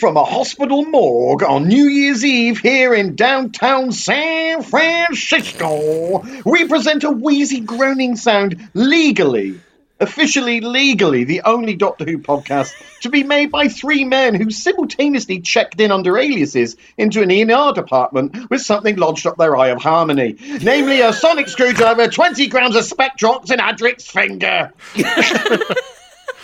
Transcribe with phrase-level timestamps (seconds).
[0.00, 7.04] From a hospital morgue on New Year's Eve here in downtown San Francisco, we present
[7.04, 9.60] a wheezy groaning sound legally.
[10.00, 15.40] Officially, legally, the only Doctor Who podcast to be made by three men who simultaneously
[15.40, 19.82] checked in under aliases into an ER department with something lodged up their eye of
[19.82, 24.72] harmony, namely a sonic screwdriver, 20 grams of Spectrox, and Adric's finger.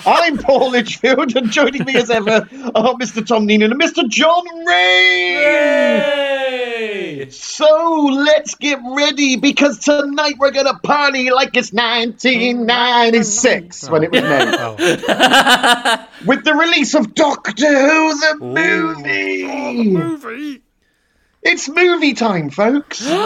[0.07, 3.27] I'm Paul Litchfield, and joining me as ever are Mr.
[3.27, 4.09] Tom Neenan and Mr.
[4.09, 6.07] John Ray.
[7.31, 14.23] So let's get ready because tonight we're gonna party like it's 1996 when it was
[14.23, 14.55] made.
[14.59, 14.77] Oh.
[16.27, 19.45] With the release of Doctor Who the movie.
[19.45, 20.63] Oh, movie.
[21.43, 23.05] It's movie time, folks.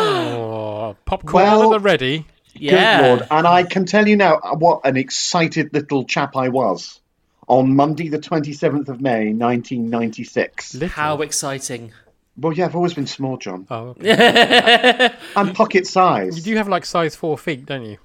[0.90, 2.26] Oh, popcorn Well- at the ready.
[2.58, 3.26] Good lord.
[3.30, 7.00] And I can tell you now what an excited little chap I was
[7.48, 10.74] on Monday, the 27th of May, 1996.
[10.74, 10.88] Little.
[10.88, 11.92] How exciting.
[12.36, 13.66] Well, yeah, I've always been small, John.
[13.70, 15.12] Oh, okay.
[15.36, 16.36] I'm pocket size.
[16.36, 17.98] you do have like size four feet, don't you?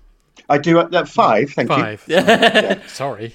[0.49, 1.97] I do at at five, thank you.
[1.97, 2.83] Five.
[2.87, 3.33] Sorry.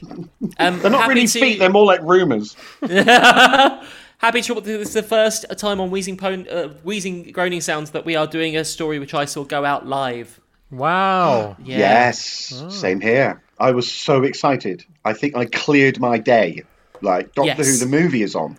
[0.58, 2.56] Um, They're not really to, feet, they're more like rumours.
[2.82, 7.62] Happy to report that this is the first time on Wheezing, Pone, uh, Wheezing Groaning
[7.62, 10.39] Sounds that we are doing a story which I saw go out live.
[10.70, 11.56] Wow.
[11.62, 11.78] Yeah.
[11.78, 12.70] Yes, hmm.
[12.70, 13.42] same here.
[13.58, 14.84] I was so excited.
[15.04, 16.62] I think I cleared my day.
[17.02, 17.80] Like, Doctor Yes.
[17.80, 18.58] Who, the movie is on.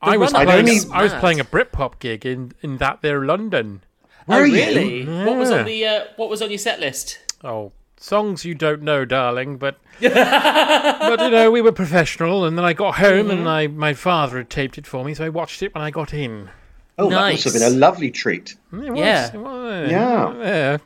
[0.00, 0.68] I was run-up playing.
[0.68, 3.82] is I was playing a Britpop gig in in that there London.
[4.26, 4.54] Where oh, oh are you?
[4.54, 5.24] really?
[5.24, 7.18] What was on the uh, What was on your set list?
[7.42, 9.56] Oh, songs you don't know, darling.
[9.56, 13.48] But but you know we were professional, and then I got home and mm-hmm.
[13.48, 16.14] I my father had taped it for me, so I watched it when I got
[16.14, 16.50] in.
[16.98, 18.56] Oh, that must have been a lovely treat.
[18.72, 19.32] Mm, it was, Yeah.
[19.32, 20.38] it was, Yeah.
[20.38, 20.78] yeah.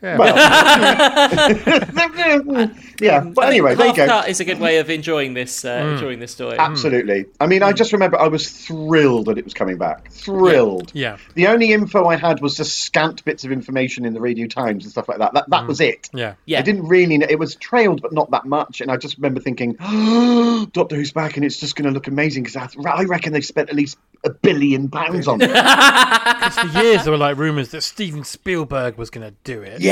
[0.00, 0.16] Yeah.
[0.16, 0.36] Well,
[3.00, 4.06] yeah, but um, anyway, there you Half go.
[4.06, 5.94] cut is a good way of enjoying this uh, mm.
[5.94, 6.56] enjoying this story.
[6.56, 7.26] Absolutely.
[7.40, 7.76] I mean, I mm.
[7.76, 10.12] just remember I was thrilled that it was coming back.
[10.12, 10.92] Thrilled.
[10.94, 11.16] Yeah.
[11.34, 14.84] The only info I had was just scant bits of information in the Radio Times
[14.84, 15.34] and stuff like that.
[15.34, 15.68] That, that mm.
[15.68, 16.08] was it.
[16.14, 16.34] Yeah.
[16.46, 16.60] Yeah.
[16.60, 17.26] I didn't really know.
[17.28, 18.80] It was trailed, but not that much.
[18.80, 22.06] And I just remember thinking, oh, Doctor Who's back and it's just going to look
[22.06, 25.50] amazing because I, I reckon they've spent at least a billion pounds on it.
[26.38, 29.80] Because For years there were like rumors that Steven Spielberg was going to do it.
[29.80, 29.87] yeah.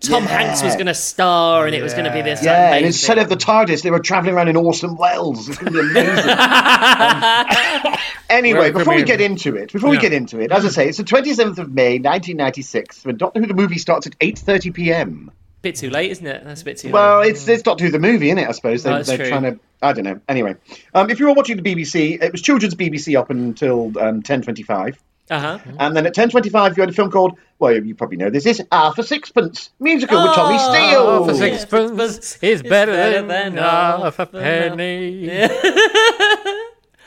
[0.00, 0.28] Tom Yeah.
[0.28, 2.44] Hanks was going to star, and it was going to be this.
[2.44, 5.48] Yeah, and amazing- instead of the TARDIS, they were travelling around in Orson Welles.
[5.48, 6.28] It's going to be amazing.
[6.28, 7.96] Um,
[8.28, 10.88] anyway, before we we- get into it, before we get into it, as I say,
[10.88, 15.30] it's the 27th of May, 1996, when Doctor Who the movie starts at 8.30 p.m.
[15.62, 16.44] bit too late, isn't it?
[16.44, 17.30] That's a bit too Well, late.
[17.30, 18.82] it's, it's Doctor Who the movie, isn't it, I suppose?
[18.82, 19.28] They, No, that's they're true.
[19.28, 19.58] trying to...
[19.82, 20.20] I don't know.
[20.28, 20.54] Anyway,
[20.94, 24.96] um, if you were watching the BBC, it was children's BBC up until um, 10.25.
[25.30, 25.58] Uh huh.
[25.78, 28.62] And then at 10.25, you had a film called, well, you probably know this, is
[28.70, 31.24] Half a Sixpence, musical with Tommy Oh, Steele.
[31.24, 35.28] Half a sixpence is better, better than, than half a half a penny.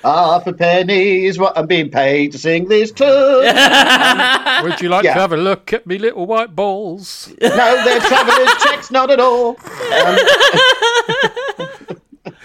[0.03, 3.07] Half a penny is what I'm being paid to sing this tune.
[4.63, 5.13] Would you like Yeah.
[5.13, 7.31] to have a look at me little white balls?
[7.39, 7.47] no,
[7.83, 9.57] they're traveller's checks, not at all.
[9.93, 10.17] Um,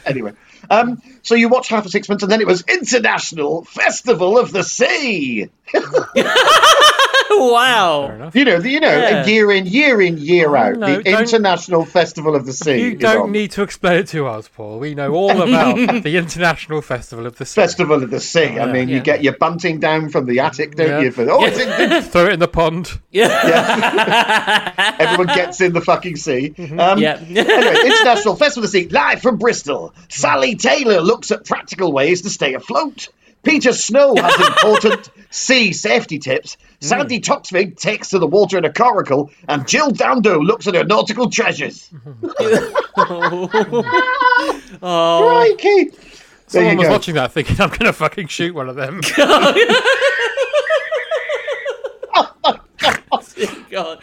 [0.07, 0.33] anyway,
[0.71, 4.63] um, so you watched Half a Sixpence, and then it was International Festival of the
[4.63, 5.49] Sea.
[7.53, 8.31] wow.
[8.35, 9.25] You know, the, you know, Yeah.
[9.27, 12.81] year in, year in, year out, no, the International Festival of the Sea.
[12.81, 13.33] You don't on.
[13.33, 14.79] need to explain it to us, Paul.
[14.79, 17.61] We know all about the International Festival of the Sea.
[17.61, 18.59] Festival of the Sea.
[18.59, 21.01] I mean, you get your bunting down from the attic, don't Yeah.
[21.01, 21.11] you?
[21.13, 22.99] For, oh, it's in, Throw it in the pond.
[23.11, 24.95] Yeah.
[24.99, 26.55] Everyone gets in the fucking sea.
[26.79, 27.17] Um, Yeah.
[27.21, 29.95] anyway, International Festival of the Sea, live from Bristol.
[30.09, 33.09] Sally Taylor looks at practical ways to stay afloat.
[33.43, 36.57] Peter Snow has important sea safety tips.
[36.81, 36.87] Hmm.
[36.87, 40.85] Sandi Toksvig takes to the water in a coracle, and Jill Dando looks at her
[40.85, 41.91] nautical treasures.
[44.85, 45.91] Oh, Crikey!
[46.47, 46.93] Someone you was go.
[46.93, 49.01] watching that thinking, I'm going to fucking shoot one of them.
[52.15, 52.61] Oh,
[53.71, 54.03] God.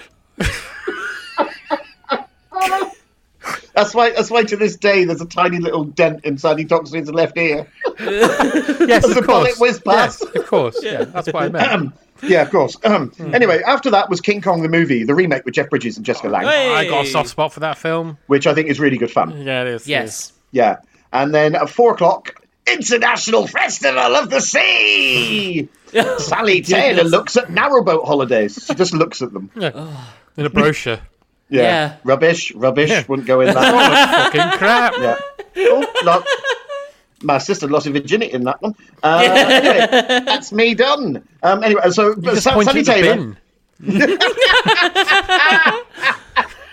[3.84, 4.10] That's why.
[4.12, 7.68] That's why to this day there's a tiny little dent in Sandi Toksvig's left ear.
[8.00, 9.60] yes, of a bullet course.
[9.60, 10.24] whizzed past.
[10.26, 10.80] Yes, of course.
[10.84, 11.94] Yeah, that's what I meant.
[12.22, 12.76] Yeah, of course.
[12.84, 13.34] Um, Hmm.
[13.34, 16.28] Anyway, after that was King Kong the movie, the remake with Jeff Bridges and Jessica
[16.28, 16.74] Lange, Hey.
[16.76, 18.18] I got a soft spot for that film.
[18.28, 19.42] which I think is really good fun.
[19.42, 19.74] Yeah, it is.
[19.74, 19.88] it is.
[19.88, 20.34] Yes.
[20.52, 20.78] Yeah,
[21.14, 22.34] and then at four o'clock,
[22.70, 25.70] International Festival of the Sea.
[26.18, 28.66] Sally Taylor looks at narrowboat holidays.
[28.68, 29.50] She just looks at them.
[29.56, 31.00] In a brochure.
[31.50, 31.96] Yeah, Yeah.
[32.04, 32.90] rubbish, rubbish.
[32.90, 33.04] Yeah.
[33.08, 34.32] Wouldn't go in that.
[34.34, 34.94] fucking crap.
[35.00, 35.18] yeah.
[35.58, 36.24] Oh, no.
[37.22, 38.76] My sister lost her virginity in that one.
[39.04, 39.88] Uh, anyway,
[40.26, 41.28] that's me done.
[41.44, 43.38] Um, anyway, so You Sa- pointed Sally Taylor, bin.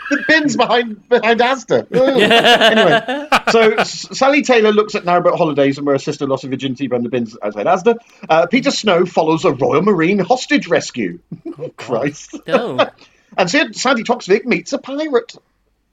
[0.09, 1.87] the bins behind behind Asda.
[1.93, 2.21] Oh.
[2.21, 6.49] anyway, so S- Sally Taylor looks at narrowboat holidays and where her sister lost her
[6.49, 7.97] virginity behind the bins outside Asda.
[8.29, 11.19] Uh, Peter Snow follows a Royal Marine hostage rescue.
[11.77, 12.37] Christ.
[12.49, 12.87] Oh.
[13.37, 15.35] And Sa- Sandi Toksvig meets a pirate.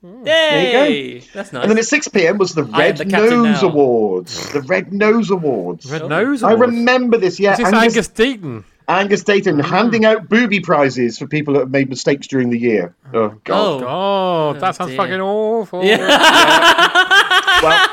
[0.02, 0.28] Hmm.
[0.28, 1.20] Yay!
[1.34, 1.64] That's nice.
[1.64, 2.38] And then at 6 p.m.
[2.38, 3.70] was the Red the Nose now.
[3.70, 4.52] Awards.
[4.52, 5.90] The Red Nose Awards.
[5.90, 6.44] Red nose.
[6.44, 6.44] Awards.
[6.44, 7.54] I remember this, yeah.
[7.54, 8.64] Is this Angus, Angus Deayton?
[8.88, 9.62] Angus Deayton hmm.
[9.62, 12.94] handing out booby prizes for people that have made mistakes during the year.
[13.14, 13.76] Oh, oh God.
[13.76, 13.80] Oh.
[13.80, 14.98] God, that oh, sounds dear.
[14.98, 15.84] fucking awful.
[17.64, 17.90] Well,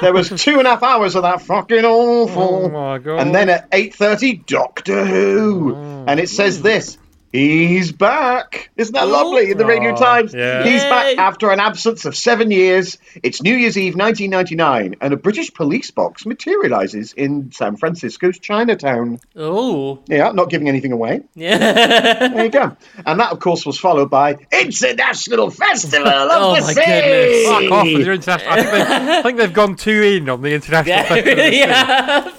[0.00, 2.64] there was two and a half hours of that fucking awful.
[2.64, 3.20] Oh my God.
[3.20, 5.76] And then at 8.30, Doctor Who.
[5.76, 6.64] Oh, and it says hmm.
[6.64, 6.98] this.
[7.34, 8.70] He's back.
[8.76, 10.32] Isn't that lovely in the Radio Aw, Times?
[10.32, 10.62] yeah.
[10.62, 12.96] He's back after an absence of seven years.
[13.24, 19.18] It's New Year's Eve 1999, and a British police box materializes in San Francisco's Chinatown.
[19.34, 19.98] oh.
[20.06, 21.22] Yeah, not giving anything away.
[21.34, 22.28] Yeah.
[22.28, 22.76] There you go.
[23.04, 26.74] And that, of course, was followed by International Festival of Oh the my Sea.
[26.84, 27.46] goodness.
[27.48, 28.52] Fuck off with your international.
[28.52, 31.04] I think, they've, I think they've gone too in on the international.
[31.24, 31.44] festival.
[31.52, 32.30] yeah.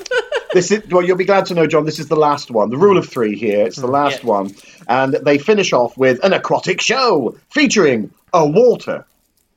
[0.56, 1.84] This is well, you'll be glad to know, John.
[1.84, 2.70] This is the last one.
[2.70, 3.66] The rule of three here.
[3.66, 3.94] It's the hmm.
[3.94, 4.30] last Yeah.
[4.30, 4.56] one,
[4.88, 9.04] and they finish off with an aquatic show featuring a water.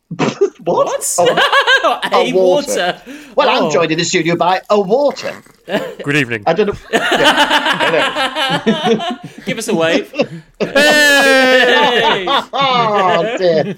[0.17, 0.61] what?
[0.65, 1.15] What?
[1.19, 2.35] Oh, a a water.
[2.35, 3.03] water.
[3.37, 3.67] well, Oh.
[3.67, 5.43] I'm joined in the studio by a water.
[5.67, 6.43] Good evening.
[6.47, 6.75] I don't know.
[6.91, 7.01] Yeah.
[9.45, 10.11] Give us a wave.
[10.61, 12.25] Hey!
[12.29, 13.77] Oh dear.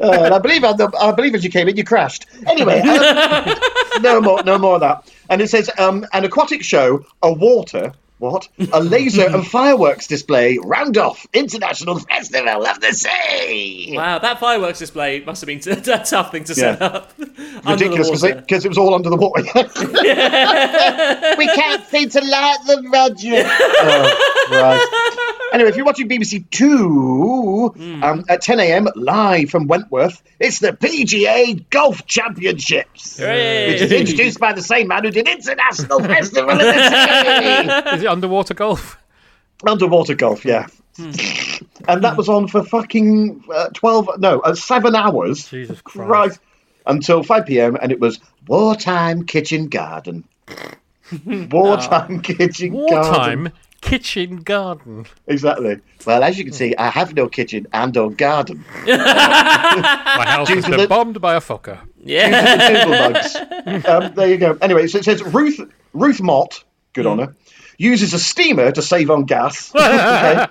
[0.00, 0.72] Uh, and I believe I
[1.12, 2.26] believe as you came in, you crashed.
[2.46, 3.54] Anyway, um,
[4.02, 5.08] no more, no more of that.
[5.30, 7.92] And it says um, an aquatic show, a water.
[8.18, 8.48] What?
[8.72, 13.92] A laser and fireworks display, round off International Festival of the Sea.
[13.96, 16.86] Wow, that fireworks display must have been t- a tough thing to set Yeah.
[16.86, 17.12] up.
[17.64, 19.42] Ridiculous because it, was all under the water.
[21.38, 23.42] we can't seem to light the Roger.
[23.44, 25.34] oh, right.
[25.52, 28.02] Anyway, if you're watching BBC Two Hmm.
[28.04, 28.88] um, at 10 a.m.
[28.96, 33.68] live from Wentworth, it's the PGA Golf Championships, Hooray.
[33.72, 38.12] which is introduced by the same man who did International Festival of the Is it
[38.12, 38.98] underwater golf?
[39.66, 40.66] Underwater golf, yeah.
[40.96, 41.10] Hmm.
[41.86, 45.48] And that was on for fucking uh, 12, no, uh, seven hours.
[45.48, 46.08] Jesus Christ.
[46.08, 46.38] Right.
[46.86, 47.76] Until 5 p.m.
[47.80, 50.24] and it was wartime kitchen garden.
[51.50, 52.96] wartime kitchen garden.
[53.02, 55.06] Wartime kitchen garden.
[55.26, 55.80] Exactly.
[56.06, 58.64] Well, as you can see, I have no kitchen and or garden.
[58.86, 61.78] My house has been the- bombed by a fucker.
[62.02, 62.84] Yeah.
[62.84, 63.36] The bugs.
[63.86, 64.56] Um, there you go.
[64.62, 65.60] Anyway, so it says Ruth
[65.92, 66.64] Ruth Mott,
[66.94, 67.34] good on her,
[67.78, 69.74] uses a steamer to save on gas.
[69.78, 70.46] okay.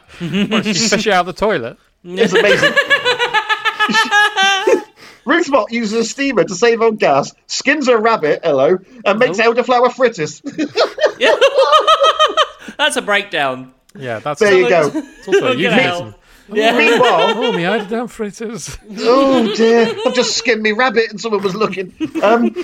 [0.47, 1.77] What, did she fish it out of the toilet?
[2.03, 2.73] It's amazing.
[5.25, 9.39] Ruth Mott uses a steamer to save on gas, skins a rabbit, hello, and makes
[9.39, 10.41] elderflower fritters.
[12.77, 13.73] That's a breakdown.
[13.95, 14.91] Yeah, that's there you go.
[14.93, 16.13] It's also a Fucking
[16.47, 16.55] hell.
[16.57, 16.77] euphemism.
[16.77, 18.77] Meanwhile, Oh, me eider down fritters.
[18.99, 21.93] oh dear, I've just skinned me rabbit and someone was looking.
[22.23, 22.55] Um,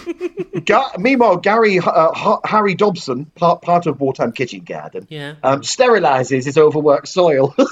[0.66, 5.36] Ga- meanwhile, Gary uh, Ha- Harry Dobson, part, part of Wartime Kitchen Garden, Yeah.
[5.44, 7.54] um, sterilises his overworked soil.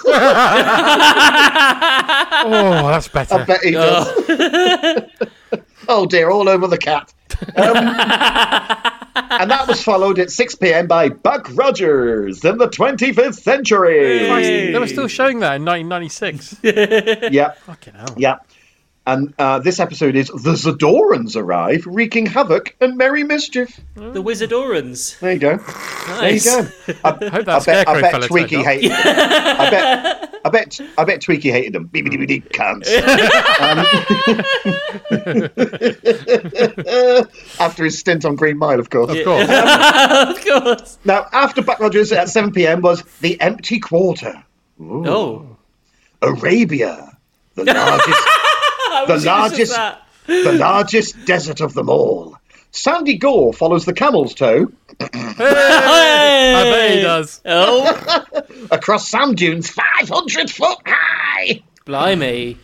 [2.44, 3.36] Oh, that's better.
[3.36, 4.08] I bet he does.
[4.08, 5.02] oh
[6.10, 7.14] dear, all over the cat.
[7.56, 7.78] Um,
[9.16, 10.88] and that was followed at 6 p.m.
[10.88, 14.28] by Buck Rogers in the 25th century.
[14.28, 16.58] Christ, they were still showing that in 1996.
[17.32, 18.14] Yeah, Fucking hell.
[18.18, 18.38] yeah.
[19.08, 23.80] And uh, this episode is The Zadorans arrive, wreaking havoc and merry mischief.
[23.96, 25.18] The Wizardorans.
[25.20, 25.56] There you go.
[25.56, 26.46] Nice.
[26.46, 27.00] There you go.
[27.04, 28.66] I, I hope that I bet, I bet Twiki turned up.
[28.68, 28.92] hated.
[28.96, 30.40] I bet.
[30.46, 30.80] I bet.
[31.00, 31.86] I bet Twiki hated them.
[31.88, 32.88] Beep, beep, beep, beep, cunts.
[33.60, 33.86] Um,
[37.60, 39.12] after his stint on Green Mile, of course.
[39.18, 39.48] Of course.
[39.50, 40.98] of course.
[41.06, 42.82] Now, after Buck Rogers at 7 p.m.
[42.82, 44.44] was the Empty Quarter,
[44.80, 45.58] Oh.
[46.22, 47.18] Arabia,
[47.56, 48.28] the largest,
[49.04, 50.02] I The largest- that.
[50.28, 52.38] the largest desert of them all.
[52.74, 57.42] Sandy Gore follows the camel's toe I bet he does.
[57.46, 58.26] Oh,
[58.72, 61.62] across sand dunes 500 foot high.
[61.86, 62.58] blimey.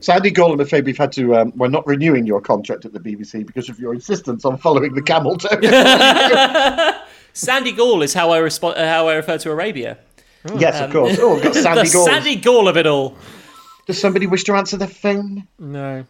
[0.00, 3.00] Sandy Gore, I'm afraid we've had to, um, we're not renewing your contract at the
[3.00, 5.58] BBC because of your insistence on following the camel toe.
[7.32, 9.98] Sandy Gall is how I respo- uh, how I refer to Arabia.
[10.56, 11.18] yes, of course.
[11.20, 12.06] Oh, we've got Sandy the Gore.
[12.06, 13.16] Sandy Gall of it all.
[13.88, 15.48] Does somebody wish to answer the phone?
[15.58, 16.04] No.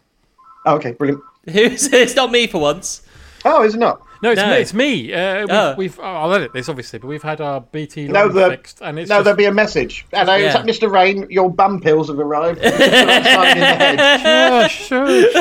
[0.65, 1.23] Oh, okay, brilliant.
[1.49, 3.01] Who's it's not me for once.
[3.45, 4.01] Oh, is it not?
[4.21, 4.49] No, it's No.
[4.49, 4.55] me.
[4.57, 5.13] It's me.
[5.13, 5.75] Uh, we've, Oh.
[5.77, 8.81] we've, oh, I'll edit this, obviously, but we've had our BT No, line the, fixed,
[8.81, 9.23] and it's no, just...
[9.23, 10.05] there'll be a message.
[10.11, 10.61] Hello, is Yeah.
[10.61, 10.91] that Mr.
[10.91, 11.25] Rain?
[11.29, 12.61] Your bum pills have arrived.
[12.61, 14.71] Sign in the head.
[14.71, 15.33] Shush, shush.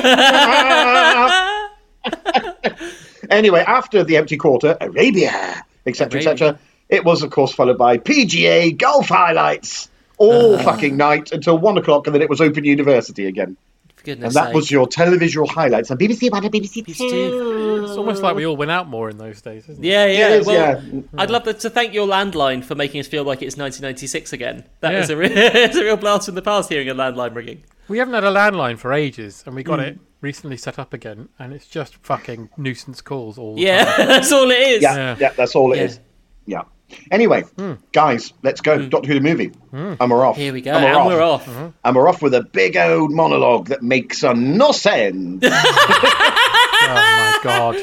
[3.31, 8.75] Anyway, after the empty quarter, Arabia, etc., etc., it was, of course, followed by PGA
[8.79, 10.63] golf highlights all Uh.
[10.63, 13.57] fucking night until one o'clock, and then it was Open University again.
[14.05, 14.55] Goodness And that sake.
[14.55, 17.11] was your televisual highlights on BBC One and BBC BBC Two.
[17.11, 17.85] Two.
[17.85, 19.89] It's almost like we all went out more in those days, isn't it?
[19.89, 20.29] Yeah, yeah.
[20.29, 21.01] It is, well, yeah.
[21.19, 24.65] I'd love to thank your landline for making us feel like it's 1996 again.
[24.81, 25.01] That Yeah.
[25.01, 27.65] is a re- it's a real blast from the past hearing a landline ringing.
[27.89, 29.85] We haven't had a landline for ages, and we got Hmm.
[29.87, 34.07] it recently set up again, and it's just fucking nuisance calls all the Yeah, time.
[34.09, 34.83] that's all it is.
[34.83, 35.17] Yeah, Yeah.
[35.19, 35.85] yeah, that's all it Yeah.
[35.85, 36.01] is.
[36.47, 36.63] Yeah.
[37.11, 37.45] Anyway,
[37.93, 38.87] guys, let's go.
[38.89, 39.53] Doctor Who the movie.
[39.73, 40.37] And we're off.
[40.37, 41.47] Here we go, And we're and off.
[41.47, 41.75] we're off.
[41.85, 45.45] And we're off with a big old monologue that makes uh, no sense.
[45.45, 47.77] Oh my god!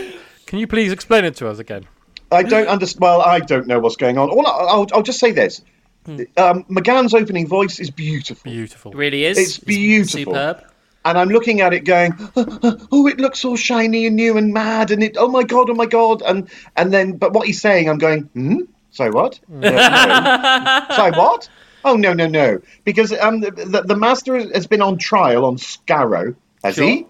[0.46, 1.86] Can you please explain it to us again?
[2.32, 3.02] I don't understand.
[3.02, 4.30] Well, I don't know what's going on.
[4.30, 5.62] All I, I'll, I'll just say this:
[6.08, 8.92] um, McGann's opening voice is beautiful, Beautiful.
[8.92, 9.38] It really is.
[9.38, 10.34] It's beautiful.
[10.34, 10.64] Superb.
[11.04, 14.92] and I'm looking at it going, "Oh, it looks all shiny and new and mad,"
[14.92, 17.90] and it, oh my god, oh my god, and and then, but what he's saying,
[17.90, 18.62] I'm going, hmm.
[18.96, 19.40] So what?
[19.54, 20.96] Uh, no.
[20.96, 21.50] so what?
[21.84, 22.62] Oh no no no!
[22.86, 26.34] Because um, the, the, the master has been on trial on Skaro,
[26.64, 26.86] has Sure.
[26.88, 27.06] he?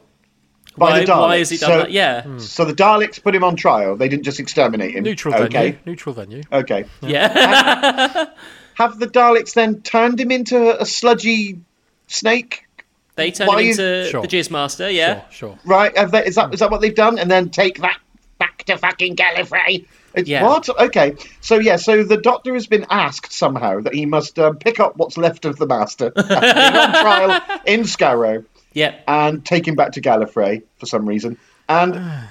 [0.77, 1.20] By Why, the Daleks.
[1.22, 1.92] why has he done so, that?
[1.92, 2.38] Yeah.
[2.39, 3.96] So the Daleks put him on trial.
[3.96, 5.04] They didn't just exterminate him.
[5.04, 5.48] Neutral okay.
[5.72, 5.77] venue.
[5.86, 6.42] Neutral venue.
[6.51, 6.84] Okay.
[7.01, 8.25] Yeah.
[8.74, 11.60] Have the Daleks then turned him into a sludgy
[12.08, 12.68] snake?
[13.15, 14.22] they turned Why him is- into Sure.
[14.24, 15.22] the Jizz Master, yeah.
[15.30, 15.60] Sure, sure.
[15.63, 15.96] Right?
[15.98, 17.18] Have they, is that is that what they've done?
[17.20, 18.00] And then take that
[18.39, 19.86] back to fucking Gallifrey?
[20.16, 20.44] It's, Yeah.
[20.44, 20.68] What?
[20.70, 21.16] Okay.
[21.42, 21.76] So yeah.
[21.78, 25.46] So the Doctor has been asked somehow that he must um, pick up what's left
[25.46, 28.96] of the Master on trial in Skaro Yeah.
[29.08, 31.38] and take him back to Gallifrey for some reason.
[31.70, 32.24] And uh,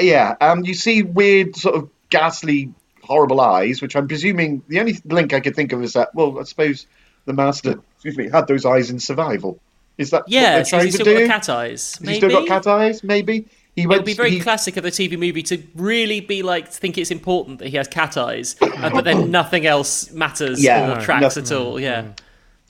[0.00, 2.72] yeah, um, you see weird sort of ghastly,
[3.02, 6.14] horrible eyes, which I'm presuming the only link I could think of is that.
[6.14, 6.86] Well, I suppose
[7.26, 9.58] the Master, excuse me, had those eyes in survival.
[9.96, 11.24] Is that Yeah, what they're so trying he's to still got do?
[11.26, 11.98] the cat eyes.
[12.00, 12.12] Maybe.
[12.12, 13.02] he still got cat eyes?
[13.04, 14.00] Maybe he It went.
[14.00, 17.10] would be very he- classic of the TV movie to really be like think it's
[17.10, 21.00] important that he has cat eyes, uh, but then nothing else matters Yeah, or no,
[21.00, 21.42] tracks nothing.
[21.44, 21.80] at all.
[21.80, 22.04] Yeah,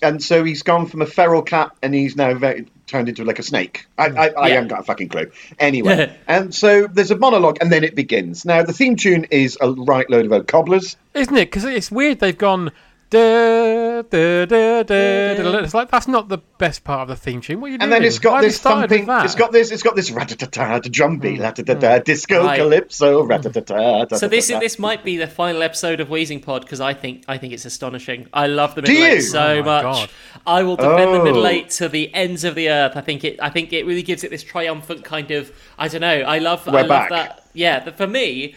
[0.02, 3.38] and so he's gone from a feral cat and he's now very, turned into like
[3.38, 3.86] a snake.
[3.96, 4.54] I, I, I Yeah.
[4.54, 5.30] haven't got a fucking clue.
[5.58, 8.44] Anyway, and so there's a monologue and then it begins.
[8.44, 10.96] Now the theme tune is a right load of old cobblers.
[11.14, 11.46] Isn't it?
[11.50, 12.20] Because it's weird.
[12.20, 12.70] They've gone.
[13.14, 15.58] Da, da, da, da, da.
[15.58, 17.60] It's like that's not the best part of the theme tune.
[17.60, 17.84] What are you doing?
[17.84, 19.06] And then it's got have you this started with thumping.
[19.06, 19.24] that?
[19.24, 19.70] It's got this.
[19.70, 22.46] It's got this rat-a-ta-ta, the drum beat, rat-a-ta-ta, disco Hmm.
[22.46, 22.58] Right.
[22.58, 24.16] calypso, rat-a-ta-ta.
[24.16, 27.38] So this this might be the final episode of Wheezing Pod because I think I
[27.38, 28.26] think it's astonishing.
[28.32, 29.14] I love the Do middle you?
[29.18, 29.82] eight so Oh my much.
[29.84, 30.10] God.
[30.44, 31.48] I will defend the middle Oh.
[31.48, 32.96] eight to the ends of the earth.
[32.96, 33.38] I think it.
[33.40, 35.52] I think it really gives it this triumphant kind of.
[35.78, 36.20] I don't know.
[36.22, 36.66] I love.
[36.68, 37.10] I We're love back.
[37.10, 37.46] that.
[37.52, 37.78] Yeah.
[37.78, 38.54] The, for me.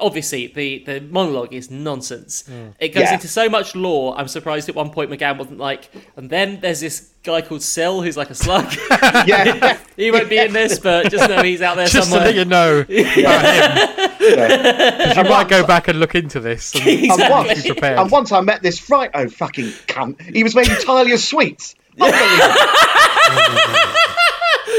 [0.00, 2.46] Obviously, the, the monologue is nonsense.
[2.46, 2.68] Hmm.
[2.80, 3.14] It goes Yeah.
[3.14, 4.18] into so much lore.
[4.18, 5.88] I'm surprised at one point McGann wasn't like.
[6.16, 8.72] And then there's this guy called Sill who's like a slug.
[9.26, 9.78] yeah.
[9.96, 12.00] he won't be in this, but just know he's out there somewhere.
[12.00, 12.26] just so somewhere.
[12.26, 12.80] let you know
[13.20, 14.16] about him.
[14.24, 16.74] 'Cause you might go back and look into this.
[16.74, 17.98] And And once, prepared.
[17.98, 21.74] and once I met this fright, oh fucking cunt, he was made entirely of sweets.
[22.00, 22.54] Unbelievable.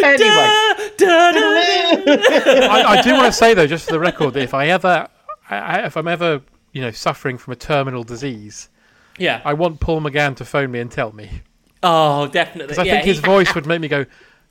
[0.03, 0.64] anyway,
[1.01, 5.07] I, I do want to say though, just for the record, that if I ever,
[5.49, 8.69] I, I- if I'm ever, you know, suffering from a terminal disease,
[9.17, 9.41] yeah.
[9.45, 11.41] I want Paul McGann to phone me and tell me
[11.83, 12.63] Oh, definitely.
[12.67, 14.05] because I yeah, think his he- voice would make me go,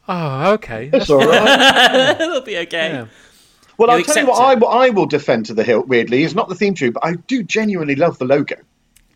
[0.09, 2.17] "Oh, okay." that's all right.
[2.21, 2.91] It'll be okay.
[2.93, 3.07] Yeah.
[3.77, 5.89] Well, You'll I'll tell you what I, what I will defend to the hilt.
[5.89, 8.55] Weirdly, is not the theme tune, but I do genuinely love the logo.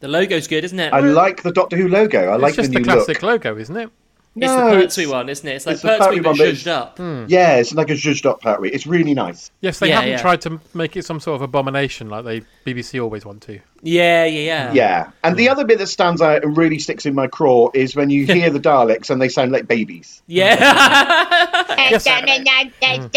[0.00, 0.92] The logo's good, isn't it?
[0.92, 2.28] I like the Doctor Who logo.
[2.28, 3.44] I like It's just the the classic look.
[3.44, 3.90] logo, isn't it?
[4.37, 5.54] It's No, the it's- Pertwee one, isn't it?
[5.54, 6.99] It's like it's the Pertwee Pertwee but one, but zhuzhed it's- up.
[6.99, 7.25] Hmm.
[7.28, 8.70] Yeah, it's like a zhuzhed up Pertwee.
[8.70, 9.50] It's really nice.
[9.61, 10.18] Yes, they Yeah, haven't yeah.
[10.18, 13.61] tried to make it some sort of abomination like they BBC always want to.
[13.82, 14.73] Yeah, yeah, yeah.
[14.73, 15.52] Yeah, and the hmm.
[15.52, 18.50] other bit that stands out and really sticks in my craw is when you hear
[18.50, 20.23] the Daleks and they sound like babies.
[20.26, 20.56] Yeah.
[20.56, 21.75] Hmm.
[21.90, 22.44] Yes, Actually,
[22.82, 23.08] Actually,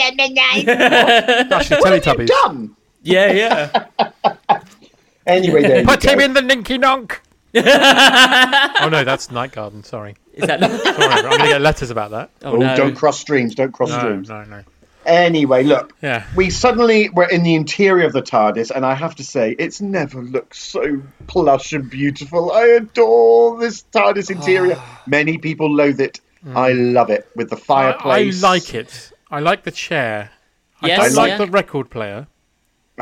[1.81, 2.27] Teletubbies.
[2.27, 2.75] Done.
[3.03, 3.85] yeah, yeah.
[5.27, 7.17] Anyway, there Put him in the ninky nonk.
[7.55, 9.83] oh no, that's Night Garden.
[9.83, 12.29] Sorry, Is that sorry, I'm going to get letters about that.
[12.43, 12.75] Oh, Oh, no.
[12.75, 13.55] don't cross streams.
[13.55, 14.29] Don't cross No, streams.
[14.29, 14.63] no, no.
[15.05, 15.95] Anyway, look.
[16.01, 16.25] Yeah.
[16.35, 19.81] We suddenly were in the interior of the TARDIS, and I have to say, it's
[19.81, 22.51] never looked so plush and beautiful.
[22.51, 24.79] I adore this TARDIS interior.
[25.07, 26.21] Many people loathe it.
[26.43, 26.55] Hmm.
[26.55, 29.11] I love it with the I, I like it.
[29.31, 30.29] I like the chair.
[30.81, 31.37] I Yes, don't like yeah.
[31.45, 32.27] the record player.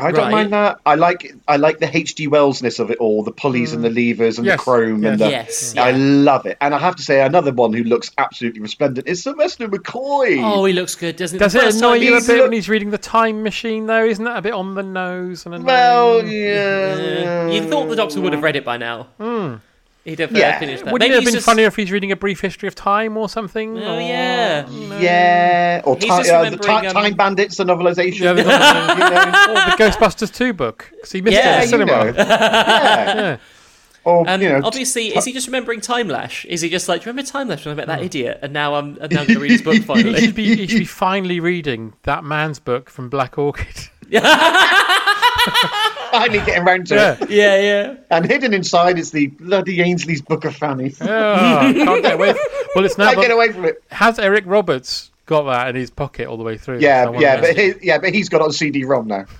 [0.00, 0.30] I don't Right.
[0.32, 0.80] mind that.
[0.86, 4.10] I like I like the HG Wellsness of it all, the pulleys and the mm.
[4.10, 5.28] levers and Yes, the chrome and the.
[5.30, 5.96] Yes, I yeah.
[5.98, 9.68] love it, and I have to say another one who looks absolutely resplendent is Sylvester
[9.68, 10.40] McCoy.
[10.42, 11.38] Oh, he looks good, doesn't he?
[11.38, 14.04] Does The it annoy you a bit look- when he's reading the time machine, though?
[14.04, 15.44] Isn't that a bit on the nose?
[15.46, 15.66] And annoying?
[15.66, 16.96] well, yeah.
[16.98, 17.48] Yeah.
[17.50, 19.08] You thought the Doctor would have read it by now.
[19.18, 19.60] He'd
[20.18, 20.58] have uh, Yeah.
[20.58, 20.92] finished that.
[20.92, 21.46] Wouldn't Maybe it have been just...
[21.46, 23.78] funnier if he's reading a brief history of time or something?
[23.78, 24.68] Oh, Or- yeah.
[24.98, 28.20] Yeah, or He's ti- just uh, the remembering, ti- um, Time Bandits, the novelization.
[28.20, 28.54] Yeah, the, you know.
[28.54, 30.88] or the Ghostbusters 2 book.
[30.90, 32.04] Because he missed Yeah, it in the you cinema.
[32.04, 32.12] know.
[32.16, 33.14] Yeah.
[33.14, 33.36] Yeah.
[34.02, 36.46] Or, And you know, obviously, is he just remembering Timelash?
[36.46, 37.66] Is he just like, do you remember Timelash?
[37.66, 39.60] When I met that idiot, and now I'm and now I'm going to read his
[39.60, 40.18] book He finally.
[40.24, 43.90] should, be, he should be finally reading that man's book from Black Orchid.
[46.12, 47.16] finally getting round to Yeah.
[47.20, 47.30] it.
[47.30, 47.94] yeah, yeah.
[48.10, 50.94] And hidden inside is the bloody Ainsley's Book of Fanny.
[51.00, 52.34] Oh, can't get away.
[52.74, 53.10] Well, it's now.
[53.10, 53.82] Can't get away from it.
[53.90, 56.80] Has Eric Roberts got that in his pocket all the way through?
[56.80, 59.26] Yeah, yeah, but he, yeah, but he's got it on CD-ROM now.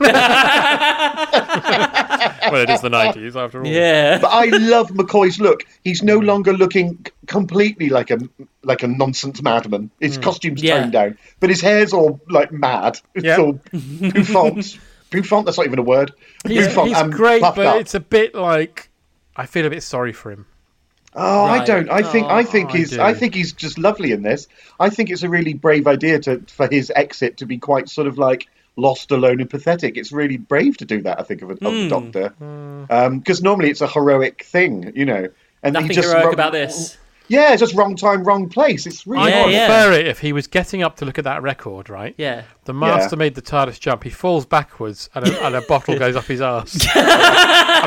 [2.53, 3.67] well, it is the nineties after all.
[3.67, 4.19] Yeah.
[4.21, 5.65] But I love McCoy's look.
[5.83, 8.19] He's no longer looking completely like a
[8.63, 9.91] like a nonsense madman.
[10.01, 10.23] His hmm.
[10.23, 10.81] costume's Yeah.
[10.81, 13.01] toned down, but his hair's all like mad.
[13.15, 13.39] It's Yeah.
[13.39, 14.79] all bouffant.
[15.11, 15.47] Bouffant.
[15.47, 16.13] That's not even a word.
[16.47, 17.81] he's, Bouffant he's and great, but up.
[17.81, 18.89] it's a bit like
[19.37, 20.47] I feel a bit sorry for him.
[21.15, 21.91] Oh, I don't.
[21.91, 22.29] I think.
[22.29, 22.91] I Oh, think I he's.
[22.91, 23.01] do.
[23.01, 24.47] I think he's just lovely in this.
[24.79, 28.07] I think it's a really brave idea to for his exit to be quite sort
[28.07, 29.97] of like lost, alone, and pathetic.
[29.97, 31.19] It's really brave to do that.
[31.19, 31.89] I think of, a, of the hmm.
[31.89, 32.85] Doctor, hmm.
[32.91, 35.29] um, because normally it's a heroic thing, you know.
[35.63, 36.97] And he Nothing just heroic wrong- about this.
[37.31, 38.87] Yeah, it's just wrong time, wrong place.
[38.87, 39.51] It's really Yeah, I odd.
[39.53, 39.67] yeah.
[39.69, 42.13] prefer it if he was getting up to look at that record, right?
[42.19, 42.43] Yeah.
[42.65, 44.03] The master made the TARDIS jump.
[44.03, 47.07] He falls backwards, and a, and a bottle goes up his ass, and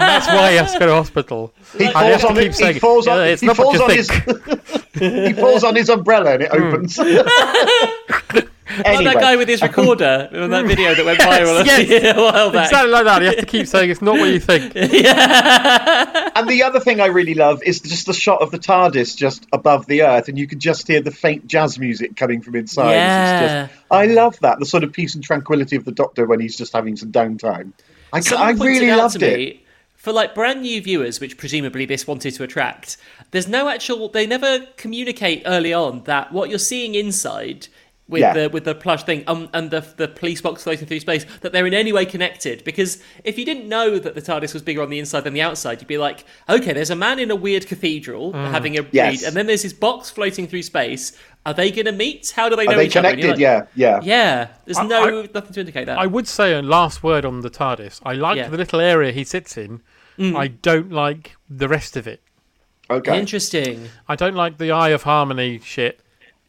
[0.02, 1.54] that's why he has to go to hospital.
[1.78, 3.18] He And falls have on keep saying, He falls on.
[3.18, 4.10] "Yeah, it's he not what falls you on his.
[5.28, 8.40] he falls on his umbrella and it Hmm.
[8.80, 9.06] Opens.
[9.06, 12.16] Like that guy with his recorder in that video that went viral yes.
[12.16, 12.66] a while back.
[12.66, 13.22] Exactly like that.
[13.22, 14.76] He has to keep saying it's not what you think.
[14.76, 19.48] and the other thing I really love is just the shot of the TARDIS just
[19.54, 22.92] above the Earth, and you can just hear the faint jazz music coming from inside.
[22.92, 23.68] Yeah.
[23.68, 26.58] just, I love that the sort of peace and tranquility of the Doctor when he's
[26.58, 27.74] just having some downtime.
[28.12, 29.60] I, I really out loved to it.
[29.96, 32.98] For like brand new viewers, which presumably this wanted to attract,
[33.32, 34.10] there's no actual.
[34.10, 37.70] They never communicate early on that what you're seeing inside
[38.08, 38.34] with Yeah.
[38.34, 41.52] the with the plush thing um, and the the police box floating through space that
[41.54, 42.64] they're in any way connected.
[42.66, 45.42] Because if you didn't know that the TARDIS was bigger on the inside than the
[45.42, 48.90] outside, you'd be like, okay, there's a man in a weird cathedral having a Mm.
[48.92, 49.12] Yes.
[49.22, 51.14] read, and then there's this box floating through space.
[51.46, 52.32] Are they going to meet?
[52.36, 53.10] How do they know Are they each other?
[53.10, 53.60] And you're connected?
[53.64, 54.00] like, yeah, yeah.
[54.04, 55.98] Yeah, there's I- no I- nothing to indicate that.
[55.98, 58.00] I would say a last word on the TARDIS.
[58.06, 58.48] I like Yeah.
[58.50, 59.82] the little area he sits in.
[60.20, 60.38] Mm.
[60.38, 62.22] I don't like the rest of it.
[62.90, 63.18] Okay.
[63.18, 63.90] Interesting.
[64.08, 66.00] I don't like the Eye of Harmony shit.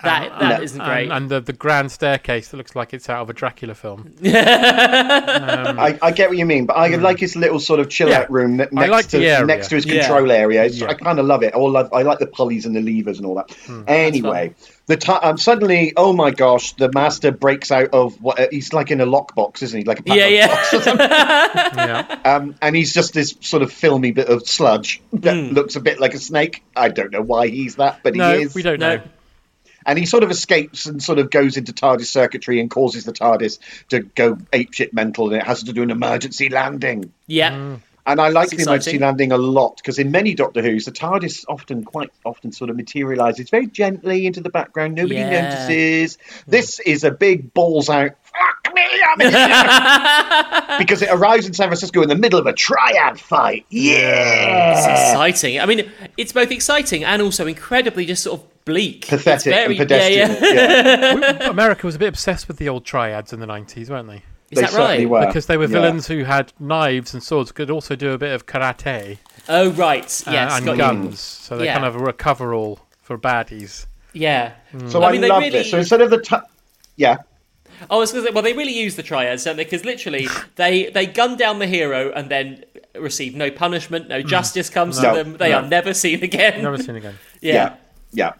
[0.03, 1.11] That and- that and- isn't great.
[1.11, 4.13] And, the, the grand staircase that looks like it's out of a Dracula film.
[4.25, 8.09] I, I get what you mean, but I like his little sort of chill.
[8.09, 8.21] Yeah.
[8.21, 10.01] out room ne- next like to next to his Yeah.
[10.01, 10.67] control area.
[10.67, 10.89] Yeah.
[10.89, 11.55] I kind of love it.
[11.55, 13.53] All I, I like the pulleys and the levers and all that.
[13.67, 13.83] Hmm.
[13.87, 14.55] Anyway,
[14.87, 18.73] the ti um, suddenly, oh my gosh, the master breaks out of what uh, he's
[18.73, 19.85] like in a lockbox, isn't he?
[19.85, 20.47] Like a Yeah, yeah.
[20.49, 21.09] box or something.
[21.09, 22.21] yeah.
[22.25, 25.55] Um, and he's just this sort of filmy bit of sludge that Hmm.
[25.55, 26.63] looks a bit like a snake.
[26.77, 28.55] I don't know why he's that, but No, he is.
[28.55, 29.01] we don't No.
[29.85, 29.91] Know.
[29.91, 33.13] And he sort of escapes and sort of goes into TARDIS circuitry and causes the
[33.13, 37.13] TARDIS to go apeshit mental, and it has to do an emergency landing.
[37.27, 37.53] Yeah.
[37.53, 37.81] Mm.
[38.07, 40.93] And I like It's the emergency landing a lot because in many Doctor Who's, the
[40.93, 44.95] TARDIS often, quite often, sort of materialises very gently into the background.
[44.95, 45.49] Nobody Yeah.
[45.49, 46.19] notices.
[46.45, 46.51] Hmm.
[46.51, 48.13] This is a big balls out.
[48.37, 49.21] Fuck me, I'm
[50.71, 53.65] in because it arrives in San Francisco in the middle of a triad fight.
[53.71, 55.61] Yeah, It's exciting.
[55.61, 59.07] I mean, it's both exciting and also incredibly just sort of bleak.
[59.07, 60.31] pathetic very, and pedestrian.
[60.31, 61.39] Yeah, yeah.
[61.41, 61.51] Yeah.
[61.51, 64.17] America was a bit obsessed with the old triads in the 90s, weren't they?
[64.51, 65.23] Is They that certainly right?
[65.23, 65.27] were.
[65.27, 65.69] Because they were Yeah.
[65.71, 69.19] villains who had knives and swords, could also do a bit of karate
[69.49, 70.23] Oh, right.
[70.27, 70.57] uh, Yes.
[70.57, 70.79] and got you.
[70.79, 71.21] guns.
[71.21, 71.75] So they Yeah.
[71.75, 73.87] kind of a cover-all for baddies.
[74.13, 74.53] Yeah.
[74.89, 75.71] So I I, mean, love really- this.
[75.71, 76.43] So instead of the ta-
[76.97, 77.19] yeah,
[77.91, 79.65] I was gonna say, well, they really use the triads, don't they?
[79.65, 84.71] Because literally, they they gun down the hero and then receive no punishment, no justice
[84.71, 85.37] comes No, to them.
[85.37, 85.59] They no.
[85.59, 86.63] are never seen again.
[86.63, 87.15] Never seen again.
[87.41, 87.53] yeah.
[87.55, 87.77] yeah,
[88.13, 88.33] yeah.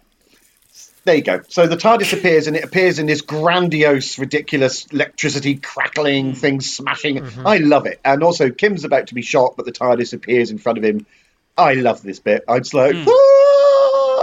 [1.03, 1.41] There you go.
[1.49, 6.37] So the TARDIS appears, and it appears in this grandiose, ridiculous electricity crackling, Mm.
[6.37, 7.17] things smashing.
[7.17, 7.45] Mm-hmm.
[7.45, 7.99] I love it.
[8.03, 11.05] And also, Kim's about to be shot, but the TARDIS appears in front of him.
[11.57, 12.43] I love this bit.
[12.47, 13.05] I'm just like, Mm.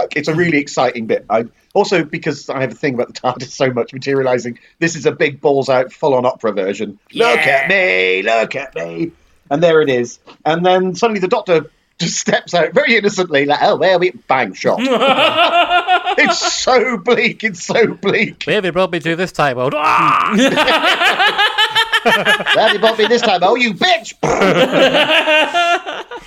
[0.03, 0.17] Fuck?
[0.17, 1.25] It's a really exciting bit.
[1.29, 4.59] I also because I have a thing about the TARDIS so much materializing.
[4.79, 6.99] This is a big balls out, full on opera version.
[7.13, 9.11] Look at me, look at me,
[9.49, 10.19] and there it is.
[10.45, 14.53] And then suddenly the Doctor just steps out very innocently, like, oh, there we bang
[14.53, 14.79] shot.
[16.17, 17.43] it's so bleak.
[17.43, 18.43] It's so bleak.
[18.45, 19.73] Where have you brought me to this time, old?
[19.75, 21.59] Ah!
[22.03, 23.41] Where you brought me this time?
[23.43, 24.13] Oh, you bitch!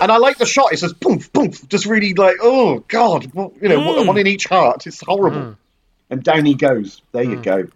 [0.01, 0.73] and I like the shot.
[0.73, 4.07] It says boom, boom, just really like, oh god, you know, one- hmm.
[4.07, 4.87] one in each heart.
[4.87, 5.43] It's horrible.
[5.43, 5.53] Hmm.
[6.09, 7.03] And down he goes.
[7.13, 7.43] There you hmm.
[7.43, 7.69] go.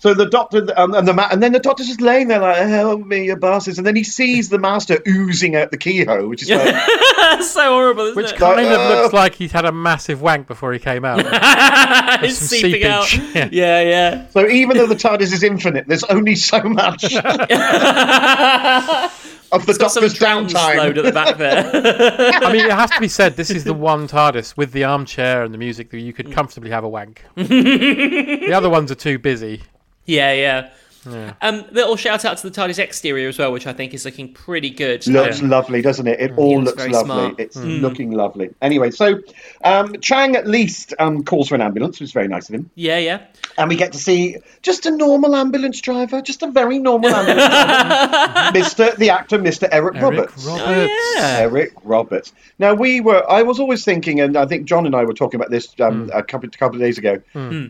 [0.00, 2.56] So the doctor um, and the ma- and then the doctor's just laying there like,
[2.66, 3.76] help me, you bastards.
[3.76, 6.74] And then he sees the master oozing out the keyhole, which is like,
[7.42, 8.38] so horrible, isn't Which it?
[8.38, 11.20] kind of uh, looks like he's had a massive wank before he came out.
[12.24, 13.04] it's some seeping out.
[13.04, 13.52] seepage.
[13.52, 14.26] Yeah, yeah.
[14.28, 19.10] so even though the TARDIS is infinite, there's only so much of the
[19.52, 21.70] It's got some doctor's trans load at the back there.
[22.42, 25.42] I mean, it has to be said, this is the one TARDIS with the armchair
[25.44, 27.22] and the music that you could comfortably have a wank.
[27.36, 29.60] the other ones are too busy.
[30.14, 30.70] Yeah, yeah.
[31.40, 34.34] Um, little shout out to the TARDIS exterior as well, which I think is looking
[34.34, 35.06] pretty good.
[35.06, 36.20] Looks Um, lovely, doesn't it?
[36.20, 37.06] It all looks looks lovely.
[37.06, 37.34] smart.
[37.40, 38.50] It's looking lovely.
[38.60, 39.18] Anyway, so
[39.64, 42.68] um, Chang at least um, calls for an ambulance, which is very nice of him.
[42.74, 43.22] yeah, yeah.
[43.56, 47.48] And we get to see just a normal ambulance driver, just a very normal ambulance
[47.48, 48.58] driver.
[48.58, 48.96] Mr.
[48.96, 49.68] the actor, Mr.
[49.72, 50.44] Eric, Eric Roberts.
[50.44, 50.92] Roberts.
[51.16, 51.36] yeah.
[51.40, 52.34] Eric Roberts.
[52.58, 53.24] Now we were.
[53.30, 56.04] I was always thinking, and I think John and I were talking about this um,
[56.04, 56.10] Hmm.
[56.12, 57.22] a couple, couple of days ago.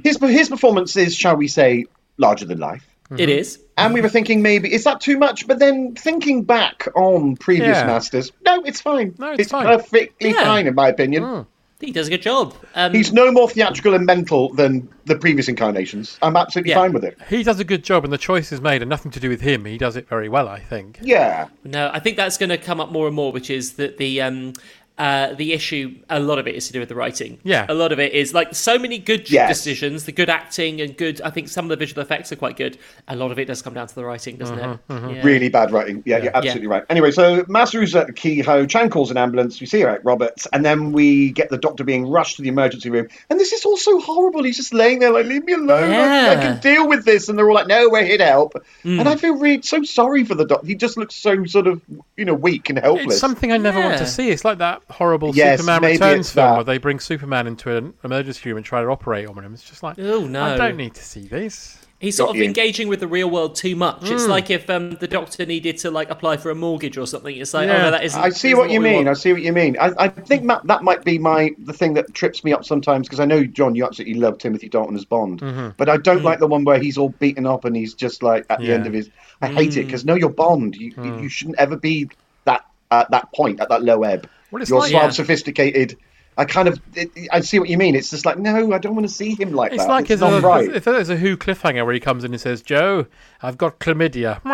[0.03, 1.85] His his performance is, shall we say,
[2.21, 2.87] larger than life.
[3.19, 3.59] It is.
[3.77, 5.49] And we were thinking maybe is that too much?
[5.49, 7.87] But then thinking back on previous Yeah.
[7.87, 9.15] masters, no, it's fine.
[9.19, 9.67] No, it's fine.
[9.67, 10.45] perfectly Yeah.
[10.45, 11.25] fine in my opinion.
[11.25, 11.45] I
[11.81, 12.55] think he does a good job.
[12.77, 16.19] Um, He's no more theatrical and mental than the previous incarnations.
[16.23, 16.77] I'm absolutely Yeah.
[16.77, 17.17] fine with it.
[17.29, 19.65] He does a good job, and the choices made are nothing to do with him.
[19.65, 20.99] He does it very well, I think.
[21.03, 21.47] Yeah.
[21.65, 24.21] No, I think that's going to come up more and more, which is that the
[24.21, 24.53] um,
[25.01, 25.99] uh, the issue.
[26.11, 27.39] A lot of it is to do with the writing.
[27.43, 27.65] Yeah.
[27.71, 29.49] a lot of it is like so many good Yes.
[29.57, 31.23] decisions, the good acting and good.
[31.23, 32.77] I think some of the visual effects are quite good.
[33.09, 34.79] A lot of it does come down to the writing, doesn't it?
[34.91, 35.23] Yeah.
[35.23, 36.03] Really bad writing.
[36.05, 36.85] Yeah, you're absolutely right.
[36.91, 38.67] Anyway, so Master's at the keyhole.
[38.67, 39.59] Chan calls an ambulance.
[39.59, 42.51] We see her Eric Roberts, and then we get the doctor being rushed to the
[42.51, 43.09] emergency room.
[43.31, 44.43] And this is all so horrible.
[44.43, 45.93] He's just laying there like, leave me alone.
[45.93, 47.31] I, I can deal with this.
[47.31, 48.53] And they're all like, no, we're here to help.
[48.85, 49.01] Mm.
[49.01, 50.67] And I feel really so sorry for the doctor.
[50.67, 51.81] He just looks so sort of,
[52.19, 53.07] you know, weak and helpless.
[53.15, 54.29] It's something I never want to see.
[54.29, 56.55] It's like that horrible Yes, Superman Returns film that.
[56.57, 59.55] where they bring Superman into an emergency room and try to operate on him.
[59.55, 60.43] It's just like, Oh, no.
[60.45, 61.79] I don't need to see this.
[61.99, 62.45] He's sort Got of you.
[62.45, 64.11] engaging with the real world too much.
[64.11, 64.29] It's Mm.
[64.29, 67.37] like if um, the doctor needed to like apply for a mortgage or something.
[67.37, 68.19] It's like, oh no, that isn't.
[68.19, 69.07] I see isn't what you we mean.
[69.07, 69.77] I see what you mean.
[69.79, 73.07] I, I think that, that might be my the thing that trips me up sometimes
[73.07, 76.39] because I know John, you absolutely love Timothy Dalton as Bond, but I don't like
[76.39, 78.95] the one where he's all beaten up and he's just like at the end of
[78.95, 79.11] his.
[79.43, 80.77] I hate it because no, you're Bond.
[80.77, 82.09] You you shouldn't ever be
[82.47, 84.27] that at that point at that low ebb.
[84.51, 85.11] Well, it's you're like- suave, Yeah.
[85.11, 85.97] sophisticated.
[86.39, 87.95] I kind of it, I see what you mean.
[87.97, 89.91] It's just like no, I don't want to see him like It's that.
[89.91, 90.71] like it's it's not a, right.
[90.75, 93.07] if there's a Who cliffhanger where he comes in and says, "Joe,
[93.43, 94.41] I've got chlamydia."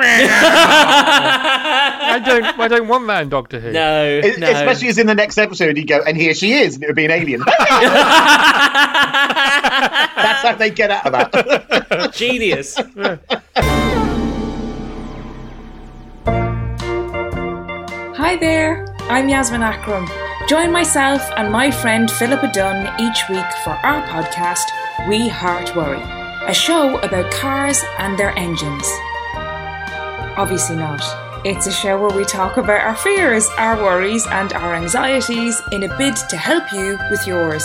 [2.09, 2.45] I don't.
[2.59, 3.71] I don't want that in Doctor Who.
[3.73, 4.49] No, It- no.
[4.51, 6.97] Especially as in the next episode, he'd go, and here she is, and it would
[6.97, 7.41] be an alien.
[7.47, 7.53] That's
[10.43, 12.11] how they get out of that.
[12.17, 12.77] genius.
[18.19, 20.09] Hi there, I'm Yasmin Akram.
[20.49, 24.65] Join myself and my friend Philippa Dunne each week for our podcast,
[25.09, 26.03] We Heart Worry,
[26.49, 28.85] a show about cars and their engines.
[30.37, 31.01] Obviously not.
[31.47, 35.85] It's a show where we talk about our fears, our worries, and our anxieties in
[35.85, 37.65] a bid to help you with yours.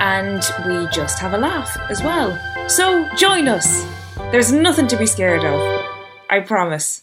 [0.00, 2.40] And we just have a laugh as well.
[2.70, 3.84] So join us.
[4.32, 5.84] There's nothing to be scared of.
[6.30, 7.02] I promise.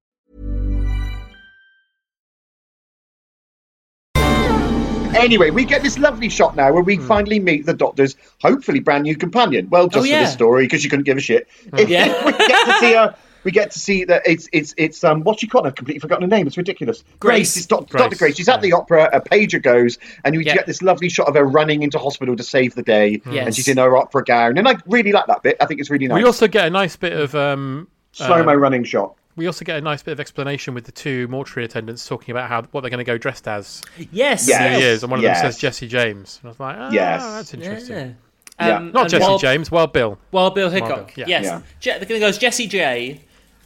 [5.15, 9.03] Anyway, we get this lovely shot now where we finally meet the Doctor's hopefully brand
[9.03, 9.69] new companion.
[9.69, 10.21] Well, just Oh, for yeah.
[10.23, 11.47] this story because you couldn't give a shit.
[11.75, 12.25] Yeah.
[12.25, 13.15] we get to see her.
[13.43, 15.65] We get to see that it's it's it's um what's she called?
[15.65, 16.45] I've completely forgotten her name.
[16.45, 17.03] It's ridiculous.
[17.19, 17.57] Grace.
[17.57, 18.15] It's Doc- Grace, Dr.
[18.15, 18.35] Grace.
[18.37, 19.09] She's at the opera.
[19.13, 20.53] A pager goes, and you Yeah.
[20.53, 23.19] get this lovely shot of her running into hospital to save the day.
[23.31, 23.45] Yes.
[23.47, 25.57] And she's in her opera gown, and I really like that bit.
[25.59, 26.17] I think it's really nice.
[26.19, 29.15] We also get a nice bit of um, slow mo uh, running shot.
[29.35, 32.49] We also get a nice bit of explanation with the two mortuary attendants talking about
[32.49, 33.81] how what they're going to go dressed as.
[34.11, 34.47] Yes.
[34.47, 34.59] yes.
[34.73, 35.41] Who he is, and one of Yes.
[35.41, 36.39] them says Jesse James.
[36.41, 37.21] And I was like, oh, Yes.
[37.23, 37.95] that's interesting.
[38.59, 38.67] Yeah.
[38.67, 38.75] Yeah.
[38.77, 40.19] Um, Not Jesse while- James, well, Bill.
[40.31, 41.15] Wild Bill Hickok.
[41.15, 41.41] Bill, yeah.
[41.41, 41.45] Yes.
[41.45, 41.61] Yeah.
[41.79, 43.21] Je- the thing goes, Jessie J.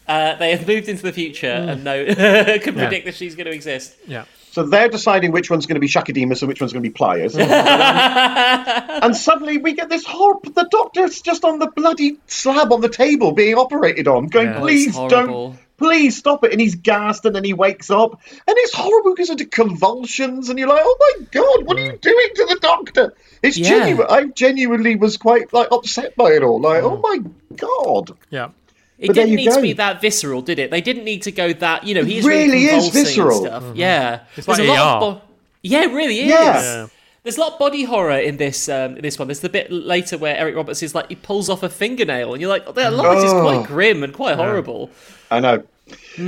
[0.08, 3.52] Uh, they have moved into the future and know can predict that she's going to
[3.54, 3.96] exist.
[4.08, 4.26] Yeah.
[4.56, 6.94] So they're deciding which one's going to be Shakademus and which one's going to be
[6.94, 7.36] Pliers.
[7.46, 10.52] Um, and suddenly we get this horrible.
[10.52, 14.58] The doctor's just on the bloody slab on the table being operated on, going, Yeah.
[14.58, 15.60] Oh, please don't.
[15.78, 16.54] Please stop it.
[16.54, 18.22] And he's gassed and then he wakes up.
[18.32, 20.50] And it's horrible because into convulsions.
[20.50, 22.02] And you're like, oh my God, what are you mm.
[22.02, 23.14] doing to the doctor?
[23.44, 23.70] It's Yeah.
[23.70, 24.08] genuine.
[24.10, 26.62] I genuinely was quite like upset by it all.
[26.62, 27.20] Like, oh my
[27.58, 28.18] God.
[28.30, 28.50] Yeah.
[28.98, 30.72] It But didn't you need to be that visceral, did it?
[30.72, 31.84] They didn't need to go that.
[31.86, 33.46] You know, he's really really, is convulsing and visceral.
[33.46, 33.64] Stuff.
[33.76, 34.82] Yeah, It's There's like a lot ER.
[34.82, 35.22] of bo-
[35.64, 36.28] yeah, it really is.
[36.28, 36.62] Yeah.
[36.62, 36.88] Yeah.
[37.24, 39.28] There's a lot of body horror in this um, in this one.
[39.28, 42.40] There's the bit later where Eric Roberts is like he pulls off a fingernail, and
[42.42, 43.42] you're like, oh, a lot of this is Oh.
[43.42, 44.92] quite grim and quite horrible.
[45.32, 45.64] I know.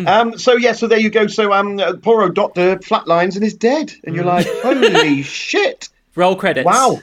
[0.08, 1.28] Um, so yeah, so there you go.
[1.28, 5.88] So um, uh, poor old doctor flatlines and is dead, and you're like, holy shit!
[6.16, 6.66] Roll credits.
[6.66, 7.00] Wow.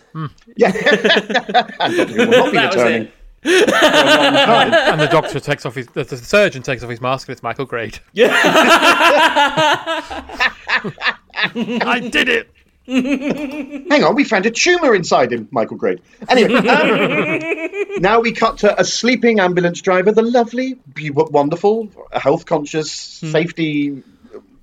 [0.56, 0.72] Yeah.
[1.80, 3.02] And will not be That was returning.
[3.02, 3.13] it.
[3.44, 4.74] For a long time.
[4.74, 5.86] And the doctor takes off his.
[5.88, 7.98] The, the surgeon takes off his mask, and it's Michael Grade.
[8.12, 8.30] Yeah,
[11.44, 12.50] I did it.
[12.86, 16.02] Hang on, we found a tumour inside him, Michael Grade.
[16.28, 17.40] Anyway, um,
[18.02, 24.02] now we cut to a sleeping ambulance driver, the lovely, be- wonderful, health conscious, safety,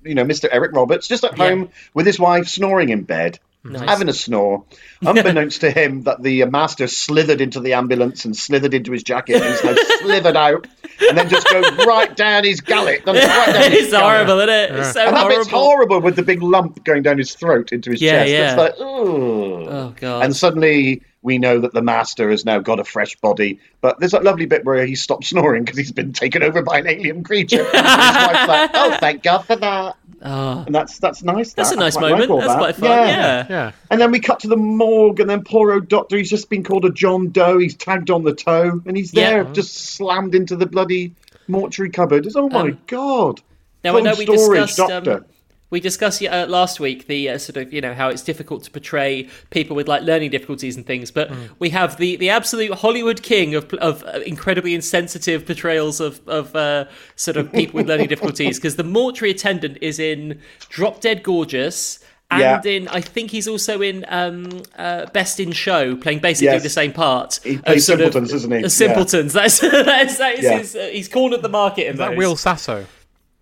[0.04, 0.48] you know, Mr.
[0.52, 1.48] Eric Roberts, just at Yeah.
[1.48, 3.40] home with his wife, snoring in bed.
[3.64, 3.88] Nice.
[3.88, 4.64] Having a snore,
[5.02, 9.40] unbeknownst to him, that the master slithered into the ambulance and slithered into his jacket
[9.40, 10.66] and now slithered out,
[11.08, 13.02] and then just goes right down his gullet.
[13.06, 13.24] Right down
[13.70, 14.02] his it's gullet.
[14.02, 14.70] horrible, isn't it?
[14.72, 17.92] It's so And that bit's horrible with the big lump going down his throat into
[17.92, 18.30] his Yeah, chest.
[18.32, 18.48] yeah.
[18.48, 19.68] It's like, ooh.
[19.68, 20.24] Oh god.
[20.24, 23.60] And suddenly we know that the master has now got a fresh body.
[23.80, 26.80] But there's that lovely bit where he stops snoring because he's been taken over by
[26.80, 27.64] an alien creature.
[27.72, 29.96] And his wife's like, oh, thank God for that.
[30.24, 30.62] Oh.
[30.66, 31.52] And that's that's nice.
[31.54, 31.76] That's that.
[31.76, 32.30] a nice I quite like moment.
[32.30, 32.58] all That's that.
[32.58, 32.90] quite fun.
[33.08, 33.46] Yeah.
[33.50, 33.72] Yeah.
[33.90, 36.62] And then we cut to the morgue, and then poor old doctor, he's just been
[36.62, 37.58] called a John Doe.
[37.58, 39.30] He's tagged on the toe, and he's Yeah.
[39.30, 41.14] there, just slammed into the bloody
[41.48, 42.24] mortuary cupboard.
[42.26, 43.40] It's, oh my Um, God.
[43.84, 45.12] Now I know Cold we storage discussed doctor.
[45.18, 45.24] um,
[45.72, 48.70] we discussed uh, last week the uh, sort of you know how it's difficult to
[48.70, 51.48] portray people with like learning difficulties and things, but Mm.
[51.58, 56.54] we have the, the absolute Hollywood king of of uh, incredibly insensitive portrayals of of
[56.54, 56.84] uh,
[57.16, 61.98] sort of people with learning difficulties because the mortuary attendant is in Drop Dead Gorgeous.
[62.30, 62.72] And Yeah.
[62.76, 66.62] in, I think he's also in um, uh, Best in Show, playing basically Yes.
[66.62, 67.40] the same part.
[67.44, 68.64] He plays sort of- simpletons, isn't he?
[68.64, 69.32] uh, Simpletons.
[69.34, 69.58] That's
[69.90, 70.58] that's that is Yeah.
[70.58, 70.74] his.
[70.74, 72.16] Uh, he's cornered the market in Is that those.
[72.18, 72.86] Will Sasso?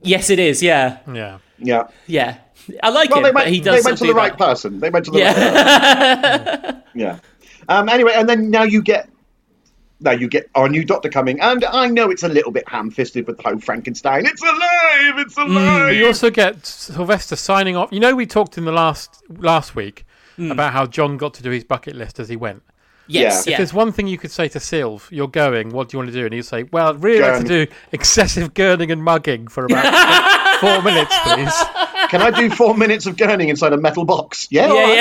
[0.03, 0.63] Yes, it is.
[0.63, 1.39] Yeah, Yeah.
[1.59, 1.89] Yeah.
[2.07, 2.39] yeah.
[2.83, 4.47] I like Well, him, they but went, he they went to the right that.
[4.47, 4.81] person.
[4.81, 5.53] They went to the right person.
[6.65, 6.81] Yeah.
[6.95, 7.19] Yeah.
[7.69, 9.09] Um, anyway, and then now you get
[10.01, 13.27] now you get our new doctor coming, and I know it's a little bit ham-fisted
[13.27, 14.25] with the whole Frankenstein.
[14.27, 15.19] It's alive!
[15.19, 15.47] It's Mm.
[15.51, 15.89] alive!
[15.89, 17.91] But you also get Sylvester signing off.
[17.93, 20.05] You know, we talked in the last last week
[20.37, 20.51] Hmm.
[20.51, 22.63] about how John got to do his bucket list as he went.
[23.13, 23.47] Yes.
[23.47, 25.71] If there's one thing you could say to Sylv, you're going.
[25.71, 26.25] What do you want to do?
[26.25, 29.85] And he'll say, "Well, I'd really like to do excessive gurning and mugging for about
[30.61, 31.55] four minutes, please.
[32.11, 34.49] Can I do four minutes of gurning inside a metal box?
[34.51, 34.97] Yeah, Yeah, right,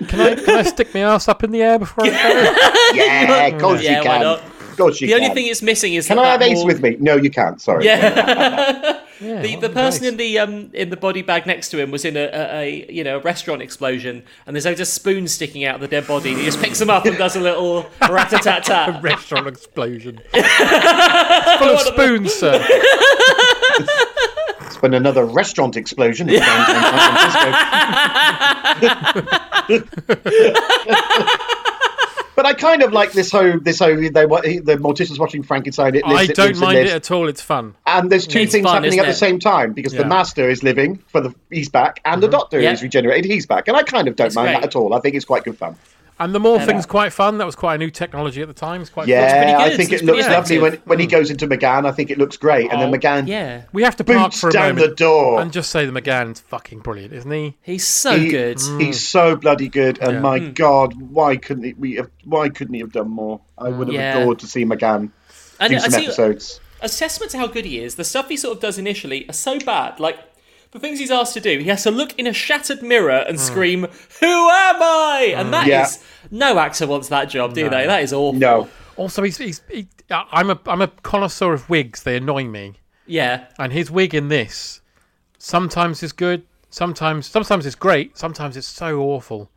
[0.00, 0.06] yeah.
[0.08, 2.08] Can I can I stick my ass up in the air before I
[2.92, 4.50] go?" yeah, of course Yeah, you why can.
[4.78, 4.84] Not?
[4.86, 6.58] Of course you The only thing it's missing is Can that I have that Ace
[6.58, 6.96] more- with me?
[7.00, 7.58] No, you can't.
[7.60, 7.86] Sorry.
[7.86, 9.00] Yeah.
[9.20, 12.04] Yeah, The, the person in the um in the body bag next to him was
[12.04, 15.76] in a, a, a you know a restaurant explosion and there's just spoons sticking out
[15.76, 18.32] of the dead body and he just picks them up and does a little rat
[18.32, 19.00] a tat tat.
[19.02, 20.20] Restaurant explosion.
[20.34, 22.58] It's full of spoons, sir.
[24.66, 27.52] It's been another restaurant explosion in downtown San
[29.68, 30.04] Francisco.
[32.44, 35.94] But I kind of like this whole this whole they wa- the mortician's watching Frankenstein.
[35.94, 36.90] It lives, I it don't lives, mind lives.
[36.90, 37.26] it at all.
[37.26, 37.74] It's fun.
[37.86, 40.50] And there's two It's things fun, happening isn't at the same time because the master
[40.50, 42.32] is living for the he's back, and the mm-hmm.
[42.32, 42.72] doctor Yeah.
[42.72, 43.30] is regenerated.
[43.30, 44.60] He's back, and I kind of don't It's mind great.
[44.60, 44.92] that at all.
[44.92, 45.76] I think it's quite good fun.
[46.18, 47.38] And the morphing's quite fun.
[47.38, 48.80] That was quite a new technology at the time.
[48.80, 51.10] It's quite Yeah, pretty I think It's it pretty looks lovely when when he hmm.
[51.10, 51.86] goes into McGann.
[51.86, 53.62] I think it looks great, and then uh, Oh, McGann Yeah.
[53.72, 55.40] We have to park for a down moment the door.
[55.40, 57.56] and just say the McGann's fucking brilliant, isn't he?
[57.62, 58.60] He's so He- good.
[58.60, 58.94] He's mm.
[58.94, 60.20] so bloody good, and Yeah.
[60.20, 60.52] my Hmm.
[60.52, 62.10] God, why couldn't he, we have?
[62.24, 63.40] Why couldn't he have done more?
[63.58, 64.00] I would have hmm.
[64.00, 64.18] Yeah.
[64.18, 65.10] adored to see McGann
[65.58, 66.60] And do some see- episodes.
[66.80, 67.94] Assessment to how good he is.
[67.94, 69.98] The stuff he sort of does initially are so bad.
[69.98, 70.18] Like
[70.74, 73.40] the things he's asked to do, he has to look in a shattered mirror and
[73.40, 73.82] scream,
[74.20, 76.28] "Who am I?" And that is Yeah.
[76.30, 77.86] no actor wants that job, do they?
[77.86, 78.38] That is awful.
[78.38, 78.68] No.
[78.96, 82.02] Also, he's, he's he, I'm a I'm a connoisseur of wigs.
[82.02, 82.74] They annoy me.
[83.06, 84.80] Yeah, And his wig in this
[85.38, 89.50] sometimes is good, sometimes sometimes it's great, sometimes it's so awful.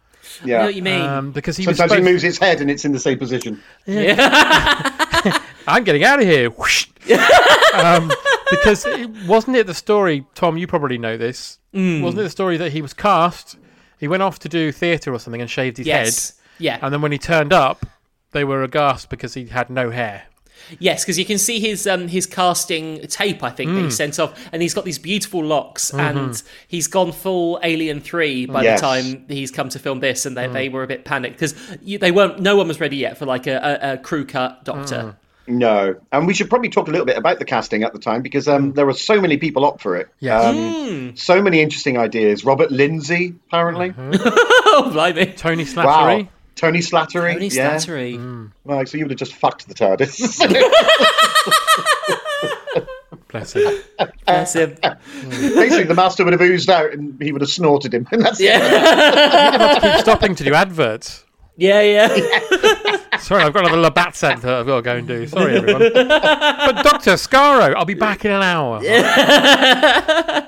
[0.44, 0.64] I know Yeah.
[0.66, 1.02] what you mean.
[1.02, 3.62] Um, because he was Sometimes he moves his head and it's in the same position.
[3.86, 6.50] Yeah, I'm getting out of here.
[6.50, 6.88] Whoosh.
[7.74, 8.12] um,
[8.52, 10.58] because it, wasn't it the story, Tom?
[10.58, 11.60] You probably know this.
[11.74, 12.02] Mm.
[12.02, 13.58] Wasn't it the story that he was cast?
[14.00, 16.94] He went off to do theatre or something and shaved his yes, head, yeah, and
[16.94, 17.86] then when he turned up,
[18.32, 20.24] they were aghast because he had no hair.
[20.80, 23.42] yes, because you can see his um his casting tape.
[23.44, 23.86] I think that Mm.
[23.86, 26.18] he sent off, and he's got these beautiful locks, Mm-hmm.
[26.18, 28.82] and he's gone full Alien Three by Yes.
[28.82, 31.54] the time he's come to film this, and they, they were a bit panicked because
[31.84, 32.40] they weren't.
[32.40, 35.16] No one was ready yet for like a, a, a crew cut Doctor.
[35.48, 38.22] No, and we should probably talk a little bit about the casting at the time
[38.22, 40.10] because um, there were so many people up for it.
[40.20, 40.44] Yes.
[40.44, 42.44] Um, So many interesting ideas.
[42.44, 43.94] Robert Lindsay, apparently.
[43.98, 45.28] oh, blimey!
[45.38, 45.86] Tony Slattery.
[45.86, 46.08] Wow.
[46.18, 46.28] Slattery.
[46.56, 47.34] Tony Slattery.
[47.34, 47.76] Tony yeah.
[47.76, 48.52] Slattery.
[48.64, 50.18] Well, so you would have just fucked the TARDIS.
[53.30, 53.74] Bless him.
[54.26, 54.78] Bless him.
[55.30, 58.08] Basically, the master would have oozed out and he would have snorted him.
[58.12, 58.46] And that's it.
[58.46, 61.26] Yeah, Keep stopping to do adverts.
[61.58, 62.08] yeah, yeah.
[63.20, 65.28] Sorry, I've got another Labatt advert I've got to go and do.
[65.28, 65.80] Sorry, everyone.
[65.94, 68.82] but Doctor Skaro, I'll be back in an hour.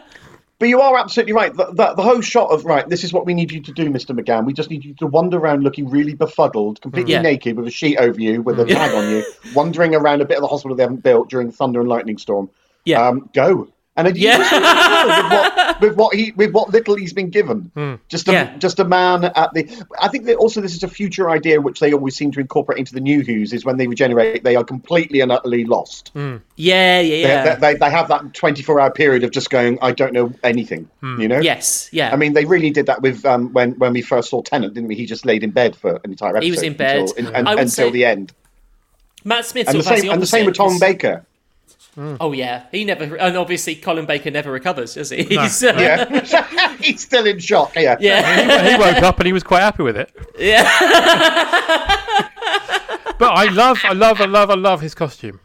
[0.59, 1.55] But you are absolutely right.
[1.55, 3.89] The, the, the whole shot of, right, this is what we need you to do,
[3.89, 4.13] Mr.
[4.13, 4.45] McGann.
[4.45, 7.21] We just need you to wander around looking really befuddled, completely Yeah.
[7.21, 9.23] naked with a sheet over you, with a tag on you,
[9.55, 12.17] wandering around a bit of the hospital they haven't built during the thunder and lightning
[12.17, 12.49] storm.
[12.83, 13.07] Yeah.
[13.07, 13.69] Um, go.
[13.99, 14.37] And it Yeah.
[14.37, 17.69] uses really well with what, with what he with what little he's been given.
[17.75, 17.95] Hmm.
[18.07, 18.57] Just a Yeah.
[18.57, 19.67] just a man at the.
[20.01, 22.79] I think that also this is a future idea which they always seem to incorporate
[22.79, 26.09] into the new Who's is when they regenerate they are completely and utterly lost.
[26.13, 26.37] Hmm.
[26.55, 27.55] Yeah, yeah, yeah.
[27.55, 30.87] they, they have that 24 hour period of just going, I don't know anything.
[31.01, 31.19] Hmm.
[31.19, 31.39] You know?
[31.39, 32.11] yes, yeah.
[32.13, 34.87] I mean, they really did that with um, when when we first saw Tennant, didn't
[34.87, 34.95] we?
[34.95, 36.45] He just laid in bed for an entire episode.
[36.45, 36.99] He was in bed.
[36.99, 38.31] until, in- and- until say- the end.
[39.25, 40.79] Matt Smith And the sort of has same and the same with Tom 'cause-
[41.99, 42.17] Baker.
[42.19, 45.23] Oh yeah, he never, and obviously Colin Baker never recovers, does he?
[45.23, 47.75] He's, uh, Yeah, he's still in shock.
[47.75, 50.11] Yeah, yeah, he woke up and he was quite happy with it.
[50.37, 50.63] yeah.
[53.17, 55.41] But I love, I love, I love, I love his costume.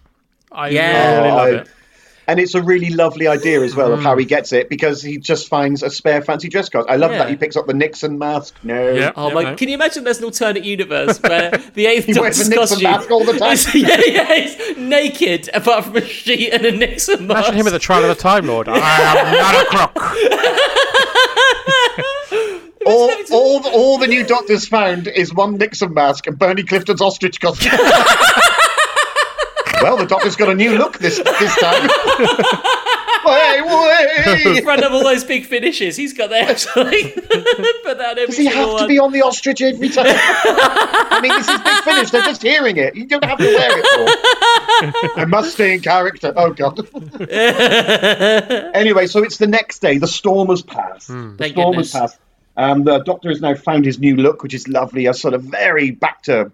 [0.52, 1.16] I Yeah.
[1.18, 1.68] really Oh, love I- it.
[2.26, 4.20] And it's a really lovely idea as well of how hmm.
[4.20, 6.86] he gets it because he just finds a spare fancy dress code.
[6.88, 7.18] I love Yeah.
[7.18, 8.56] that he picks up the Nixon mask.
[8.62, 9.12] No, Yeah.
[9.16, 9.42] Oh my!
[9.42, 9.56] no.
[9.56, 10.04] Can you imagine?
[10.04, 13.24] There's an alternate universe where the eighth He wears Doctor's a Nixon costume mask all
[13.24, 13.52] the time.
[13.52, 17.48] is- yeah, yeah, he's naked apart from a sheet and a Nixon mask.
[17.48, 18.68] Imagine him at the trial of the Time Lord.
[18.68, 19.96] I am not a crook.
[22.86, 27.40] all, all, all the new doctors found is one Nixon mask and Bernie Clifton's ostrich
[27.40, 27.78] costume.
[29.84, 31.82] Well, the doctor's got a new look this this time.
[33.26, 34.56] way, way.
[34.56, 35.94] in front of all those big finishes.
[35.94, 37.10] He's got there actually.
[37.10, 40.06] Put that every Does he single have to be on the ostrich every time?
[40.08, 42.10] I mean, this is big finish.
[42.10, 42.96] They're just hearing it.
[42.96, 45.20] You don't have to wear it for.
[45.20, 46.32] I must stay in character.
[46.34, 46.80] Oh god.
[48.74, 49.98] anyway, so it's the next day.
[49.98, 51.08] The storm has passed.
[51.08, 51.92] The Thank storm goodness.
[51.92, 52.20] has passed.
[52.56, 55.04] Um, the doctor has now found his new look, which is lovely.
[55.04, 56.50] A sort of very back to.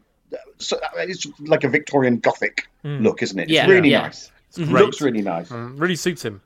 [0.58, 3.44] So, it's like a Victorian Gothic look, isn't it?
[3.44, 4.02] It's Yeah, really yeah.
[4.02, 4.30] nice.
[4.54, 4.68] great.
[4.68, 5.48] Looks really nice.
[5.48, 6.40] Mm, really suits him.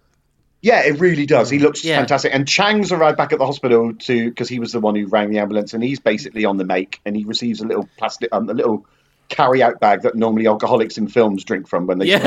[0.62, 1.51] Yeah, it really does.
[1.51, 1.99] He looks Yeah.
[1.99, 2.35] fantastic.
[2.35, 5.31] And Chang's arrived back at the hospital to because he was the one who rang
[5.31, 8.49] the ambulance, and he's basically on the make, and he receives a little plastic, um,
[8.49, 8.87] a little
[9.31, 12.18] carry-out bag that normally alcoholics in films drink from when they, Yeah.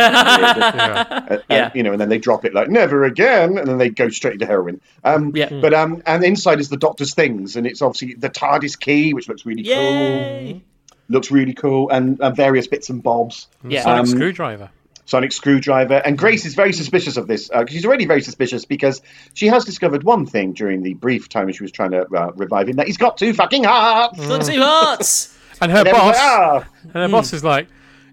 [1.29, 1.65] Uh, Yeah.
[1.65, 4.09] and, you know, and then they drop it like never again, and then they go
[4.09, 4.81] straight to heroin.
[5.03, 5.49] Um, Yeah.
[5.61, 9.27] But um, and inside is the doctor's things, and it's obviously the TARDIS key, which
[9.29, 10.61] looks really cool.
[11.09, 11.13] Yay!
[11.15, 13.47] Looks really cool, and uh, various bits and bobs.
[13.67, 13.83] Yeah.
[13.83, 14.69] Sonic Um, screwdriver.
[15.05, 16.01] Sonic Screwdriver.
[16.03, 17.49] And Grace is very suspicious of this.
[17.49, 19.01] Uh, she's already very suspicious because
[19.35, 22.67] she has discovered one thing during the brief time she was trying to uh, revive
[22.67, 24.19] him that he's got two fucking hearts.
[24.27, 25.33] Got two hearts.
[25.61, 27.67] And her And boss, like, "Ah." and her boss is like,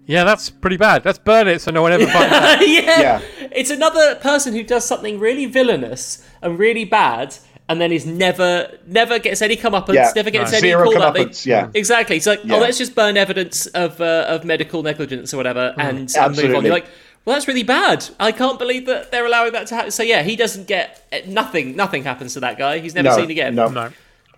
[0.07, 1.03] "Yeah, that's pretty bad.
[1.05, 2.99] Let's burn it so no one ever finds out." yeah.
[3.01, 3.21] Yeah.
[3.51, 7.35] It's another person who does something really villainous and really bad,
[7.67, 10.11] and then he's never, never gets any comeuppance, Yeah.
[10.15, 10.57] never gets No.
[10.59, 11.13] any Zero callback.
[11.13, 11.67] They- comeuppance, yeah.
[11.73, 12.17] exactly.
[12.17, 12.55] It's like, Yeah.
[12.55, 16.55] oh, let's just burn evidence of uh, of medical negligence or whatever, and, and move
[16.55, 16.63] on.
[16.63, 16.85] You're like,
[17.25, 18.05] well, that's really bad.
[18.19, 19.89] I can't believe that they're allowing that to happen.
[19.91, 21.75] So yeah, he doesn't get eh, nothing.
[21.75, 22.77] Nothing happens to that guy.
[22.79, 23.55] He's never No, seen again.
[23.55, 23.67] no.
[23.67, 23.89] no.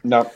[0.06, 0.32] No.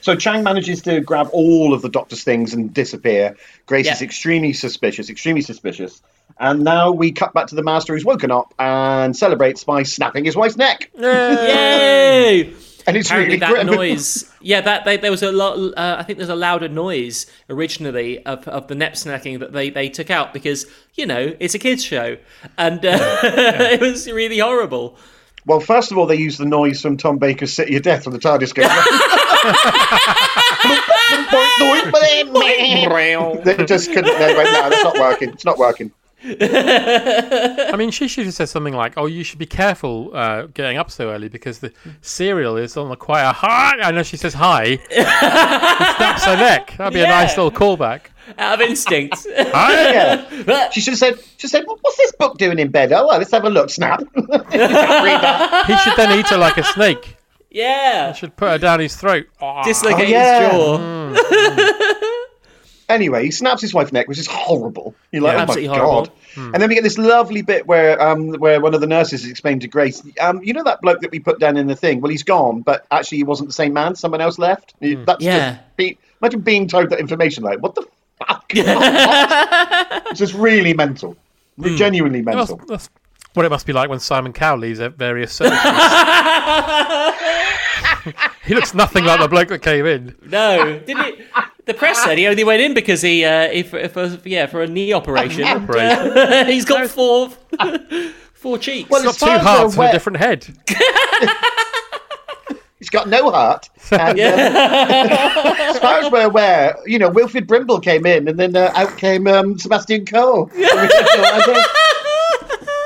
[0.00, 3.36] So Chang manages to grab all of the Doctor's things and disappear.
[3.66, 3.92] Grace Yeah.
[3.94, 6.02] is extremely suspicious, extremely suspicious.
[6.38, 10.24] And now we cut back to the Master who's woken up and celebrates by snapping
[10.24, 10.90] his wife's neck.
[10.98, 12.52] Yay!
[12.86, 13.66] And it's Apparently really that grim.
[13.66, 14.30] noise.
[14.42, 15.56] Yeah, that they, there was a lot.
[15.74, 19.70] Uh, I think there's a louder noise originally of, of the nep snacking that they,
[19.70, 22.18] they took out because you know it's a kids show
[22.58, 24.98] and uh, it was really horrible.
[25.46, 28.12] Well, first of all, they use the noise from Tom Baker's City of Death when
[28.12, 28.66] the TARDIS goes.
[33.44, 34.18] they just couldn't.
[34.18, 35.30] They went, no, that's not working.
[35.30, 35.92] It's not working.
[36.26, 40.78] I mean, she should have said something like, "Oh, you should be careful uh, getting
[40.78, 41.70] up so early because the
[42.00, 44.64] cereal is on the quite a high." I know she says hi.
[44.64, 45.06] and
[45.96, 46.74] snaps her neck.
[46.78, 48.06] That'd be a nice little callback.
[48.38, 49.26] Out of instinct.
[49.36, 49.92] Hi.
[49.92, 50.70] Yeah.
[50.70, 51.18] She should have said.
[51.36, 53.68] She said, "What's this book doing in bed?" Oh, well, let's have a look.
[53.68, 54.00] Snap.
[54.16, 55.64] Read that.
[55.66, 57.16] He should then eat her like a snake.
[57.54, 58.08] Yeah.
[58.10, 59.26] I should put her down his throat.
[59.40, 59.62] Ah.
[59.64, 60.42] Dislocate Oh, yeah.
[60.42, 60.78] his jaw.
[60.78, 62.10] Mm, mm.
[62.86, 64.94] Anyway, he snaps his wife's neck, which is horrible.
[65.10, 66.04] You're like, Yeah, oh absolutely my horrible.
[66.06, 66.12] god.
[66.34, 66.52] Mm.
[66.52, 69.30] And then we get this lovely bit where um where one of the nurses is
[69.30, 72.02] explaining to Grace, um, you know that bloke that we put down in the thing?
[72.02, 73.94] Well, he's gone, but actually he wasn't the same man.
[73.94, 74.74] Someone else left.
[74.80, 75.52] That's Yeah.
[75.54, 77.42] just be, imagine being told that information.
[77.42, 77.86] Like, what the
[78.18, 78.44] fuck?
[78.50, 81.16] it's just really mental,
[81.62, 82.66] genuinely That's, mental.
[82.66, 82.90] that's
[83.34, 85.54] what it must be like when Simon Cowell leaves at various surgeries.
[88.44, 90.16] he looks nothing like the bloke that came in.
[90.24, 91.26] No, didn't it?
[91.66, 94.62] The press said he only went in because he, uh, he for, for, yeah, for
[94.62, 95.44] a knee operation.
[95.44, 97.30] And, uh, he's got four,
[98.34, 98.90] four cheeks.
[98.90, 100.46] Well, He's as got two hearts we're and a different head.
[102.78, 103.70] He's got no heart.
[103.90, 108.54] And, uh, as far as we're aware, you know, Wilfred Brimble came in, and then
[108.54, 110.50] uh, out came um, Sebastian Coe.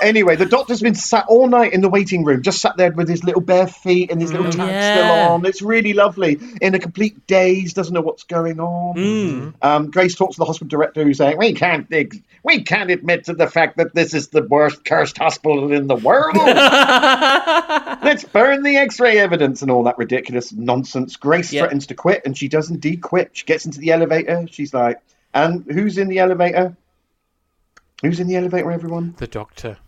[0.03, 3.09] Anyway, the doctor's been sat all night in the waiting room, just sat there with
[3.09, 4.94] his little bare feet and his little tag yeah.
[4.94, 5.46] still on.
[5.46, 6.38] It's really lovely.
[6.61, 9.55] In a complete daze, doesn't know what's going on.
[9.62, 11.88] Um, Grace talks to the hospital director, who's saying, "We can't,
[12.42, 15.96] we can't admit to the fact that this is the worst cursed hospital in the
[15.96, 16.36] world."
[18.03, 21.16] Let's burn the X-ray evidence and all that ridiculous nonsense.
[21.16, 21.62] Grace Yeah.
[21.62, 23.30] threatens to quit, and she does indeed quit.
[23.32, 24.46] She gets into the elevator.
[24.51, 24.99] She's like,
[25.34, 26.76] "And who's in the elevator?
[28.03, 28.70] Who's in the elevator?
[28.70, 29.78] Everyone." The doctor.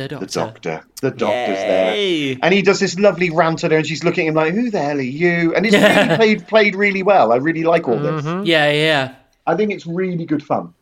[0.00, 0.26] The doctor.
[0.26, 0.84] The doctor.
[1.02, 2.34] The doctor's Yay.
[2.34, 2.38] there.
[2.42, 4.70] And he does this lovely rant at her, and she's looking at him like, "Who
[4.70, 7.32] the hell are you?" And it's really played played really well.
[7.32, 8.24] I really like all this.
[8.24, 8.44] Mm-hmm.
[8.44, 9.14] Yeah, yeah.
[9.46, 10.74] I think it's really good fun.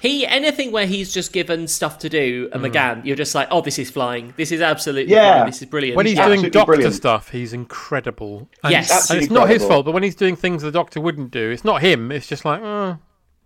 [0.00, 3.06] He anything where he's just given stuff to do, and McGann, mm.
[3.06, 4.34] you're just like, oh, this is flying.
[4.36, 5.32] This is absolutely Yeah.
[5.32, 5.46] flying.
[5.46, 5.96] This is brilliant.
[5.96, 6.94] When he's absolutely doing doctor brilliant.
[6.94, 8.48] stuff, he's incredible.
[8.62, 8.90] And Yes.
[8.90, 11.50] and Absolutely it's not his fault, but when he's doing things the doctor wouldn't do,
[11.50, 12.12] it's not him.
[12.12, 12.98] It's just like, oh,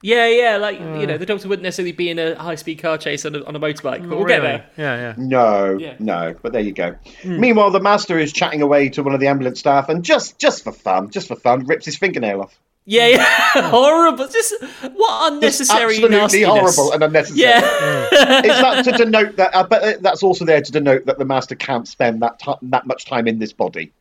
[0.02, 2.96] yeah, yeah, like you know, the doctor wouldn't necessarily be in a high speed car
[2.98, 4.66] chase on a, on a motorbike, but we'll get there.
[4.76, 5.14] Yeah, yeah.
[5.18, 5.94] No, Yeah.
[5.98, 6.96] no, but there you go.
[7.24, 10.64] Meanwhile, the master is chatting away to one of the ambulance staff, and just just
[10.64, 12.58] for fun, just for fun, rips his fingernail off.
[12.86, 13.24] Yeah, yeah,
[13.70, 14.26] horrible.
[14.26, 16.76] Just what It's unnecessary absolutely nastiness.
[16.76, 17.40] horrible and unnecessary.
[17.50, 19.54] Yeah, Is that to denote that?
[19.54, 22.52] Uh, but uh, that's also there to denote that the master can't spend that ti
[22.62, 23.92] that much time in this body.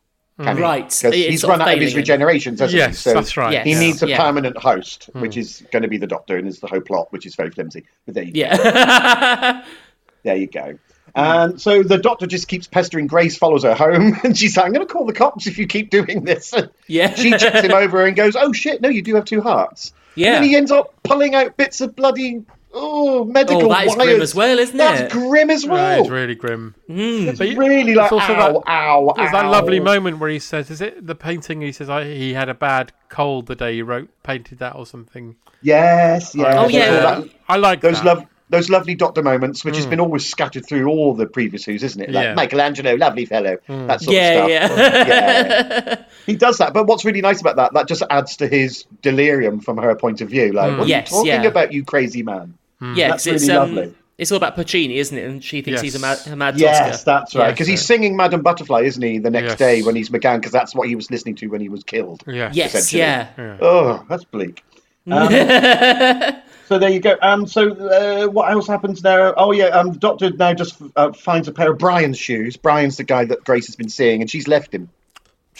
[0.41, 0.63] Can he?
[0.63, 0.83] Right.
[0.85, 2.19] 'Cause It's he's sort of run out of his failing him.
[2.27, 2.77] regenerations, hasn't he?
[2.77, 3.51] Yes, So that's right.
[3.51, 3.65] Yes.
[3.65, 4.17] He needs a Yeah.
[4.17, 5.21] permanent host, hmm.
[5.21, 7.49] which is going to be the doctor, and is the whole plot, which is very
[7.51, 7.85] flimsy.
[8.05, 8.39] But there you go.
[8.39, 9.63] yeah.
[10.23, 10.77] There you go.
[11.15, 14.73] And so the doctor just keeps pestering Grace, follows her home, and she's like, I'm
[14.73, 16.51] going to call the cops if you keep doing this.
[16.53, 17.13] And Yeah.
[17.15, 19.93] She checks him over and goes, Oh shit, no, you do have two hearts.
[20.15, 20.27] Yeah.
[20.27, 22.43] And then he ends up pulling out bits of bloody,
[22.73, 24.07] oh, medical Oh, that is wires.
[24.09, 25.03] grim as well, isn't That's it?
[25.09, 25.99] That's grim as Yeah, well.
[26.01, 26.75] it's really grim.
[26.87, 27.27] Hmm.
[27.29, 29.41] It's But really like, it's also ow, that- ow, There's ow.
[29.41, 32.49] that lovely moment where he says, "Is it the painting?" He says, I, "He had
[32.49, 36.55] a bad cold the day he wrote painted that or something." Yes, yes.
[36.57, 36.85] Oh, yeah.
[37.15, 38.05] all that- I like those that.
[38.05, 39.91] love those lovely doctor moments, which has hmm.
[39.91, 42.09] been always scattered through all the previous Who's, isn't it?
[42.09, 42.33] Like Yeah.
[42.33, 43.85] Michelangelo, lovely fellow, hmm.
[43.85, 44.77] that sort Yeah, of stuff.
[44.79, 45.07] Yeah.
[45.07, 45.95] yeah.
[46.25, 49.59] He does that, but what's really nice about that, that just adds to his delirium
[49.59, 50.51] from her point of view.
[50.51, 51.47] Like, what Yes, are you talking yeah.
[51.49, 52.55] about, you crazy man?
[52.81, 53.93] Yeah, That's 'cause it's really um, lovely.
[54.17, 55.23] it's all about Puccini, isn't it?
[55.29, 56.27] And she thinks he's a mad, Yes.
[56.27, 57.05] a mad Yes, Tosca.
[57.05, 57.45] that's right.
[57.47, 59.57] Yes, Because he's singing Madame Butterfly, isn't he, the next Yes.
[59.57, 62.23] day when he's McGann, because that's what he was listening to when he was killed.
[62.27, 62.49] Yeah.
[62.53, 63.01] Yes, essentially.
[63.01, 63.57] yeah.
[63.61, 64.63] Oh, that's bleak.
[65.09, 65.29] Um,
[66.67, 67.15] so there you go.
[67.21, 69.37] Um, so uh, what else happens there?
[69.39, 72.57] Oh yeah, um, the doctor now just uh, finds a pair of Brian's shoes.
[72.57, 74.89] Brian's the guy that Grace has been seeing, and she's left him.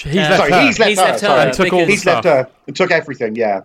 [0.03, 0.61] He's left sorry, her.
[0.61, 1.05] he's left He's her.
[1.05, 1.41] left her, sorry.
[1.41, 3.35] And took all the he's left her and took everything.
[3.35, 3.61] Yeah,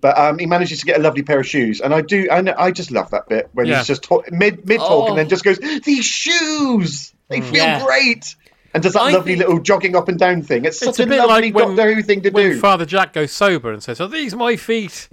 [0.00, 2.28] but um, he manages to get a lovely pair of shoes, and I do.
[2.30, 3.78] I, know, I just love that bit when Yeah.
[3.78, 5.08] he's just talk, mid mid talk Oh.
[5.08, 7.84] and then just goes, "These shoes, they feel Yeah.
[7.84, 8.34] great."
[8.72, 10.64] And does that I lovely think- little jogging up and down thing.
[10.64, 12.58] It's such It's a a, bit lovely like when, Doctor Who thing to when do.
[12.58, 15.06] Father Jack goes sober and says, "Are these my feet?"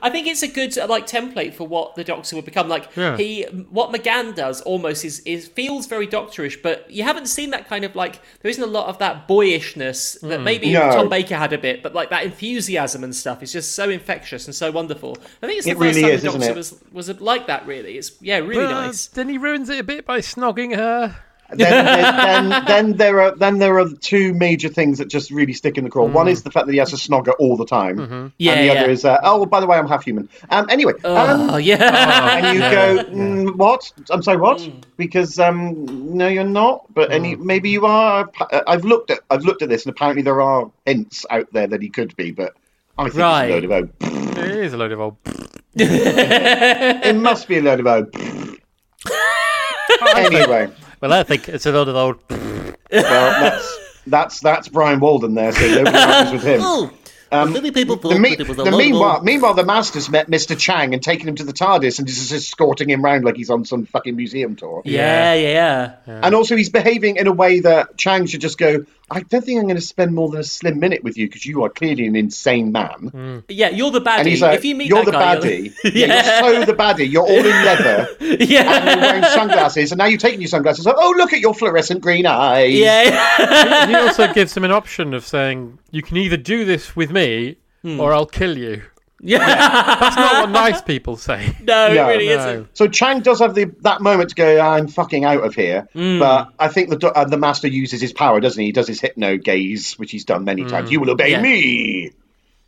[0.00, 2.68] I think it's a good uh, like template for what the Doctor would become.
[2.68, 3.16] Like Yeah.
[3.16, 7.68] he, what McGann does almost is is feels very Doctorish, but you haven't seen that
[7.68, 10.90] kind of like there isn't a lot of that boyishness that maybe No.
[10.92, 14.46] Tom Baker had a bit, but like that enthusiasm and stuff is just so infectious
[14.46, 15.16] and so wonderful.
[15.42, 17.66] I think it's the It first really time is, the Doctor was was like that.
[17.66, 19.06] Really, it's yeah, really But nice.
[19.08, 21.16] Then he ruins it a bit by snogging her.
[21.54, 25.52] Then, then, then, then there are then there are two major things that just really
[25.52, 26.06] stick in the craw.
[26.06, 28.64] One is the fact that he has a snogger all the time, Yeah, and the
[28.74, 28.80] yeah.
[28.82, 30.28] other is uh, oh, by the way, I'm half human.
[30.50, 32.36] Um, anyway, Oh um, yeah.
[32.44, 33.92] and you go, mm, what?
[34.10, 34.68] I'm sorry, what?
[34.96, 36.86] Because um, no, you're not.
[36.94, 38.30] But any, maybe you are.
[38.66, 41.82] I've looked at I've looked at this, and apparently there are hints out there that
[41.82, 42.54] he could be, but
[42.98, 43.50] I think Right.
[43.50, 44.38] it's a load of old.
[44.38, 45.16] It is a load of old.
[45.74, 48.14] It must be a load of old.
[50.16, 50.70] anyway,
[51.02, 52.16] Well, I think it's a lot of old.
[52.30, 56.60] well, that's that's that's Brian Walden there, so nobody argues with him.
[56.62, 56.90] Oh,
[57.32, 59.24] Um, many people the thought me- that it was a the lot meanwhile, of...
[59.24, 60.56] meanwhile, the Master's met Mr.
[60.56, 63.50] Chang and taken him to the TARDIS and is just escorting him round like he's
[63.50, 64.82] on some fucking museum tour.
[64.84, 68.84] Yeah, yeah, yeah, And also, he's behaving in a way that Chang should just go.
[69.12, 71.44] I don't think I'm going to spend more than a slim minute with you because
[71.46, 73.10] you are clearly an insane man.
[73.10, 73.44] Mm.
[73.48, 73.68] yeah.
[73.68, 74.18] You're the baddie.
[74.18, 75.74] And he's like, if you meet "You're that the guy, baddie.
[75.84, 76.44] you're- yeah.
[76.48, 77.10] you're so the baddie.
[77.10, 80.86] You're all in leather and you're yeah, wearing sunglasses, and now you're taking your sunglasses.
[80.86, 80.96] off.
[80.98, 82.74] Oh, look at your fluorescent green eyes.
[82.74, 83.86] yeah.
[83.86, 87.56] he also gives him an option of saying, "You can either do this with me,
[87.82, 88.00] hmm.
[88.00, 88.82] or I'll kill you."
[89.22, 89.38] Yeah.
[89.38, 91.56] That's not what nice people say.
[91.62, 92.34] no, No, it really no.
[92.38, 92.76] isn't.
[92.76, 94.60] So Chang does have the that moment to go.
[94.60, 95.88] I'm fucking out of here.
[95.92, 96.18] Hmm.
[96.18, 98.66] But I think the uh, the master uses his power, doesn't he?
[98.66, 100.90] He does his hypno gaze, which he's done many times.
[100.90, 101.30] You will obey.
[101.30, 101.40] Yeah.
[101.42, 102.10] me,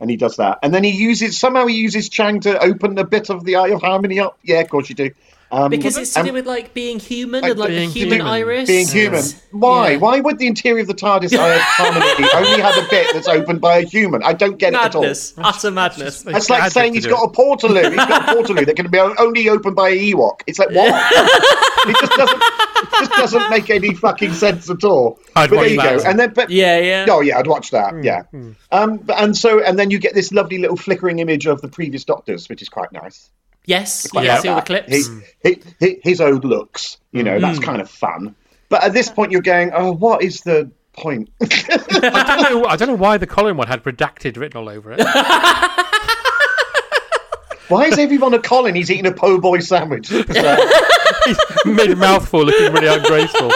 [0.00, 0.58] and he does that.
[0.62, 3.68] And then he uses somehow he uses Chang to open a bit of the Eye
[3.68, 4.38] of Harmony up.
[4.42, 5.10] Yeah, of course you do.
[5.54, 7.90] Um, Because it's to um, do with like being human like and like the being
[7.90, 8.26] human, human.
[8.26, 8.66] iris.
[8.66, 9.22] being human.
[9.52, 9.90] Why?
[9.92, 9.96] Yeah.
[9.98, 13.28] Why would the interior of the TARDIS Eye of Harmony only have a bit that's
[13.28, 14.24] opened by a human?
[14.24, 15.02] I don't get it at all.
[15.02, 16.22] Madness, utter madness.
[16.22, 17.88] That's like saying he's got a portaloo.
[17.88, 20.40] He's got a portaloo that can be only opened by an Ewok.
[20.48, 20.88] It's like what?
[21.86, 22.42] it just doesn't.
[22.42, 25.20] It just doesn't make any fucking sense at all.
[25.36, 26.06] I'd but watch there that.
[26.06, 27.06] And then, but Yeah, yeah.
[27.08, 27.94] Oh yeah, I'd watch that.
[28.02, 28.22] Yeah.
[28.72, 31.68] Um, but- and so, and then you get this lovely little flickering image of the
[31.68, 33.30] previous Doctors, which is quite nice.
[33.66, 34.34] Yes, Quite yeah.
[34.34, 34.92] like See all the clips.
[34.92, 36.98] He, he, he, his old looks.
[37.12, 37.62] You know, that's mm.
[37.62, 38.34] kind of fun.
[38.68, 41.30] But at this point, you're going, oh, what is the point?
[41.42, 42.64] I don't know.
[42.66, 45.00] I don't know why the Colin one had redacted written all over it.
[47.68, 48.74] Why is everyone a Colin?
[48.74, 50.08] He's eating a po' boy sandwich.
[50.34, 50.70] So-
[51.64, 53.50] Mid mouthful, looking really ungraceful.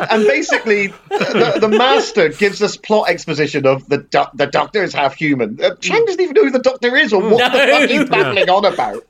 [0.00, 4.82] And and basically, the, the master gives us plot exposition of the doc, the doctor
[4.82, 5.58] is half human.
[5.62, 8.48] Uh, Chang doesn't even know who the doctor is or what the fuck he's babbling
[8.48, 9.06] on about.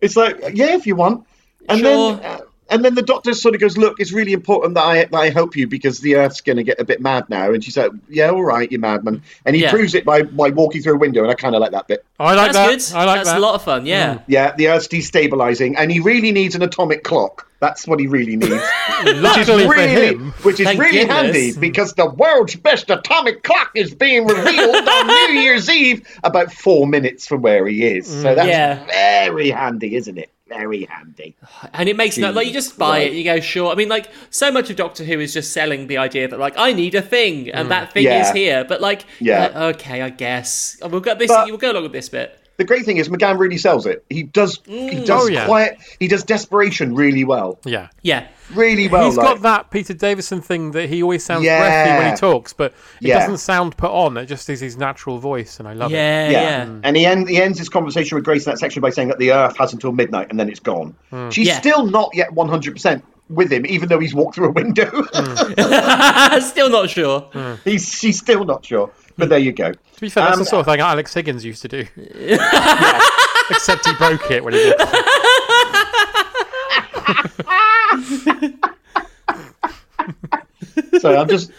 [0.00, 1.26] It's like, yeah, if you want,
[1.68, 2.16] and Sure.
[2.16, 2.24] then.
[2.24, 5.14] Uh, and then the doctor sort of goes, "Look, it's really important that I that
[5.14, 7.76] I help you because the Earth's going to get a bit mad now." And she's
[7.76, 9.70] like, "Yeah, all right, you madman." And he Yeah.
[9.70, 12.04] proves it by by walking through a window, and I kind of like that bit.
[12.20, 12.94] I like That's that.
[12.94, 13.00] good.
[13.00, 13.38] I like That's that.
[13.38, 13.86] a lot of fun.
[13.86, 14.14] Yeah.
[14.14, 14.22] Mm.
[14.28, 17.46] Yeah, the Earth's destabilizing, and he really needs an atomic clock.
[17.60, 18.52] That's what he really needs.
[19.02, 20.32] which is Luckily for really, him.
[20.42, 21.16] which is Thank really goodness.
[21.16, 21.60] handy mm.
[21.60, 26.86] because the world's best atomic clock is being revealed on New Year's Eve, about four
[26.86, 28.06] minutes from where he is.
[28.06, 28.84] So that's Yeah.
[28.86, 30.30] very handy, isn't it?
[30.48, 31.36] Very handy.
[31.74, 33.70] And it makes no like you just buy it, you go sure.
[33.70, 36.54] I mean, like so much of Doctor Who is just selling the idea that like
[36.56, 37.70] I need a thing and mm.
[37.70, 38.22] that thing Yeah.
[38.22, 38.64] is here.
[38.64, 39.42] But like, Yeah.
[39.42, 41.28] like, okay, I guess we'll go this.
[41.28, 42.37] But- we'll go along with this bit.
[42.58, 44.04] The great thing is McGann really sells it.
[44.10, 44.58] He does.
[44.66, 45.06] He mm.
[45.06, 45.46] does Oh, yeah.
[45.46, 45.78] quiet.
[46.00, 47.58] He does desperation really well.
[47.64, 47.88] Yeah.
[48.02, 49.04] Yeah, Really well.
[49.04, 51.60] He's like- got that Peter Davison thing that he always sounds Yeah.
[51.60, 53.20] breathy when he talks, but it Yeah.
[53.20, 54.16] doesn't sound put on.
[54.16, 55.96] It just is his natural voice, and I love it.
[55.96, 56.68] yeah, yeah.
[56.82, 59.18] And he, end, he ends his conversation with Grace in that section by saying that
[59.18, 60.94] the Earth has until midnight and then it's gone.
[61.10, 61.30] Hmm.
[61.30, 61.60] She's Yeah.
[61.60, 64.90] still not yet 100% with him, even though he's walked through a window.
[66.40, 67.28] Still not sure.
[67.64, 68.90] he's She's still not sure.
[69.16, 69.72] But there you go.
[69.72, 71.84] To be fair, that's Um, the sort of thing Alex Higgins used to do.
[73.50, 74.74] Except he broke it when he did.
[81.00, 81.50] So I'm just.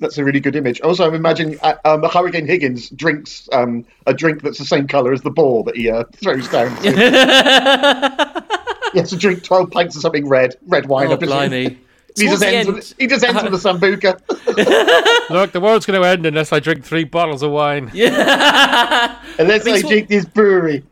[0.00, 0.80] That's a really good image.
[0.82, 5.12] Also, I'm imagining uh, um, Hurricane Higgins drinks um, a drink that's the same colour
[5.12, 6.70] as the ball that he uh, throws down.
[8.92, 11.08] he has to drink 12 pints of something red, red wine.
[11.08, 11.36] I Oh, presume.
[11.38, 11.78] blimey.
[12.16, 15.30] He just, ends end- with, he just ends with a sambuca.
[15.30, 17.90] Look, the world's going to end unless I drink three bottles of wine.
[17.94, 19.20] Yeah.
[19.38, 20.82] Unless I He's- drink this brewery.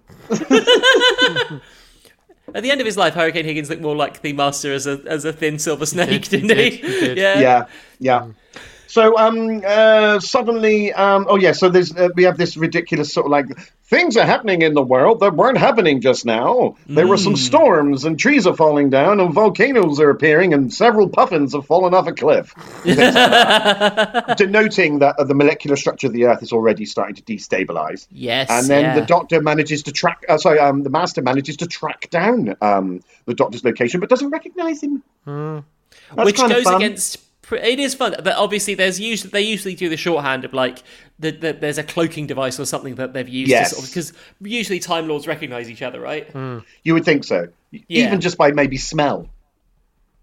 [2.55, 5.01] At the end of his life, Hurricane Higgins looked more like the Master as a
[5.07, 6.71] as a thin silver snake, did, didn't he he?
[6.71, 7.19] did, he did.
[7.19, 7.41] Yeah.
[7.41, 7.67] yeah,
[7.99, 8.27] yeah.
[8.87, 13.27] So um uh suddenly um oh yeah so there's uh, we have this ridiculous sort
[13.27, 13.47] of like
[13.87, 16.77] things are happening in the world that weren't happening just now.
[16.87, 21.09] There were some storms and trees are falling down and volcanoes are appearing and several
[21.09, 22.53] puffins have fallen off a cliff.
[22.85, 28.07] Denoting that uh, the molecular structure of the Earth is already starting to destabilize.
[28.11, 28.51] Yes.
[28.51, 29.01] And then yeah.
[29.01, 30.25] the doctor manages to track.
[30.29, 34.31] Uh, sorry, um, the master manages to track down um, the doctor's location, but doesn't
[34.31, 35.03] recognize him.
[35.25, 37.26] That's which kind of goes against.
[37.47, 40.83] Pr- It is fun, but obviously there's usually they usually do the shorthand of like
[41.19, 43.71] the, the, there's a cloaking device or something that they've used Yes.
[43.71, 46.29] to sort of because usually Time Lords recognize each other, right?
[46.31, 46.59] Hmm.
[46.83, 48.07] You would think so, Yeah.
[48.09, 49.29] even just by maybe smell.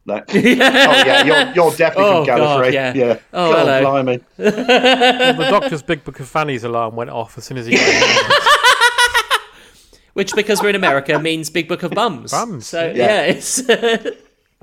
[0.05, 2.74] Like, oh yeah, you're, you're definitely Oh, from God, Gallifrey.
[2.93, 3.19] yeah.
[3.32, 3.82] Oh, God, hello.
[4.03, 4.19] blimey.
[4.38, 7.88] Well, the doctor's Big Book of Fanny's alarm went off as soon as he got
[7.88, 8.32] in.
[10.13, 12.32] Which, because we're in America, means Big Book of Bums.
[12.32, 12.93] Bums, So yeah.
[12.93, 13.61] yeah, it's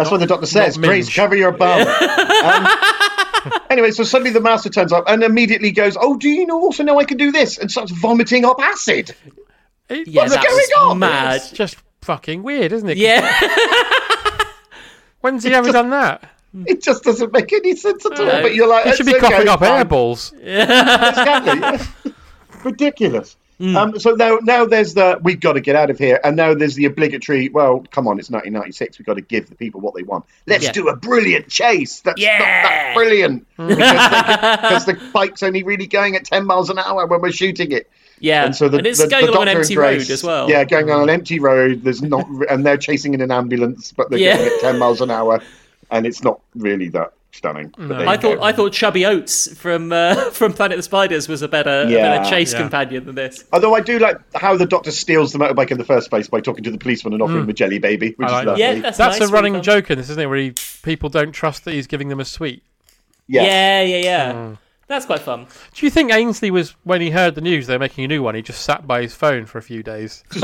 [0.01, 0.79] That's what the doctor says.
[0.79, 1.87] Not Grace, cover your bum.
[2.45, 6.59] um, anyway, so suddenly the master turns up and immediately goes, "Oh, do you know,
[6.59, 9.15] also know I can do this?" and starts vomiting up acid.
[9.91, 10.99] It- yeah, What's going on?
[11.01, 11.37] mad.
[11.37, 12.97] It's just fucking weird, isn't it?
[12.97, 13.31] Yeah,
[15.21, 16.31] When's he ever done that?
[16.67, 18.27] It just doesn't make any sense at all.
[18.27, 18.43] No.
[18.43, 20.33] But you're like, He should be okay, coughing up fine." airballs.
[20.33, 22.13] exactly.
[22.65, 23.37] Ridiculous.
[23.61, 23.77] Mm.
[23.77, 26.55] Um, so now, now there's the we've got to get out of here, and now
[26.55, 27.51] there's the obligatory.
[27.51, 28.99] Well, come on, it's 1996.
[28.99, 30.25] We've got to give the people what they want.
[30.47, 30.73] Let's Yeah.
[30.73, 32.01] do a brilliant chase.
[32.01, 33.69] That's not that brilliant mm.
[33.69, 37.91] because, the bike's only really going at 10 miles an hour when we're shooting it.
[38.19, 38.47] yeah.
[38.47, 40.25] And so the, it's the, going the along an Doctor empty and Grace- road as
[40.25, 40.49] well.
[40.49, 41.13] Yeah, going on an mm.
[41.13, 41.83] empty road.
[41.85, 44.39] There's not, and they're chasing in an ambulance, but they're Yeah.
[44.39, 45.43] going at 10 miles an hour,
[45.91, 47.73] and it's not really that stunning.
[47.77, 48.43] But I thought go.
[48.43, 51.87] I thought Chubby Oates from uh, from Planet of the Spiders was a better, a
[51.91, 52.61] better chase Yeah.
[52.61, 53.45] companion than this.
[53.53, 56.41] Although I do like how the Doctor steals the motorbike in the first place by
[56.41, 58.63] talking to the policeman and offering him a jelly baby, which like is lovely.
[58.63, 59.63] Yeah, that's, That's nice, a running fun.
[59.63, 60.27] joke in this, isn't it?
[60.27, 62.63] Where he, people don't trust that he's giving them a sweet.
[63.27, 63.47] Yes.
[63.47, 64.57] Yeah, yeah, yeah.
[64.89, 65.47] That's quite fun.
[65.75, 68.25] Do you think Ainsley was when he heard the news they were making a new
[68.25, 68.35] one?
[68.35, 70.25] He just sat by his phone for a few days.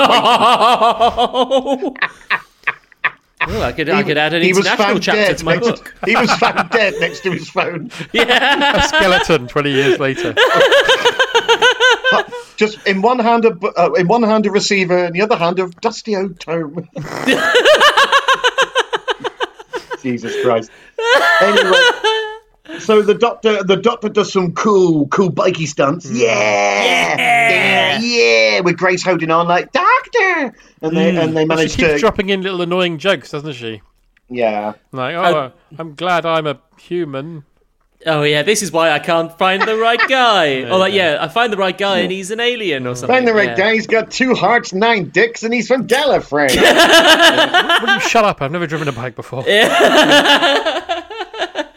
[3.45, 5.67] Well, I could I could add an he was international chapter dead to my next,
[5.67, 5.95] book.
[6.07, 7.91] He was found dead next to his phone.
[8.15, 10.35] a skeleton twenty years later.
[12.57, 15.59] Just in one hand a uh, in one hand a receiver, and the other hand
[15.59, 16.89] a dusty old tome.
[20.03, 20.71] Jesus Christ.
[21.43, 21.81] Anyway,
[22.81, 26.09] so the doctor the doctor does some cool cool bikey stunts.
[26.09, 26.17] Hmm.
[26.17, 31.19] Yeah, yeah, yeah, with Grace holding on like doctor, and they hmm.
[31.19, 33.83] and they But she keeps to dropping in little annoying jokes, doesn't she?
[34.29, 34.75] yeah.
[34.93, 37.45] Like, oh, I'm glad I'm a human.
[38.05, 40.63] Oh yeah, this is why I can't find the right guy.
[40.71, 42.17] or like, yeah, I find the right guy and hmm.
[42.17, 43.15] he's an alien or something.
[43.15, 43.57] Find the right yeah.
[43.57, 43.75] guy.
[43.75, 46.55] He's got two hearts, nine dicks, and he's from Gallifrey.
[47.83, 48.43] Will you shut up?
[48.43, 49.45] I've never driven a bike before.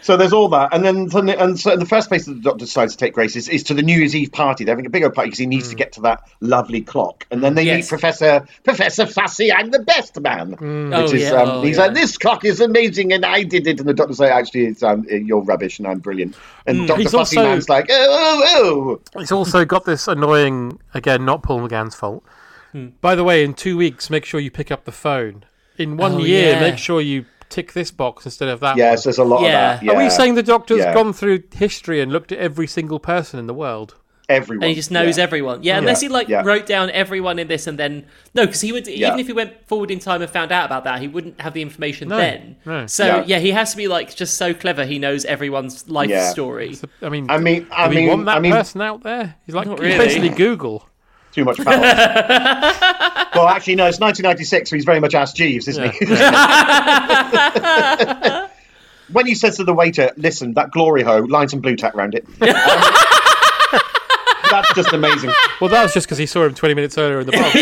[0.09, 2.65] So there's all that, and then suddenly- and so the first place that the Doctor
[2.65, 4.63] decides to take Grace is, is to the New Year's Eve party.
[4.63, 7.27] They're having a big old party because he needs to get to that lovely clock,
[7.29, 9.53] and then they meet Professor Professor Fussy.
[9.53, 10.55] I'm the best man.
[10.59, 11.83] Oh, Which is, yeah, um, oh, he's yeah.
[11.83, 13.79] like, this clock is amazing, and I did it.
[13.79, 16.35] And the Doctor say, actually, it's, um, you're rubbish, and I'm brilliant.
[16.65, 19.19] And Doctor He's Fussy also- Man's like, oh, oh, oh.
[19.19, 22.23] He's also got this annoying, again, not Paul McGann's fault.
[22.99, 25.45] By the way, in two weeks, make sure you pick up the phone.
[25.77, 26.59] In one Oh, year, yeah.
[26.61, 28.77] make sure you tick this box instead of that.
[28.77, 29.03] Yes, one.
[29.05, 29.47] there's a lot Yeah.
[29.75, 29.85] of that.
[29.85, 29.91] Yeah.
[29.93, 30.93] Are we saying the Doctor's Yeah.
[30.93, 33.95] gone through history and looked at every single person in the world?
[34.31, 34.63] everyone?
[34.63, 35.23] And he just knows yeah.
[35.23, 35.63] everyone.
[35.63, 36.43] Yeah, unless he like yeah.
[36.45, 39.07] wrote down everyone in this and then no, because he would Yeah.
[39.07, 41.53] even if he went forward in time and found out about that, he wouldn't have
[41.55, 42.55] the information No, then.
[42.63, 42.85] no.
[42.85, 43.23] So Yeah.
[43.25, 43.39] yeah.
[43.39, 44.85] he has to be like just so clever.
[44.85, 46.29] He knows everyone's life Yeah.
[46.29, 46.75] story.
[46.75, 49.01] So, I mean, I mean- I do we mean- want that I mean- person out
[49.01, 49.33] there?
[49.47, 50.05] He's like Not he's really.
[50.05, 50.85] basically Google.
[51.31, 51.79] Too much power.
[53.35, 53.85] well, actually, no.
[53.85, 56.05] It's 1996, so he's very much Ask Jeeves, isn't he?
[59.11, 62.15] when he says to the waiter, "Listen, that glory hole, line some blue tack round
[62.15, 62.31] it." Um,
[64.51, 65.31] that's just amazing.
[65.61, 67.53] Well, that was just because he saw him 20 minutes earlier in the box.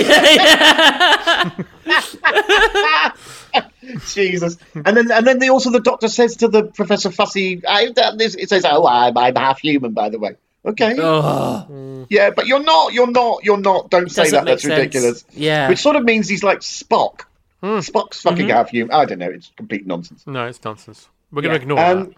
[4.13, 4.57] Jesus.
[4.73, 8.35] And then, and then, the, also the doctor says to the Professor Fussy, "I've this."
[8.35, 10.95] It says, "Oh, I'm, I'm half human, by the way." Okay.
[10.99, 12.93] Oh, Yeah, but you're not.
[12.93, 13.43] You're not.
[13.43, 13.89] You're not.
[13.89, 14.45] Don't say that.
[14.45, 14.71] That's sense.
[14.77, 15.25] ridiculous.
[15.31, 15.69] Yeah.
[15.69, 17.21] Which sort of means he's like Spock.
[17.63, 18.49] Spock's fucking Mm-hmm.
[18.55, 18.93] half human.
[18.93, 19.29] I don't know.
[19.29, 20.23] It's complete nonsense.
[20.27, 21.07] no, it's nonsense.
[21.31, 21.57] We're going Yeah.
[21.57, 22.09] to ignore Um, that.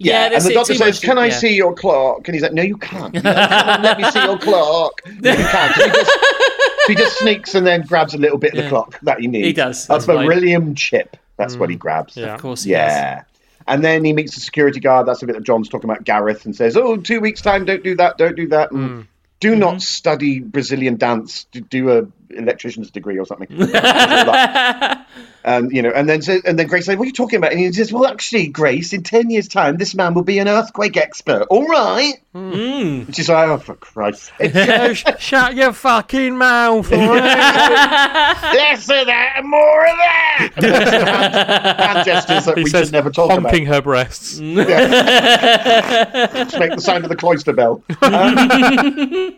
[0.00, 1.34] Yeah, Yeah, and the doctor says, much- "Can I yeah.
[1.38, 3.14] see your clock?" And he's like, "No, you can't.
[3.14, 3.82] You can't.
[3.82, 5.74] Let me see your clock." No, you can't.
[5.74, 8.68] So he, just, so he just sneaks and then grabs a little bit of the
[8.68, 9.46] clock that he needs.
[9.46, 10.26] He does, That's that's fine.
[10.26, 11.16] beryllium chip.
[11.36, 12.16] That's what he grabs.
[12.16, 12.34] Yeah.
[12.34, 13.22] of course he does.
[13.68, 15.06] And then he meets the security guard.
[15.06, 17.64] That's the bit that John's talking about Gareth and says, "Oh, two weeks time.
[17.64, 18.18] Don't do that.
[18.18, 19.06] Don't do that." And
[19.40, 19.60] do Mm-hmm.
[19.60, 21.44] not study Brazilian dance.
[21.52, 23.48] Do, do a electrician's degree or something.
[25.44, 27.52] And you know, and then says, and then Grace said, "What are you talking about?"
[27.52, 30.48] And he says, "Well, actually, Grace, in ten years' time, this man will be an
[30.48, 31.46] earthquake expert.
[31.48, 33.06] All right." Mm.
[33.06, 36.90] And she's like, "Oh, for Christ's sake!" Shut your fucking mouth.
[36.90, 40.50] Less of that and more of that.
[40.56, 43.56] And then some hand, gestures that he we says, should never talk about.
[43.56, 44.38] her breasts.
[44.38, 44.68] Just
[46.58, 47.82] make the sound of the cloister bell.
[48.02, 49.36] Um,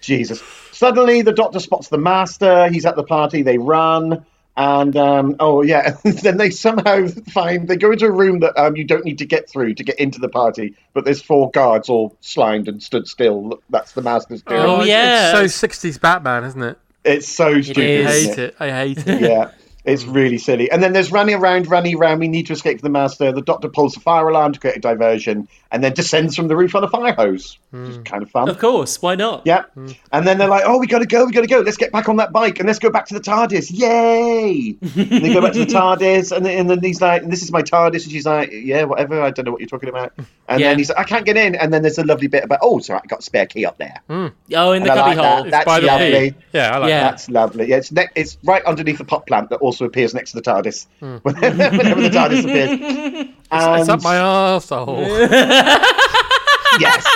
[0.00, 0.42] Jesus.
[0.74, 2.68] Suddenly, the doctor spots the master.
[2.68, 3.42] He's at the party.
[3.42, 4.26] They run.
[4.56, 5.96] And, um, oh, yeah.
[6.04, 9.24] then they somehow find, they go into a room that um, you don't need to
[9.24, 10.74] get through to get into the party.
[10.92, 13.60] But there's four guards all slimed and stood still.
[13.70, 14.60] That's the master's doing.
[14.60, 15.40] Oh, yeah.
[15.40, 16.78] It's so 60s Batman, isn't it?
[17.04, 17.78] It's so stupid.
[17.78, 18.06] is.
[18.06, 18.56] I hate it.
[18.58, 19.20] I hate it.
[19.20, 19.50] yeah.
[19.84, 20.12] It's hmm.
[20.12, 20.70] really silly.
[20.70, 22.18] And then there's running around, running around.
[22.18, 23.32] We need to escape from the master.
[23.32, 26.56] The doctor pulls the fire alarm to create a diversion and then descends from the
[26.56, 28.02] roof on a fire hose, which is hmm.
[28.04, 28.48] kind of fun.
[28.48, 29.42] Of course, why not?
[29.44, 29.64] Yeah.
[29.74, 29.88] Hmm.
[30.10, 31.60] And then they're like, oh, we got to go, we got to go.
[31.60, 33.70] Let's get back on that bike and let's go back to the TARDIS.
[33.72, 34.76] Yay!
[34.80, 37.52] and they go back to the TARDIS and then, and then he's like, this is
[37.52, 38.04] my TARDIS.
[38.04, 39.20] And she's like, yeah, whatever.
[39.20, 40.12] I don't know what you're talking about.
[40.48, 40.68] And Yeah.
[40.68, 41.54] then he's like, I can't get in.
[41.54, 43.76] And then there's a lovely bit about, oh, sorry, I got a spare key up
[43.78, 44.00] there.
[44.08, 44.24] Oh,
[44.72, 45.50] in the And I cubby like that.
[45.50, 46.34] That's by the lovely.
[46.52, 47.00] Yeah, I like Yeah.
[47.00, 47.10] that.
[47.10, 47.68] That's lovely.
[47.68, 50.42] Yeah, it's ne- it's right underneath the pot plant that also appears next to the
[50.42, 50.86] TARDIS.
[51.00, 51.16] Hmm.
[51.22, 53.28] Whenever the TARDIS appears.
[53.56, 55.06] It's And- up my arsehole.
[56.80, 57.06] yes.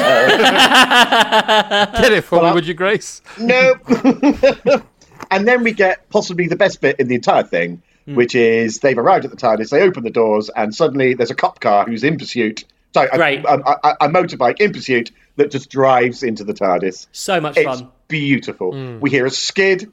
[2.00, 3.22] Get it for Well, me, I- would you, Grace?
[3.38, 3.74] No.
[5.30, 8.16] and then we get possibly the best bit in the entire thing, Hmm.
[8.16, 11.34] which is they've arrived at the TARDIS, they open the doors, and suddenly there's a
[11.36, 12.64] cop car who's in pursuit.
[12.94, 13.44] Sorry, a, Right.
[13.44, 17.06] a, a, a motorbike in pursuit that just drives into the TARDIS.
[17.12, 17.88] So much It's fun.
[18.08, 18.98] beautiful.
[19.00, 19.92] We hear a skid,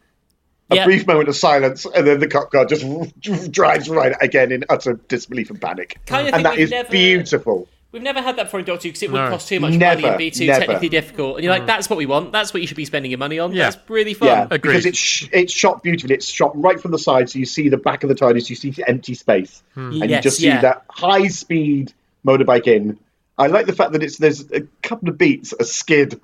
[0.69, 0.85] a Yeah.
[0.85, 2.85] brief moment of silence, and then the cop car just
[3.51, 5.97] drives right again in utter disbelief and panic.
[6.05, 7.67] Kind of and think that we've is never- beautiful.
[7.91, 9.29] We've never had that before in Doctor Who because it would No.
[9.31, 10.59] cost too much money and be too never.
[10.59, 11.37] technically difficult.
[11.37, 12.31] And you're like, that's what we want.
[12.31, 13.51] That's what you should be spending your money on.
[13.51, 13.71] Yeah.
[13.71, 14.27] That's really fun.
[14.27, 14.61] Yeah, Agreed.
[14.61, 16.13] because it's sh- it's shot beautifully.
[16.13, 18.55] It's shot right from the side, so you see the back of the TARDIS, you
[18.55, 20.03] see the empty space, hmm.
[20.03, 20.61] and you just see yeah.
[20.61, 21.91] that high speed
[22.23, 22.99] motorbike in.
[23.39, 26.21] I like the fact that it's there's a couple of beats, a skid,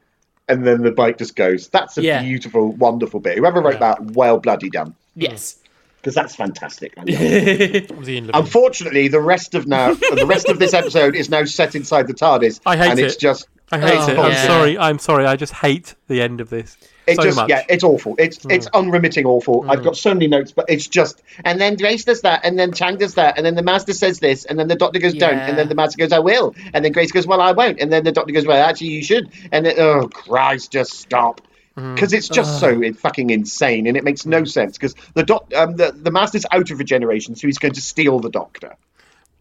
[0.48, 1.68] and then the bike just goes.
[1.70, 2.22] That's a Yeah.
[2.22, 3.38] beautiful, wonderful bit.
[3.38, 5.56] Whoever wrote that, well bloody done, Yes.
[5.98, 6.94] because that's fantastic.
[6.98, 7.92] I love it.
[7.98, 8.42] Was he in Liverpool?
[8.44, 12.14] Unfortunately, the rest of now, the rest of this episode is now set inside the
[12.14, 13.20] TARDIS, I hate and it's it.
[13.20, 13.48] just.
[13.72, 14.18] I hate Oh, it.
[14.20, 14.46] I'm yeah.
[14.48, 14.78] sorry.
[14.78, 15.26] I'm sorry.
[15.26, 16.78] I just hate the end of this
[17.08, 17.50] It so just much.
[17.50, 18.16] yeah, it's awful.
[18.18, 18.52] It's hmm.
[18.52, 19.70] it's unremitting awful.
[19.70, 19.86] I've hmm.
[19.86, 22.98] got so many notes, but it's just and then Grace does that, and then Chang
[22.98, 25.58] does that, and then the master says this, and then the doctor goes don't, and
[25.58, 28.04] then the master goes I will, and then Grace goes well I won't, and then
[28.04, 31.42] the doctor goes well actually you should, and then oh Christ just stop.
[31.76, 31.94] Hmm.
[31.94, 34.78] Because it's just so in- fucking insane, and it makes no sense.
[34.78, 38.20] Because the doc, um, the the master's out of regeneration, so he's going to steal
[38.20, 38.76] the doctor.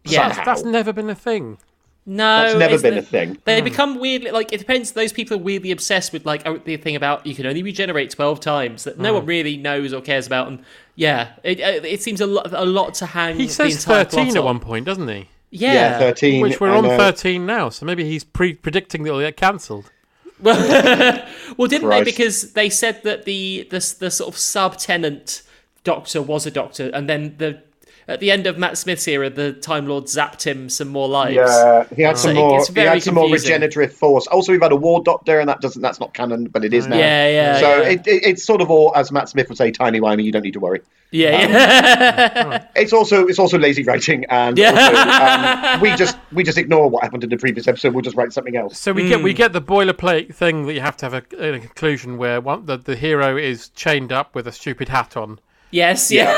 [0.03, 0.27] Yeah.
[0.27, 0.43] Somehow.
[0.43, 1.57] That's never been a thing.
[2.07, 3.37] No, That's never been the- a thing.
[3.45, 4.91] They become weirdly like it depends.
[4.91, 8.11] Those people are weirdly obsessed with like oh, the thing about you can only regenerate
[8.11, 10.47] twelve times that no one really knows or cares about.
[10.47, 10.63] And
[10.95, 13.37] yeah, it uh, it seems a lot a lot to hang.
[13.37, 14.45] He the says entire 13 plot at on.
[14.45, 15.29] one point, doesn't he?
[15.49, 16.41] Yeah, Yeah, thirteen.
[16.41, 19.89] Which we're on 13 now, so maybe he's pre predicting that it'll get cancelled.
[20.39, 20.55] Well,
[21.67, 21.89] didn't Christ.
[21.89, 22.03] they?
[22.03, 25.41] Because they said that the the the sort of subtenant
[25.83, 27.63] doctor was a doctor, and then the
[28.07, 31.35] at the end of Matt Smith's era, the Time Lord zapped him some more lives.
[31.35, 32.57] Yeah, he had So some it more.
[32.59, 34.27] gets He had some more regenerative force.
[34.27, 35.81] Also, we've had a war doctor, and that doesn't.
[35.81, 36.97] That's not canon, but it is now.
[36.97, 37.89] Yeah, yeah, So yeah.
[37.89, 40.23] It, it, it's sort of all, as Matt Smith would say, timey wimey.
[40.23, 40.81] You don't need to worry.
[41.11, 42.67] Yeah, yeah.
[42.75, 44.71] It's also it's also lazy writing, and Yeah.
[44.71, 47.93] also, um, we just we just ignore what happened in the previous episode.
[47.93, 48.77] We'll just write something else.
[48.77, 49.23] So we get Hmm.
[49.23, 51.23] we get the boilerplate thing that you have to have a,
[51.55, 55.39] a conclusion where one, the, the hero is chained up with a stupid hat on.
[55.75, 56.35] Yes, yeah.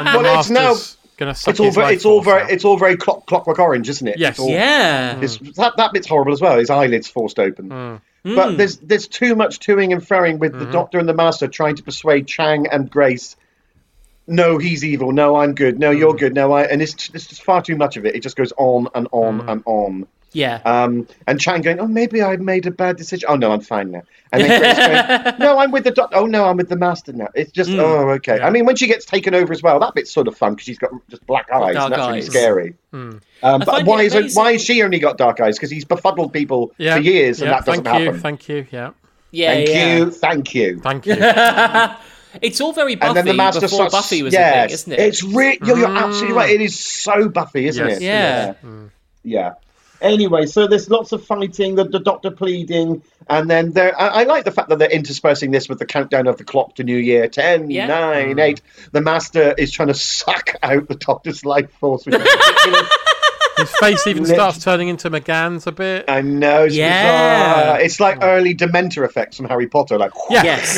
[0.00, 0.74] And the Well, it's now-
[1.16, 2.50] gonna suck It's all very, it's all very out.
[2.50, 4.18] it's all very clock, clockwork orange, isn't it?
[4.18, 4.30] Yes.
[4.32, 5.18] It's all- yeah.
[5.20, 6.58] It's, that, that bit's horrible as well.
[6.58, 7.70] His eyelids forced open.
[7.70, 8.34] Hmm.
[8.34, 10.64] But there's there's too much toing and froing with Mm-hmm.
[10.66, 13.36] the Doctor and the Master trying to persuade Chang and Grace.
[14.28, 15.12] No, he's evil.
[15.12, 15.78] No, I'm good.
[15.78, 15.98] No, Mm.
[15.98, 16.34] you're good.
[16.34, 16.64] No, I.
[16.64, 18.16] And it's it's just far too much of it.
[18.16, 19.52] It just goes on and on Mm.
[19.52, 20.06] and on.
[20.32, 20.60] yeah.
[20.66, 23.26] Um, and Chang going, oh, maybe I made a bad decision.
[23.30, 24.02] Oh no, I'm fine now.
[24.32, 26.16] And then Grace going, no, I'm with the Doctor.
[26.16, 27.28] Oh no, I'm with the Master now.
[27.34, 27.78] It's just, Mm.
[27.78, 28.40] oh okay.
[28.40, 30.66] I mean, when she gets taken over as well, that bit's sort of fun because
[30.66, 31.74] she's got just black eyes.
[31.74, 32.74] dark and that's really scary.
[32.90, 33.10] Hmm.
[33.42, 35.56] Um, but why it is it, why has she only got dark eyes?
[35.56, 36.96] Because he's befuddled people yeah.
[36.96, 38.20] for years, and yeah, that doesn't thank you, happen.
[38.20, 38.66] Thank you.
[38.72, 38.90] Yeah.
[39.30, 39.96] yeah, Thank yeah.
[39.96, 40.80] you, thank you.
[40.80, 41.14] Thank you.
[42.42, 43.94] It's all very Buffy and then the master before starts.
[43.94, 44.98] Buffy was yes, a thing, isn't it?
[45.00, 46.02] It's re- you're, you're mm.
[46.02, 46.50] absolutely right.
[46.50, 47.96] It is so Buffy, isn't Yes.
[47.98, 48.02] it?
[48.02, 48.54] Yeah.
[48.64, 48.90] Mm.
[49.22, 49.54] yeah.
[50.00, 53.98] Anyway, so there's lots of fighting, the, the doctor pleading, and then there.
[53.98, 56.74] I, I like the fact that they're interspersing this with the countdown of the clock
[56.74, 57.86] to New Year: 10, Yeah.
[57.86, 58.40] 9, mm.
[58.40, 58.60] 8.
[58.92, 62.90] The master is trying to suck out the doctor's life force, which is ridiculous.
[63.56, 66.04] His face even Lit- starts turning into McGann's a bit.
[66.08, 66.64] I know.
[66.64, 67.54] It's Yeah.
[67.62, 67.80] bizarre.
[67.80, 70.42] It's like early Dementor effects from Harry Potter, like Yeah.
[70.44, 70.76] Yes.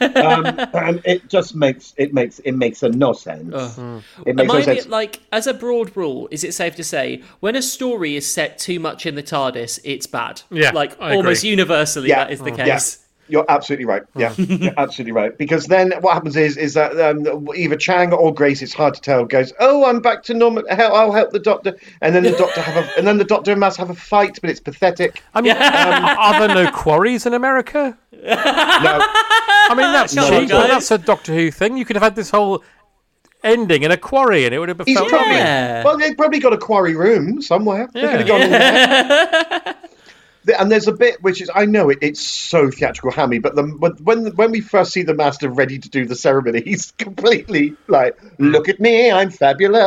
[0.00, 0.06] Yeah.
[0.16, 3.54] um, and it just makes it makes it makes a no sense.
[4.26, 4.82] It makes Am no I sense.
[4.84, 8.32] bit like, as a broad rule, is it safe to say when a story is
[8.32, 10.42] set too much in the TARDIS, it's bad?
[10.50, 11.50] Yeah, like I almost agree.
[11.50, 12.24] universally, Yeah.
[12.24, 12.64] that is the Yeah.
[12.74, 12.98] case.
[13.28, 14.02] You're absolutely right.
[14.16, 15.36] Yeah, you're absolutely right.
[15.36, 19.00] Because then what happens is is that um, either Chang or Grace, it's hard to
[19.00, 20.64] tell, goes, "Oh, I'm back to normal.
[20.70, 23.50] Hell, I'll help the doctor." And then the doctor have a, and then the doctor
[23.52, 25.22] and Mass have a fight, but it's pathetic.
[25.34, 27.96] I mean, are there no quarries in America?
[28.12, 30.48] No, I mean, that's Come cheap.
[30.50, 30.68] but.
[30.68, 31.76] That's a Doctor Who thing.
[31.76, 32.64] You could have had this whole
[33.44, 35.84] ending in a quarry, and it would have he's probably Yeah.
[35.84, 35.98] well.
[35.98, 37.88] They've probably got a quarry room somewhere.
[37.92, 38.10] They Yeah.
[38.10, 39.74] could have gone in there.
[40.48, 43.54] The- And there's a bit which is I know it, it's so theatrical hammy, but
[43.54, 46.90] the, when when when we first see the master ready to do the ceremony, he's
[46.92, 49.80] completely like, "Look at me, I'm fabulous."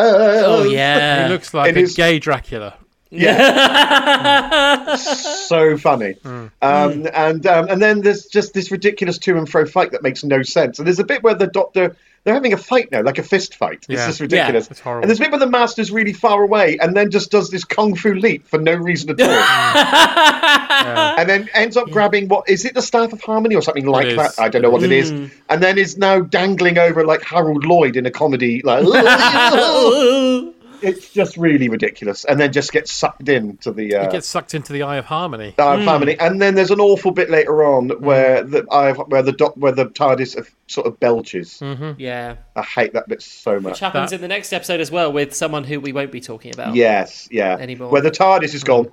[0.46, 1.26] Oh yeah.
[1.28, 2.76] He looks like It a is- gay Dracula.
[3.14, 6.16] Yeah, so funny.
[6.24, 10.24] Um, and um, and then there's just this ridiculous to and fro fight that makes
[10.24, 10.80] no sense.
[10.80, 13.56] And there's a bit where the doctor they're having a fight now, like a fist
[13.56, 13.86] fight.
[13.90, 14.08] It's Yeah.
[14.08, 14.66] just ridiculous.
[14.66, 15.04] Yeah, it's horrible.
[15.04, 17.64] And there's a bit where the master's really far away and then just does this
[17.64, 19.28] kung fu leap for no reason at all.
[20.82, 21.92] And then ends up mm.
[21.92, 24.40] grabbing what is it the staff of harmony or something like that?
[24.40, 25.12] I don't know what it is.
[25.12, 25.32] Mm.
[25.50, 28.84] And then is now dangling over like Harold Lloyd in a comedy like
[30.82, 32.26] it's just really ridiculous.
[32.26, 35.06] And then just gets sucked into the uh, He gets sucked into the Eye of
[35.06, 35.56] Harmony.
[35.58, 38.00] Eye of Harmony, and then there's an awful bit later on mm.
[38.00, 40.36] where the Eye of, where the doc, where the TARDIS
[40.68, 41.60] sort of belches.
[41.60, 42.00] Mm-hmm.
[42.00, 42.38] Yeah.
[42.56, 43.74] I hate that bit so much.
[43.74, 46.22] Which happens That- in the next episode as well with someone who we won't be
[46.22, 46.76] talking about.
[46.76, 47.58] Yes, yeah.
[47.58, 47.90] Anymore.
[47.90, 48.90] Where the TARDIS is gone,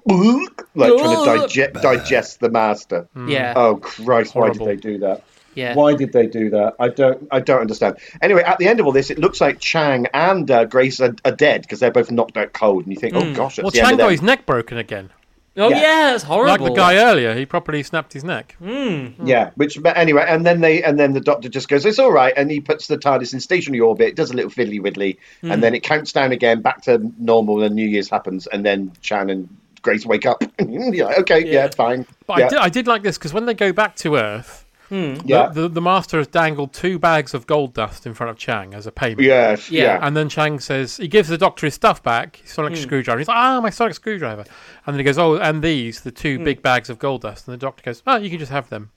[0.74, 3.08] like trying to digest, digest the Master.
[3.16, 3.30] Mm.
[3.30, 3.54] Yeah.
[3.56, 4.32] Oh Christ!
[4.32, 4.66] Horrible.
[4.66, 5.24] Why did they do that?
[5.58, 5.74] Yeah.
[5.74, 6.74] Why did they do that?
[6.78, 7.26] I don't.
[7.30, 7.96] I don't understand.
[8.22, 11.14] Anyway, at the end of all this, it looks like Chang and uh, Grace are,
[11.24, 13.32] are dead because they're both knocked out cold, and you think, oh hmm.
[13.34, 14.12] gosh, that's Well, the end Chang of got them.
[14.12, 15.10] his neck broken again.
[15.56, 15.80] Oh Yeah.
[15.80, 16.66] yeah, it's horrible.
[16.66, 18.54] Like the guy earlier, he properly snapped his neck.
[18.60, 19.06] Hmm.
[19.06, 19.26] Hmm.
[19.26, 22.12] Yeah, which but anyway, and then they and then the doctor just goes, "It's all
[22.12, 25.60] right," and he puts the TARDIS in stationary orbit, does a little fiddly widdly, and
[25.60, 29.30] then it counts down again back to normal, and New Year's happens, and then Chan
[29.30, 29.48] and
[29.82, 30.44] Grace wake up.
[30.68, 31.68] You're okay, yeah, Yeah.
[31.70, 32.06] fine.
[32.28, 34.64] But yeah, I, did, I did like this because when they go back to Earth,
[34.88, 35.16] Hmm.
[35.24, 38.38] yeah, the, the, the Master has dangled two bags of gold dust in front of
[38.38, 39.20] Chang as a payment.
[39.20, 39.82] yes, Yeah.
[39.82, 40.06] yeah.
[40.06, 42.82] And then Chang says, he gives the doctor his stuff back, his sonic hmm.
[42.82, 43.18] screwdriver.
[43.18, 44.44] He's like, ah, my sonic screwdriver.
[44.86, 46.44] And then he goes, oh, and these, the two hmm.
[46.44, 47.46] big bags of gold dust.
[47.46, 48.90] And the doctor goes, oh, you can just have them.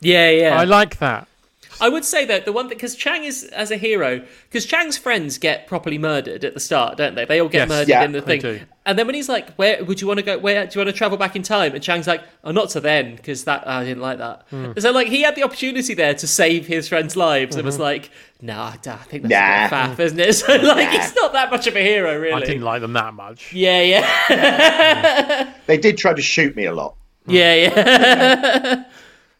[0.00, 0.58] Yeah, yeah.
[0.58, 1.28] I like that.
[1.82, 4.96] I would say that the one thing because Chang is as a hero because Chang's
[4.96, 7.24] friends get properly murdered at the start, don't they?
[7.26, 7.68] They all get Yes.
[7.68, 8.60] murdered Yeah, in the thing.
[8.86, 10.38] And then when he's like, "Where would you want to go?
[10.38, 12.80] Where do you want to travel back in time?" and Chang's like, "Oh, not to
[12.80, 14.72] then, because that I didn't like that." Hmm.
[14.78, 17.82] So like he had the opportunity there to save his friends' lives, and was Mm-hmm.
[17.82, 18.10] like,
[18.40, 19.86] "Nah, I think that's a Nah.
[19.88, 22.32] bit faff, isn't it?" So like he's not that much of a hero, really.
[22.42, 23.52] I didn't like them that much.
[23.52, 26.94] Yeah, yeah, They did try to shoot me a lot.
[27.26, 28.84] yeah, yeah.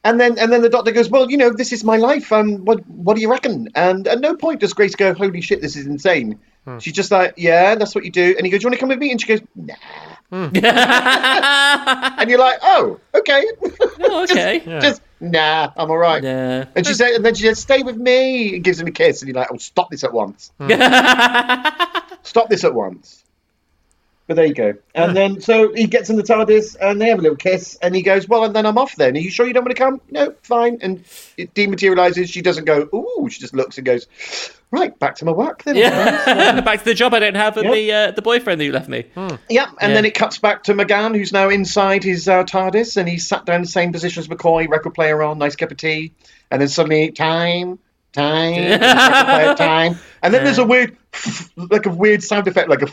[0.05, 2.33] And then and then the doctor goes, Well, you know, this is my life.
[2.33, 3.69] Um what what do you reckon?
[3.75, 6.41] And at no point does Grace go, Holy shit, this is insane.
[6.65, 6.79] Hmm.
[6.79, 8.35] She's just like, Yeah, that's what you do.
[8.37, 9.11] And he goes, You want to come with me?
[9.13, 9.75] And she goes, Nah.
[10.31, 10.49] Hmm.
[10.55, 13.45] and you're like, Oh, okay.
[14.01, 14.63] oh, okay.
[14.81, 16.23] Just nah, I'm all right.
[16.23, 16.65] Yeah.
[16.75, 19.23] And she said, and then she says, "Stay with me," and gives him a kiss,
[19.23, 20.53] and you're like, "Oh, stop this at once!
[20.59, 20.69] Hmm.
[22.23, 23.22] stop this at once!"
[24.33, 24.73] But there you go.
[24.95, 27.95] And then so he gets in the TARDIS, and they have a little kiss, and
[27.95, 28.97] he goes, "Well, and then I'm off.
[28.97, 30.01] Then are you sure you don't want to come?
[30.11, 31.05] No, fine." And
[31.37, 32.33] it dematerializes.
[32.33, 34.07] She doesn't go, "Ooh," she just looks and goes,
[34.71, 36.61] "Right, back to my work then." Yeah.
[36.63, 37.75] Back to the job I don't have and Yep.
[37.75, 39.05] the uh, the boyfriend that you left me.
[39.17, 39.89] Yeah, and Yeah.
[39.89, 43.45] then it cuts back to McGann, who's now inside his uh, TARDIS, and he's sat
[43.45, 46.13] down in the same position as McCoy, record player on, nice cup of tea,
[46.51, 47.79] and then suddenly time,
[48.13, 50.97] time, record time, and then there's a weird,
[51.57, 52.89] like a weird sound effect, like a,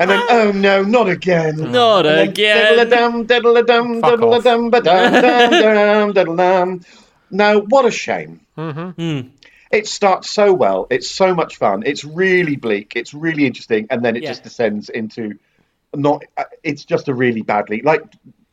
[0.00, 2.76] and then oh no, not again, Not again.
[2.76, 4.18] diddle-a-dum, diddle-a-dum, Fuck off.
[4.20, 6.80] diddle-a-dum, ba-dum, dum-dum, diddle-dum.
[7.30, 8.40] Now, what a shame.
[9.70, 10.86] It starts so well.
[10.90, 11.84] It's so much fun.
[11.86, 12.94] It's really bleak.
[12.96, 14.30] It's really interesting, and then it Yeah.
[14.30, 15.38] just descends into
[15.94, 16.24] not.
[16.36, 18.02] uh, It's just a really badly, like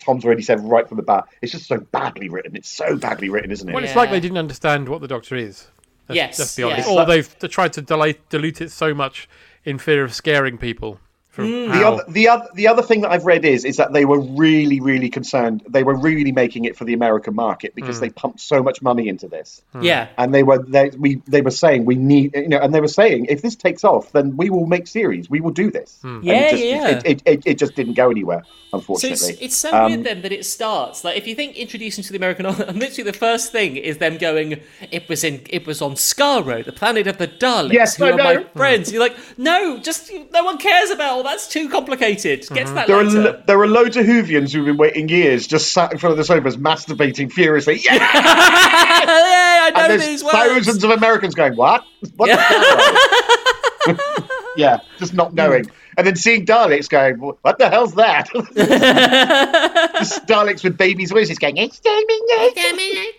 [0.08, 1.26] Tom's already said right from the bat.
[1.42, 2.56] It's just so badly written.
[2.56, 3.74] It's so badly written, isn't it?
[3.74, 5.68] Well, it's like they didn't understand what the Doctor is.
[6.08, 6.80] Let's, Yes, let's be honest.
[6.80, 9.28] It's Or they've tried to delay, dilute it so much
[9.66, 11.02] in fear of scaring people.
[11.38, 11.72] From Mm.
[11.72, 14.20] The other, the other, the other thing that I've read is is that they were
[14.20, 15.64] really, really concerned.
[15.70, 19.08] They were really making it for the American market because they pumped so much money
[19.08, 19.62] into this.
[19.80, 20.08] Yeah.
[20.18, 22.88] and they were they we they were saying we need you know and they were
[23.02, 26.24] saying if this takes off then we will make series we will do this And
[26.24, 26.88] Yeah, it just, yeah.
[26.90, 30.04] It, it, it, it just didn't go anywhere So unfortunately it's, it's so Um, weird
[30.06, 32.46] then that it starts like if you think introducing to the American,
[32.84, 34.60] literally the first thing is them going.
[34.92, 35.42] It was in.
[35.50, 38.44] It was on Skaro, the planet of the Daleks, Yes, who I are my know.
[38.56, 38.92] friends.
[38.92, 41.27] You're like, no, just no one cares about all.
[41.28, 42.48] That's too complicated.
[42.54, 43.22] Get to that there are later.
[43.22, 46.18] lo- there are loads of Whovians who've been waiting years just sat in front of
[46.18, 50.36] the sofas masturbating furiously yeah yeah, I know and there's these words.
[50.36, 51.84] thousands of Americans going what
[52.16, 53.98] what the hell?"
[54.58, 58.28] yeah just not knowing and then seeing Daleks going what the hell's that
[59.98, 63.16] Just Daleks with babies' voices going "Exterminate."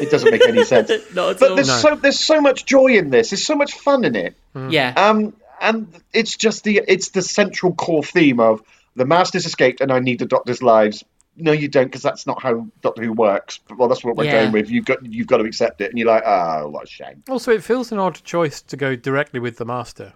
[0.00, 1.56] it doesn't make any sense Not at but all.
[1.56, 3.30] there's so there's so much joy in this.
[3.30, 4.34] There's so much fun in it.
[4.70, 4.92] yeah.
[4.96, 5.32] Um,
[5.68, 8.62] and it's just the it's the central core theme of
[8.94, 11.04] the Master's escaped, and I need the Doctor's lives.
[11.38, 13.60] No, you don't, because that's not how Doctor Who works.
[13.68, 14.40] But, well, that's what we're Yeah.
[14.42, 14.70] going with.
[14.70, 17.22] You've got you've got to accept it, and you're like, oh, what a shame.
[17.28, 20.14] Also, it feels an odd choice to go directly with the Master.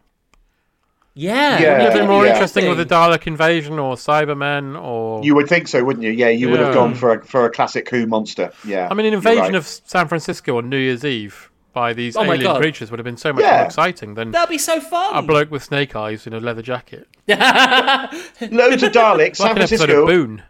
[1.15, 2.33] Yeah, Yeah, Would it be more yeah.
[2.33, 5.23] interesting with the Dalek invasion or Cybermen or?
[5.25, 6.13] You would think so, wouldn't you?
[6.13, 8.53] Yeah, you would have gone for a, for a classic Who monster.
[8.65, 8.89] Yeah.
[8.91, 9.55] I mean, an invasion right.
[9.57, 13.05] of San Francisco on New Year's Eve by these Oh my alien creatures would have
[13.05, 13.59] been so much Yeah.
[13.59, 15.15] more exciting than That'd be so fun.
[15.15, 17.07] a bloke with snake eyes in a leather jacket.
[17.29, 20.03] loads of Daleks, San like an Francisco.
[20.03, 20.43] of Boone.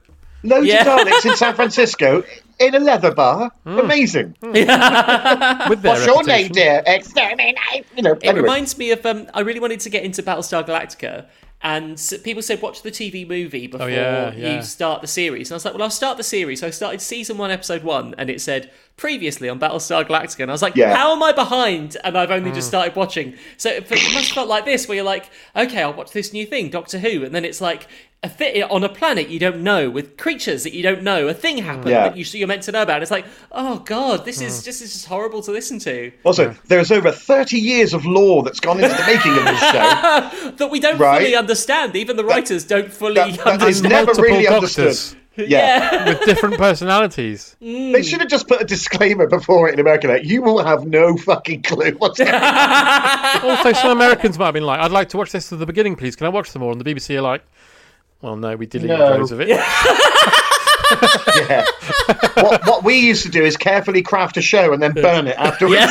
[0.42, 0.82] Loads Yeah.
[0.82, 2.22] of Daleks in San Francisco
[2.58, 3.50] in a leather bar.
[3.66, 4.34] Amazing.
[4.40, 6.52] With their What's your name, reputation.
[6.52, 6.82] dear?
[6.86, 7.56] Exterminate.
[7.96, 8.12] You know.
[8.12, 8.42] It anyway.
[8.42, 11.26] reminds me of um, I really wanted to get into Battlestar Galactica,
[11.62, 14.56] and people said watch the TV movie before Oh, yeah, yeah.
[14.56, 15.50] you start the series.
[15.50, 16.60] And I was like, well, I'll start the series.
[16.60, 20.50] So I started season one, episode one, and it said previously on Battlestar Galactica, and
[20.50, 20.94] I was like, Yeah.
[20.94, 21.96] how am I behind?
[22.04, 22.54] And I've only Hmm.
[22.56, 23.34] just started watching.
[23.56, 26.32] So it, it must have felt like this, where you're like, okay, I'll watch this
[26.32, 27.86] new thing, Doctor Who, and then it's like.
[28.22, 31.32] A thi- on a planet you don't know, with creatures that you don't know, a
[31.32, 32.06] thing happened Yeah.
[32.10, 33.00] that you, you're meant to know about.
[33.00, 36.12] It's like, oh god, this is just this is horrible to listen to.
[36.24, 40.50] Also, there's over 30 years of lore that's gone into the making of this show.
[40.58, 41.22] that we don't Right.
[41.22, 41.96] fully understand.
[41.96, 43.70] Even the writers don't fully that- that understand.
[43.70, 45.19] is never really doctors understood.
[45.36, 46.04] Yeah.
[46.08, 47.56] with different personalities.
[47.62, 47.92] Mm.
[47.92, 50.84] They should have just put a disclaimer before it in America that you will have
[50.86, 53.40] no fucking clue what's going on.
[53.42, 55.96] Also, some Americans might have been like, "I'd like to watch this to the beginning,
[55.96, 56.16] please.
[56.16, 57.42] Can I watch them all?" And the BBC are like,
[58.20, 59.10] "Well, no, we deleted No.
[59.16, 59.48] loads of it."
[61.48, 61.64] Yeah.
[62.42, 65.36] what, what we used to do is carefully craft a show and then burn it
[65.36, 65.80] afterwards.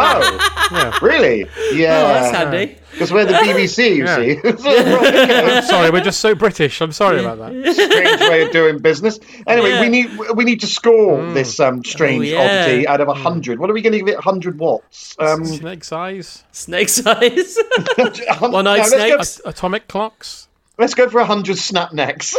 [0.00, 1.40] oh, really?
[1.72, 2.02] Yeah.
[2.02, 2.76] Oh, that's handy.
[2.92, 4.16] Because we're the BBC, you Yeah.
[4.16, 4.36] see.
[4.58, 5.60] So, right, okay.
[5.66, 6.80] sorry, we're just so British.
[6.80, 7.52] I'm sorry about that.
[7.74, 9.20] strange way of doing business.
[9.46, 9.80] Anyway, Yeah.
[9.82, 12.62] we need we need to score this um, strange Oh, yeah.
[12.64, 13.58] oddity out of hundred.
[13.60, 14.18] What are we going to give it?
[14.18, 15.14] Hundred watts.
[15.18, 17.56] Um, Snake size, Snake size.
[18.40, 19.40] One One-eyed snakes.
[19.44, 20.48] atomic clocks.
[20.78, 22.34] Let's go for hundred snap necks.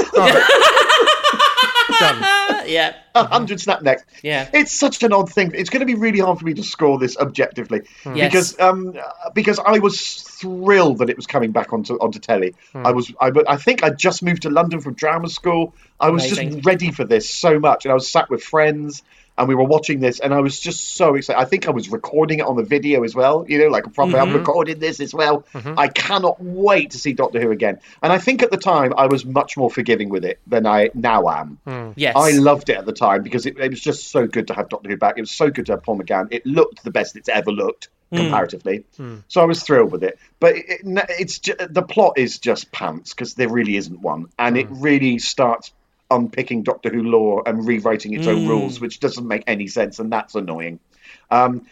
[2.00, 2.22] Done.
[2.68, 2.96] yeah.
[3.16, 3.34] A mm-hmm.
[3.34, 4.04] hundred snap necks.
[4.24, 4.50] Yeah.
[4.54, 5.52] It's such an odd thing.
[5.54, 8.16] It's going to be really hard for me to score this objectively hmm.
[8.16, 8.32] Yes.
[8.32, 8.98] because um
[9.34, 12.56] because I was thrilled that it was coming back onto onto telly.
[12.74, 12.86] Hmm.
[12.86, 15.74] I was I, I think I just moved to London from drama school.
[16.00, 16.54] I was Amazing.
[16.54, 19.04] just ready for this so much, and I was sat with friends.
[19.40, 21.40] And we were watching this, and I was just so excited.
[21.40, 23.46] I think I was recording it on the video as well.
[23.48, 24.18] You know, like a proper.
[24.18, 24.38] I'm mm-hmm.
[24.38, 25.46] recording this as well.
[25.54, 25.80] Mm-hmm.
[25.80, 27.80] I cannot wait to see Doctor Who again.
[28.04, 30.90] And I think at the time I was much more forgiving with it than I
[30.94, 31.58] now am.
[31.66, 31.94] Mm.
[31.96, 32.18] Yes.
[32.18, 34.68] I loved it at the time because it, it was just so good to have
[34.68, 35.18] Doctor Who back.
[35.18, 36.28] It was so good to have Paul McGann.
[36.32, 38.18] It looked the best it's ever looked mm.
[38.18, 38.84] comparatively.
[38.98, 39.24] Mm.
[39.30, 40.20] So I was thrilled with it.
[40.40, 44.28] But it, it- it's ju- the plot is just pants because there really isn't one,
[44.38, 45.72] and it really starts
[46.12, 50.12] unpicking Doctor Who lore and rewriting its own rules, which doesn't make any sense, and
[50.12, 50.80] that's annoying.
[51.32, 51.66] Um,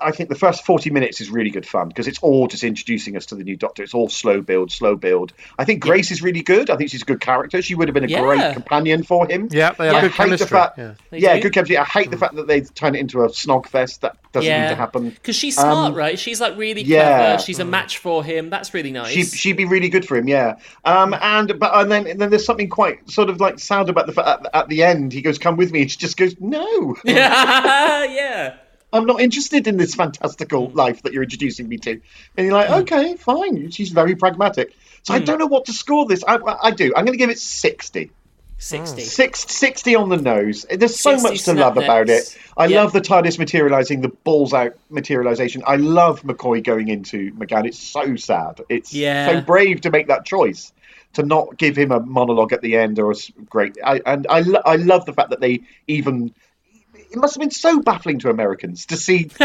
[0.00, 3.16] I think the first 40 minutes is really good fun because it's all just introducing
[3.16, 3.82] us to the new Doctor.
[3.82, 5.32] It's all slow build, slow build.
[5.58, 6.70] I think Grace is really good.
[6.70, 7.60] I think she's a good character.
[7.60, 8.20] She would have been a Yeah.
[8.22, 9.48] great companion for him.
[9.50, 10.46] Yeah, they have I good hate the chemistry.
[10.46, 10.92] fact, Yeah.
[11.10, 11.76] Yeah, good chemistry.
[11.78, 14.02] I hate the fact that they turn it into a snog fest.
[14.02, 15.10] That doesn't need to happen.
[15.10, 16.16] Because she's smart, Um, right?
[16.18, 17.18] She's like really yeah.
[17.18, 17.42] clever.
[17.42, 18.50] She's a match for him.
[18.50, 19.12] That's really nice.
[19.12, 20.56] She she'd be really good for him, yeah.
[20.84, 24.06] Um, and but and then and then there's something quite sort of like sad about
[24.06, 26.36] the fact at, at the end he goes, "Come with me," and she just goes,
[26.40, 28.54] "No, yeah, yeah.
[28.92, 30.74] I'm not interested in this fantastical mm.
[30.74, 32.00] life that you're introducing me to."
[32.36, 32.80] And you're like, mm.
[32.82, 34.74] "Okay, fine." She's very pragmatic.
[35.02, 35.24] So I mm.
[35.24, 36.24] don't know what to score this.
[36.26, 36.92] I, I do.
[36.96, 38.10] I'm going to give it sixty.
[38.58, 39.02] 60.
[39.02, 40.64] Six, 60 on the nose.
[40.70, 42.38] There's so much to love snap about it.
[42.56, 42.82] I Yeah.
[42.82, 45.62] love the TARDIS materializing, the balls out materialization.
[45.66, 47.66] I love McCoy going into McGann.
[47.66, 48.62] It's so sad.
[48.68, 49.26] It's Yeah.
[49.28, 50.72] so brave to make that choice
[51.12, 53.76] to not give him a monologue at the end or a s- great.
[53.84, 56.32] I, and I, lo- I love the fact that they even.
[57.10, 59.30] It must have been so baffling to Americans to see.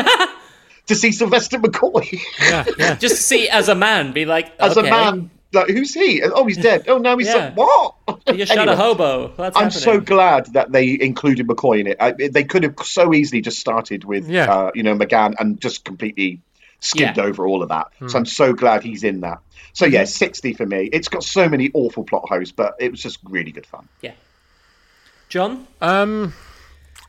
[0.88, 2.96] To see Sylvester McCoy Yeah, yeah.
[3.00, 6.24] Just to see as a man, be like, as okay, a man, like who's he?
[6.24, 6.86] Oh, he's dead.
[6.88, 7.54] Oh, now he's Yeah.
[7.56, 7.96] like, what?
[8.36, 8.74] You shot Anyway.
[8.74, 9.28] a hobo.
[9.38, 9.80] That's I'm happening.
[9.80, 11.98] so glad that they included McCoy in it.
[12.00, 14.52] I, they could have so easily just started with, Yeah.
[14.52, 16.42] uh, you know, McGann and just completely
[16.80, 17.24] skimmed Yeah.
[17.26, 17.88] over all of that.
[18.08, 19.38] So I'm so glad he's in that.
[19.74, 20.90] So yeah, 60 for me.
[20.92, 23.88] It's got so many awful plot holes, but it was just really good fun.
[24.02, 24.14] Yeah.
[25.30, 25.68] John?
[25.80, 26.34] Um,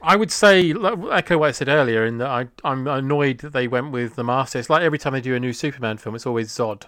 [0.02, 3.52] I would say like, echo what I said earlier in that I, I'm annoyed that
[3.52, 4.58] they went with the Master.
[4.58, 6.84] It's like every time they do a new Superman film, it's always Zod.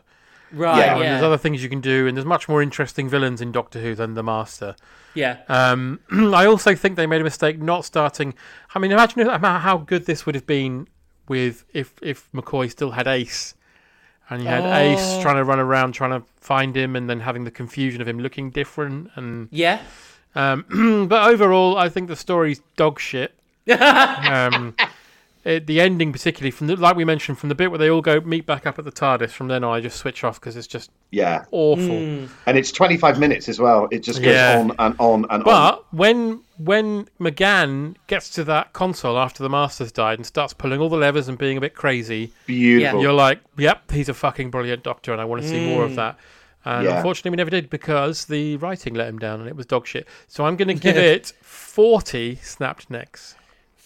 [0.53, 1.11] Right, Yeah, yeah.
[1.11, 3.95] There's other things you can do, and there's much more interesting villains in Doctor Who
[3.95, 4.77] than the Master.
[5.15, 5.39] yeah.
[5.49, 8.35] Um, I also think they made a mistake not starting.
[8.75, 10.89] I mean, imagine how how good this would have been
[11.29, 13.55] with if if McCoy still had Ace,
[14.29, 17.45] and you had Ace trying to run around trying to find him, and then having
[17.45, 19.11] the confusion of him looking different.
[19.17, 19.81] And yeah.
[20.35, 23.35] Um, but overall, I think the story's dog shit.
[23.81, 24.75] um,
[25.45, 28.01] it, the ending, particularly from the, like we mentioned, from the bit where they all
[28.01, 29.31] go meet back up at the TARDIS.
[29.31, 31.45] From then on, I just switch off because it's just Yeah.
[31.51, 31.85] awful.
[31.85, 32.27] Hmm.
[32.47, 33.87] And it's 25 minutes as well.
[33.91, 34.59] It just goes Yeah.
[34.59, 35.45] on and on and on.
[35.45, 40.81] But when when McGann gets to that console after the Masters died and starts pulling
[40.81, 43.03] all the levers and being a bit crazy, Beautiful.
[43.03, 45.93] you're like, "Yep, he's a fucking brilliant Doctor," and I want to see more of
[45.93, 45.97] Mm.
[45.97, 46.17] that.
[46.65, 46.97] And Yeah.
[46.97, 50.07] unfortunately, we never did because the writing let him down, and it was dog shit.
[50.29, 53.35] So I'm going to give it forty snapped necks.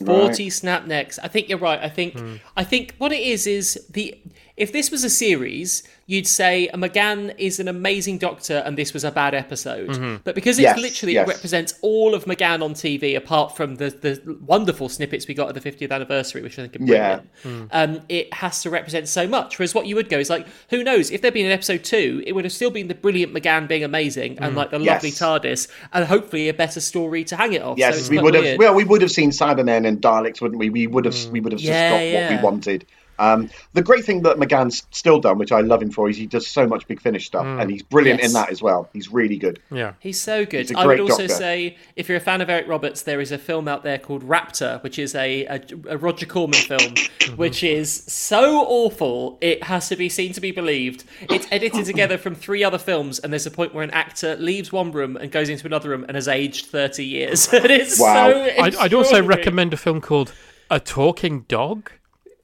[0.05, 1.19] 40 snap necks.
[1.19, 1.81] I think you're right.
[1.83, 2.37] I think Hmm.
[2.57, 4.17] I think what it is is the
[4.59, 9.05] if this was a series, you'd say McGann is an amazing doctor and this was
[9.05, 9.91] a bad episode.
[9.91, 10.21] Mhm.
[10.25, 11.29] But because it's Yes, literally yes.
[11.29, 15.55] represents all of McGann on TV apart from the the wonderful snippets we got at
[15.55, 17.21] the 50th anniversary, which I think are Yeah.
[17.43, 17.71] brilliant.
[17.73, 19.59] Um, it has to represent so much.
[19.59, 21.11] Whereas what you would go is like, who knows?
[21.11, 23.85] If there'd been an episode two, it would have still been the brilliant McGann being
[23.85, 24.57] amazing and Mm.
[24.57, 24.95] like the Yes.
[25.05, 27.77] lovely TARDIS and hopefully a better story to hang it off.
[27.79, 28.59] so Yes, it's we quite would have.
[28.59, 30.71] Well, we would have seen Cybermen and Daleks, wouldn't we?
[30.71, 31.17] We would have.
[31.31, 32.87] We would have just Yeah, got what we wanted.
[33.19, 36.27] Um, the great thing that McGann's still done, which I love him for, is he
[36.27, 37.61] does so much big finish stuff, Mm.
[37.63, 38.29] and he's brilliant Yes.
[38.31, 38.89] in that as well.
[38.93, 39.59] He's really good.
[39.71, 39.93] Yeah.
[40.01, 40.69] He's so good.
[40.69, 41.35] He's a I would also doctor.
[41.35, 44.23] say, if you're a fan of Eric Roberts, there is a film out there called
[44.23, 45.61] Raptor, which is a, a,
[45.91, 46.95] a Roger Corman film,
[47.37, 51.05] which is so awful it has to be seen to be believed.
[51.31, 54.73] It's edited together from three other films, and there's a point where an actor leaves
[54.73, 57.49] one room and goes into another room and has aged 30 years.
[57.53, 58.31] and it's Wow.
[58.31, 60.33] so I'd, I'd also recommend a film called
[60.71, 61.91] A Talking Dog.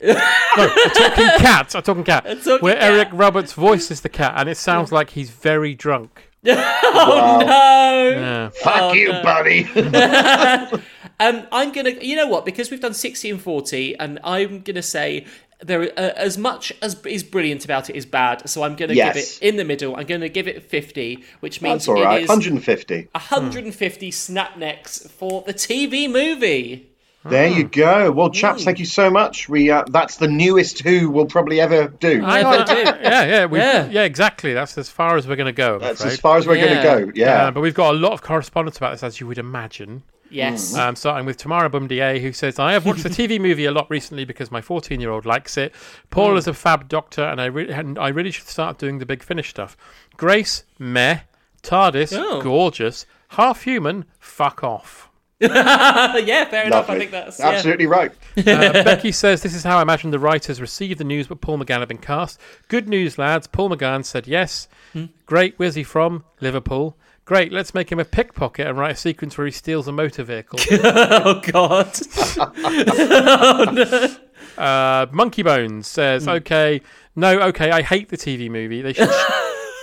[0.02, 0.10] No,
[0.56, 1.74] a talking cat.
[1.74, 2.24] A talking cat.
[2.44, 2.82] talking where cat.
[2.82, 6.30] Eric Roberts voices the cat, and it sounds like he's very drunk.
[6.46, 8.08] oh no!
[8.10, 8.48] Yeah.
[8.50, 9.22] Fuck Oh, you, no.
[9.22, 10.80] buddy.
[11.20, 12.44] Um, I'm gonna, you know what?
[12.44, 15.26] Because we've done sixty and forty, and I'm gonna say
[15.60, 18.48] there uh, as much as is brilliant about it is bad.
[18.48, 19.94] So I'm gonna give it in the middle.
[19.94, 22.18] I'm gonna give it fifty, which means That's all right.
[22.20, 23.08] it is 150.
[23.12, 26.90] 150 snap necks for the TV movie.
[27.26, 28.10] There you go.
[28.12, 28.64] Well, chaps, Mm.
[28.66, 29.48] thank you so much.
[29.48, 32.20] We uh, that's the newest Who we'll probably ever do.
[32.20, 32.66] Hang Never on.
[32.68, 33.88] yeah, yeah, we, Yeah.
[33.88, 34.52] yeah, exactly.
[34.52, 35.74] That's as far as we're going to go.
[35.74, 36.12] I'm That's afraid.
[36.12, 36.82] as far as we're Yeah.
[36.82, 37.12] going to go.
[37.14, 37.46] Yeah.
[37.46, 40.02] Uh, but we've got a lot of correspondence about this, as you would imagine.
[40.30, 40.74] Yes.
[40.74, 43.88] Um, starting with Tamara Bumdier, who says, I have watched the TV movie a lot
[43.88, 45.72] recently because my 14 year old likes it.
[46.10, 46.36] Paul Hmm.
[46.38, 49.22] is a fab doctor, and I, re- and I really should start doing the big
[49.22, 49.76] finish stuff.
[50.16, 51.20] Grace, meh.
[51.62, 52.42] TARDIS, Oh.
[52.42, 53.06] gorgeous.
[53.28, 55.03] Half human, fuck off.
[55.40, 56.88] yeah, fair enough.
[56.88, 57.50] I think that's yeah.
[57.50, 58.12] Absolutely right.
[58.36, 61.58] Uh, Becky says, This is how I imagine the writers received the news, but Paul
[61.58, 62.40] McGann had been cast.
[62.68, 63.46] Good news, lads.
[63.46, 64.68] Paul McGann said yes.
[64.92, 65.06] Hmm.
[65.26, 65.54] Great.
[65.56, 66.24] Where's he from?
[66.40, 66.96] Liverpool.
[67.24, 67.52] Great.
[67.52, 70.58] Let's make him a pickpocket and write a sequence where he steals a motor vehicle.
[70.70, 71.96] Oh God.
[72.36, 74.16] Oh
[74.58, 76.80] Uh, Monkey Bones says, "Okay,
[77.16, 78.82] no, okay, I hate the TV movie.
[78.82, 79.10] They should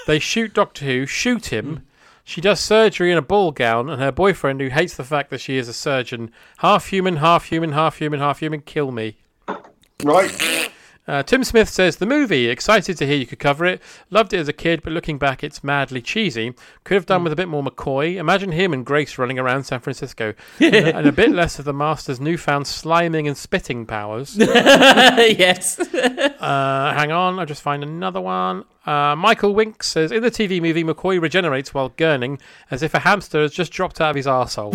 [0.08, 1.84] they shoot Doctor Who, shoot him.
[2.32, 5.42] She does surgery in a ball gown, and her boyfriend, who hates the fact that
[5.42, 9.18] she is a surgeon, half human, half human, half human, half human, kill me."
[10.02, 10.61] Right.
[11.12, 12.48] Uh, Tim Smith says the movie.
[12.48, 13.82] Excited to hear you could cover it.
[14.10, 16.54] Loved it as a kid, but looking back, it's madly cheesy.
[16.86, 18.16] Could have done with a bit more McCoy.
[18.16, 22.22] Imagine him and Grace running around San Francisco, and a bit less of the Master's
[22.22, 24.38] newfound sliming and spitting powers.
[24.40, 25.80] yes.
[26.42, 28.66] Uh, hang on, I'll just find another one.
[28.84, 32.40] Uh, Michael Wink says In the TV movie, McCoy regenerates while gurning
[32.72, 34.72] as if a hamster has just dropped out of his arsehole.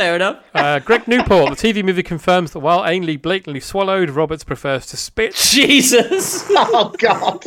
[0.00, 0.38] Fair enough.
[0.54, 4.96] uh, Greg Newport, the TV movie confirms that while Ainley blatantly swallowed, Roberts prefers to
[4.96, 5.34] spit.
[5.34, 6.48] Jesus.
[6.56, 7.44] Oh God.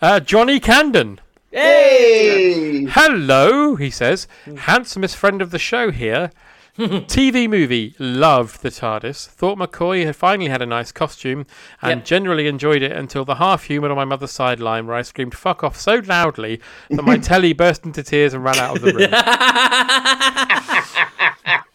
[0.00, 1.20] Uh, Johnny Candon.
[1.52, 2.84] Hey.
[2.86, 4.26] Hello, he says.
[4.56, 6.30] Handsomest friend of the show here.
[6.78, 9.26] TV movie, loved the TARDIS.
[9.26, 11.44] Thought McCoy had finally had a nice costume
[11.82, 12.04] and Yep.
[12.04, 15.64] generally enjoyed it until the half human on my mother's sideline where I screamed fuck
[15.64, 16.60] off so loudly
[16.90, 19.10] that my telly burst into tears and ran out of the room.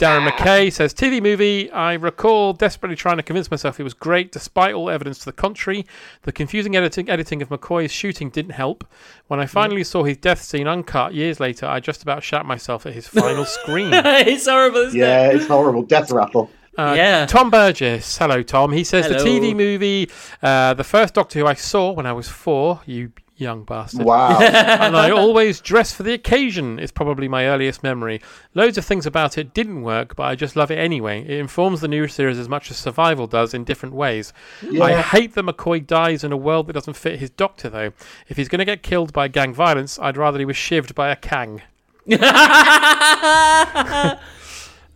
[0.03, 1.71] Darren McKay says TV movie.
[1.71, 5.31] I recall desperately trying to convince myself it was great, despite all evidence to the
[5.31, 5.85] contrary.
[6.23, 8.83] The confusing editing editing of McCoy's shooting didn't help.
[9.27, 12.85] When I finally saw his death scene uncut years later, I just about shat myself
[12.85, 13.91] at his final scream.
[13.93, 15.37] it's horrible, isn't Yeah, it?
[15.37, 15.83] it's horrible.
[15.83, 16.49] Death rattle.
[16.77, 17.25] Uh, Yeah.
[17.25, 18.17] Tom Burgess.
[18.17, 18.73] Hello, Tom.
[18.73, 19.23] He says Hello.
[19.23, 20.09] the TV movie,
[20.41, 22.81] uh, the first Doctor Who I saw when I was four.
[22.85, 23.13] You
[23.43, 24.05] young bastard.
[24.05, 24.39] Wow.
[24.41, 28.21] and I always dress for the occasion is probably my earliest memory.
[28.55, 31.21] Loads of things about it didn't work, but I just love it anyway.
[31.21, 34.33] It informs the new series as much as Survival does in different ways.
[34.81, 37.93] I hate that McCoy dies in a world that doesn't fit his doctor, though.
[38.27, 41.09] If he's going to get killed by gang violence, I'd rather he was shivved by
[41.09, 41.61] a Kang.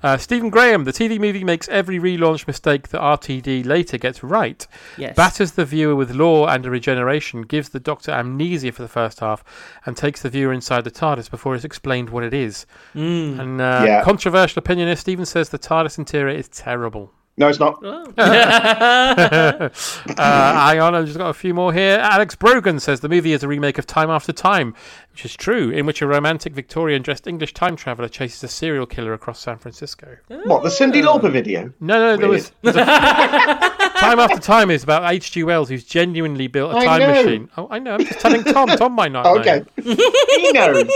[0.08, 4.66] Uh, Stephen Graham, the TV movie makes every relaunch mistake that RTD later gets right.
[4.98, 5.18] Yes.
[5.18, 9.20] Batters the viewer with lore and a regeneration, gives the Doctor amnesia for the first
[9.20, 9.44] half,
[9.86, 12.66] and takes the viewer inside the TARDIS before it's explained what it is.
[12.96, 13.38] Mm.
[13.38, 14.04] And uh, Yeah.
[14.06, 17.12] controversial opinionist Stephen says the TARDIS interior is terrible.
[17.40, 17.84] No, it's not.
[17.86, 19.70] uh,
[20.18, 22.00] hang on, I've just got a few more here.
[22.00, 24.74] Alex Brogan says the movie is a remake of Time After Time,
[25.12, 28.88] which is true, in which a romantic Victorian dressed English time traveller chases a serial
[28.88, 30.18] killer across San Francisco.
[30.46, 31.72] What, the Cyndi Lauper video?
[31.80, 32.52] No, no, there was.
[32.64, 32.76] Weird.
[32.76, 32.90] there's a-
[34.00, 35.44] time After Time is about H.G.
[35.44, 37.24] Wells, who's genuinely built a time know.
[37.24, 37.50] machine.
[37.56, 37.94] Oh, I know.
[37.94, 38.68] I'm just telling Tom.
[38.70, 39.40] Tom might not know.
[39.40, 39.64] Okay.
[39.78, 40.90] he knows.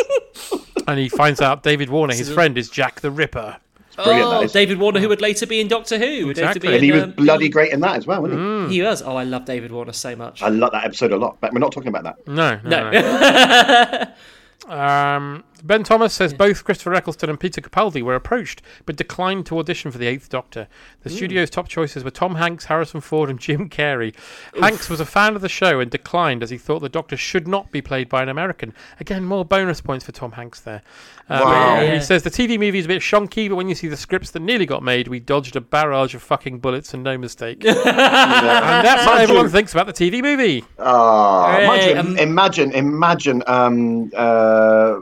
[0.87, 3.57] And he finds out David Warner, his friend, is Jack the Ripper.
[4.03, 4.51] Brilliant, oh, that is.
[4.51, 6.27] David Warner, who would later be in Doctor Who.
[6.27, 6.69] would later Exactly.
[6.69, 8.45] be And he was um, bloody great in that as well, wasn't he?
[8.45, 8.71] Mm.
[8.71, 9.01] He was.
[9.01, 10.41] Oh, I love David Warner so much.
[10.41, 12.27] I love that episode a lot, but we're not talking about that.
[12.27, 12.91] No, no.
[12.91, 13.01] No.
[13.01, 14.13] no.
[14.67, 19.59] Um, ben Thomas says both Christopher Eccleston and Peter Capaldi were approached but declined to
[19.59, 20.67] audition for the Eighth Doctor.
[21.03, 24.15] The studio's top choices were Tom Hanks, Harrison Ford, and Jim Carrey.
[24.59, 27.47] Hanks was a fan of the show and declined as he thought the Doctor should
[27.47, 28.73] not be played by an American.
[28.99, 30.81] Again, more bonus points for Tom Hanks there.
[31.29, 31.85] Um, Wow.
[31.93, 34.31] He says the TV movie is a bit shonky, but when you see the scripts
[34.31, 37.63] that nearly got made, we dodged a barrage of fucking bullets and no mistake.
[37.65, 40.63] and that's what everyone thinks about the TV movie.
[40.79, 44.99] Ah, Hey, mind you, um, imagine, imagine, um, uh,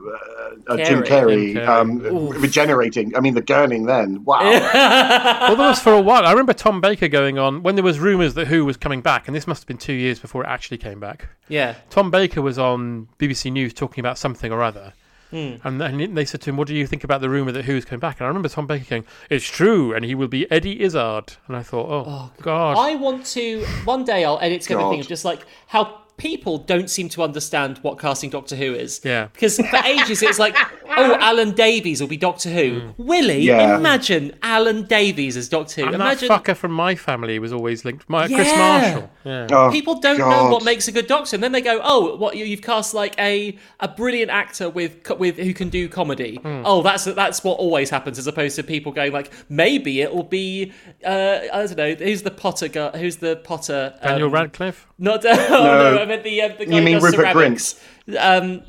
[0.67, 1.53] uh, Jim Carrey.
[1.53, 1.67] Carrey, Jim Carrey.
[1.67, 3.15] um, regenerating.
[3.15, 4.23] I mean, the gurning then.
[4.23, 4.39] Wow.
[4.43, 6.26] well, there was for a while.
[6.26, 9.27] I remember Tom Baker going on when there was rumours that Who was coming back,
[9.27, 11.27] and this must have been two years before it actually came back.
[11.47, 11.76] yeah.
[11.89, 14.93] Tom Baker was on BBC News talking about something or other.
[15.31, 15.55] Hmm.
[15.63, 17.85] And then they said to him, "What do you think about the rumor that Who's
[17.85, 20.81] coming back?" And I remember Tom Baker going, "It's true, and he will be Eddie
[20.81, 24.89] Izzard." And I thought, "Oh, God, I want to one day I'll edit together a
[24.89, 29.02] thing of just like how people don't seem to understand what casting Doctor Who is.
[29.04, 29.28] Yeah.
[29.34, 30.56] Because for ages it's like,
[30.90, 32.94] oh, Alan Davies will be Doctor Who.
[32.98, 33.78] Willie, Yeah.
[33.78, 35.88] imagine Alan Davies as Doctor Who.
[35.88, 38.08] and imagine that fucker from my family was always linked.
[38.08, 39.10] My Chris Marshall.
[39.24, 39.48] Yeah.
[39.52, 42.36] Oh, people don't know what makes a good Doctor, and then they go, "Oh, what
[42.38, 46.62] you, you've cast like a a brilliant actor with with who can do comedy." Hmm.
[46.66, 50.24] Oh, that's that's what always happens, as opposed to people going like, "Maybe it will
[50.24, 50.74] be
[51.06, 52.98] uh, I don't know, who's the Potter guy?
[52.98, 53.98] Who's the Potter?
[54.04, 54.88] Daniel um, Radcliffe.
[54.98, 56.09] Not oh, no.
[56.10, 57.80] I meant the uh, the guy You mean does Rupert ceramics.
[58.18, 58.61] Um,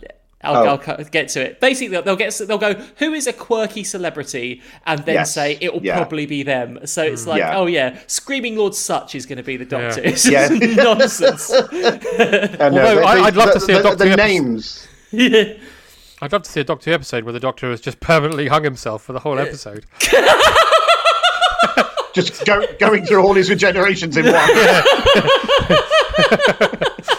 [0.43, 0.81] I'll, Oh.
[0.87, 1.61] I'll get to it.
[1.61, 5.35] Basically, they'll, they'll get they'll go who is a quirky celebrity, and then Yes.
[5.35, 5.97] say it will Yeah.
[5.97, 6.79] probably be them.
[6.87, 7.59] So it's like, Yeah.
[7.59, 10.01] oh yeah, Screaming Lord Sutch is going to be the Doctor.
[10.03, 10.49] It's Yeah.
[10.49, 11.51] just nonsense.
[11.51, 14.05] And, uh, Although they- I- they- I'd love the, to see a the, Doctor the
[14.07, 14.27] Who episode.
[14.27, 14.89] names.
[16.23, 18.65] I'd love to see a Doctor Who episode where the Doctor has just permanently hung
[18.65, 19.85] himself for the whole episode.
[22.13, 24.27] Just go, going through all his regenerations in
[27.07, 27.17] one.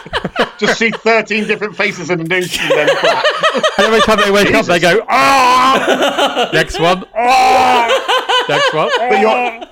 [0.61, 3.25] Just see 13 different faces in a noose and then clap.
[3.77, 8.89] And every time they wake up, they go, "Ah!" Next one, "Ah!" Next one.
[8.97, 9.67] But you're,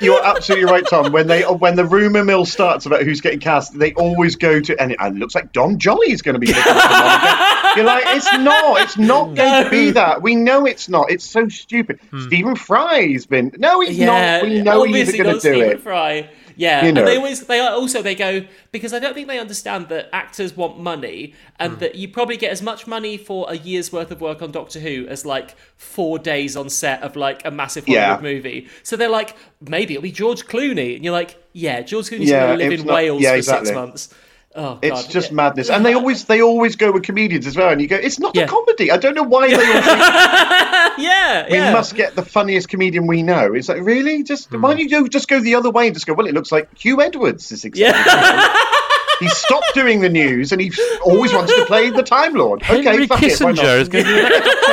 [0.00, 1.10] you're absolutely right, Tom.
[1.12, 4.80] When they when the rumor mill starts about who's getting cast, they always go to
[4.80, 6.46] and it, and it looks like Dom Joly is going to be.
[6.48, 8.80] picking up the You're like, it's not.
[8.82, 10.22] It's not going to be that.
[10.22, 11.10] We know it's not.
[11.10, 12.00] It's so stupid.
[12.26, 13.52] Stephen Fry's been.
[13.58, 14.42] No, he's not.
[14.42, 15.80] We know he's going to not do Stephen it.
[15.80, 16.28] Fry.
[16.60, 19.38] Yeah, You and they always they are also they go because I don't think they
[19.38, 21.78] understand that actors want money and mm.
[21.78, 24.78] that you probably get as much money for a year's worth of work on Doctor
[24.78, 28.30] Who as like four days on set of like a massive Hollywood Yeah.
[28.34, 28.68] movie.
[28.82, 29.34] So they're like,
[29.66, 32.80] maybe it'll be George Clooney, and you're like, yeah, George Clooney's Yeah, going to live
[32.80, 33.66] in not- Wales yeah, for exactly.
[33.66, 34.14] six months.
[34.52, 34.78] Oh, God.
[34.82, 35.36] It's just Yeah.
[35.36, 37.70] madness, and they always they always go with comedians as well.
[37.70, 38.44] And you go, it's not Yeah.
[38.44, 38.90] a comedy.
[38.90, 41.72] I don't know why they all think yeah, we yeah.
[41.72, 43.54] must get the funniest comedian we know.
[43.54, 44.78] It's like really, just why hmm.
[44.78, 46.14] don't you just go the other way and just go?
[46.14, 48.02] Well, it looks like Huw Edwards is exactly.
[48.02, 48.56] Yeah.
[49.20, 50.72] he stopped doing the news, and he
[51.04, 52.62] always wants to play the Time Lord.
[52.62, 53.78] Okay, Henry fuck it, why Kissinger not?
[53.78, 54.70] is going to be next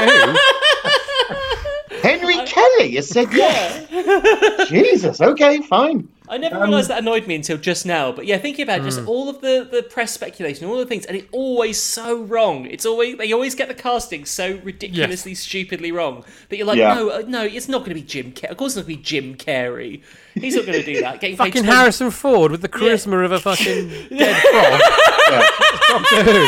[2.02, 2.28] Doctor Who.
[2.28, 4.70] Henry Kelly has said yes.
[4.70, 5.22] Jesus.
[5.22, 6.08] Okay, fine.
[6.30, 8.12] I never Um, realised that annoyed me until just now.
[8.12, 11.06] But yeah, thinking about it, just all of the, the press speculation, all the things,
[11.06, 12.66] and it's always so wrong.
[12.66, 16.96] It's always they always get the casting so ridiculously, stupidly wrong that you're like, Yeah.
[16.96, 18.34] no, uh, no, it's not going to be Jim.
[18.34, 18.52] Carrey.
[18.52, 20.02] Of course, it's not going to be Jim Carrey.
[20.36, 21.22] He's not going to do that.
[21.22, 23.88] Getting paid Fucking 20 Harrison Ford with the charisma of a fucking
[24.18, 24.82] dead frog.
[25.88, 26.48] Doctor Who.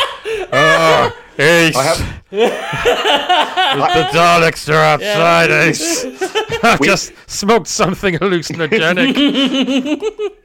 [0.52, 1.76] Oh, Ace.
[1.76, 1.98] I have.
[2.30, 6.06] the Daleks are outside, Ace.
[6.64, 9.16] I've just smoked something hallucinogenic.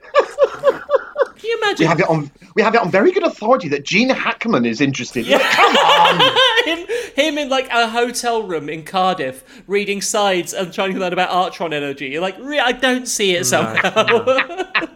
[1.37, 1.85] Can you imagine?
[1.85, 2.31] We imagine have it on.
[2.55, 5.27] We have it on very good authority that Gene Hackman is interested.
[5.27, 6.37] Like, Come on.
[6.65, 11.13] him, him in like a hotel room in Cardiff reading sides and trying to learn
[11.13, 12.07] about Artron energy?
[12.11, 14.89] You're like, re- I don't see it somehow.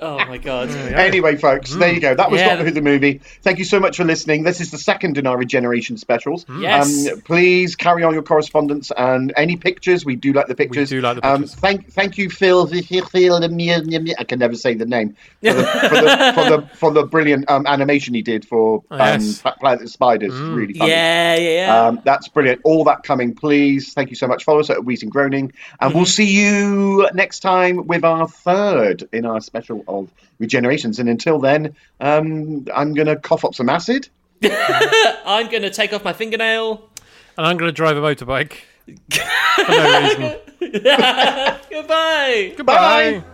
[0.00, 0.70] Oh my god.
[1.04, 2.14] Anyway, folks, there you go.
[2.14, 2.50] That was Yeah.
[2.50, 3.20] Doctor Who the movie.
[3.42, 4.42] Thank you so much for listening.
[4.42, 6.44] This is the second in our regeneration specials.
[6.58, 7.08] Yes.
[7.10, 10.04] Um, please carry on your correspondence and any pictures.
[10.04, 10.90] We do like the pictures.
[10.90, 11.54] We do like the Um, pictures.
[11.60, 12.68] thank, thank you, Phil.
[14.18, 17.50] I can never say the name for the for the, for the, for the brilliant
[17.50, 19.42] um, animation he did for um, Yes.
[19.42, 20.32] Planet of the Spiders.
[20.34, 20.90] Really funny.
[20.90, 21.86] Yeah, yeah, yeah.
[21.86, 22.60] Um, that's brilliant.
[22.64, 23.92] All that coming, please.
[23.94, 24.44] Thank you so much.
[24.44, 25.96] Follow us at Wheezing Groaning, and Mm-hmm.
[25.98, 30.10] we'll see you next time with our third in our special of
[30.40, 30.98] regenerations.
[30.98, 34.08] And until then, um, I'm going to cough up some acid.
[34.44, 36.88] I'm gonna take off my fingernail.
[37.36, 38.58] And I'm going to drive a motorbike.
[39.56, 40.36] For no reason.
[41.70, 42.52] Goodbye.
[42.56, 43.22] Goodbye.
[43.22, 43.24] Hello,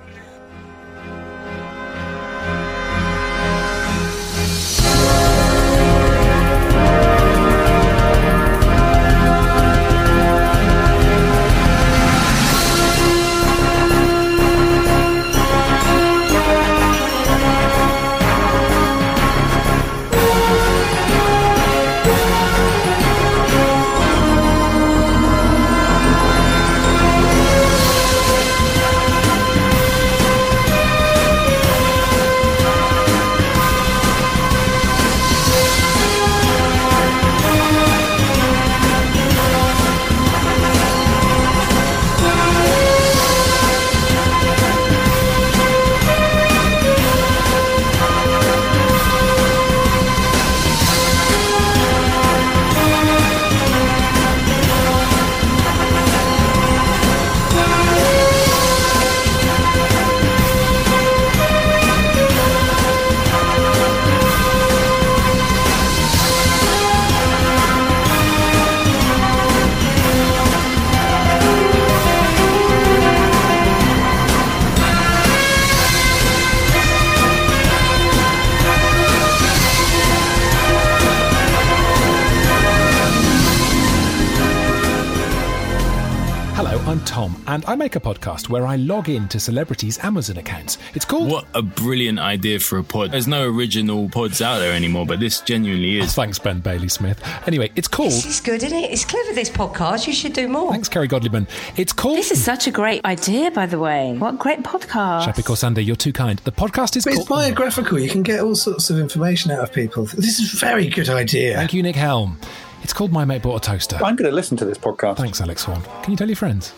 [87.51, 90.79] and I make a podcast where I log in to celebrities' Amazon accounts.
[90.95, 91.29] It's called.
[91.29, 93.11] What a brilliant idea for a pod.
[93.11, 96.05] There's no original pods out there anymore, but this genuinely is.
[96.17, 97.21] Oh, thanks, Ben Bailey Smith.
[97.49, 98.13] Anyway, it's called.
[98.13, 98.93] This is good, isn't it?
[98.93, 100.07] It's clever, this podcast.
[100.07, 100.71] You should do more.
[100.71, 101.49] Thanks, Kerry Godliman.
[101.77, 102.17] It's called.
[102.19, 104.17] This is such a great idea, by the way.
[104.17, 105.25] What great podcast.
[105.27, 106.39] Shappi Khorsandi, you're too kind.
[106.41, 107.21] The podcast is But called.
[107.23, 107.99] it's biographical.
[107.99, 110.05] You can get all sorts of information out of people.
[110.05, 111.57] This is a very good idea.
[111.57, 112.39] Thank you, Nick Helm.
[112.85, 113.97] It's called My Mate Bought a Toaster.
[113.97, 115.17] I'm going to listen to this podcast.
[115.19, 115.83] Thanks, Alex Horne.
[116.03, 116.73] Can you tell your friends?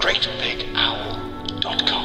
[0.00, 1.99] greatbigowl.com.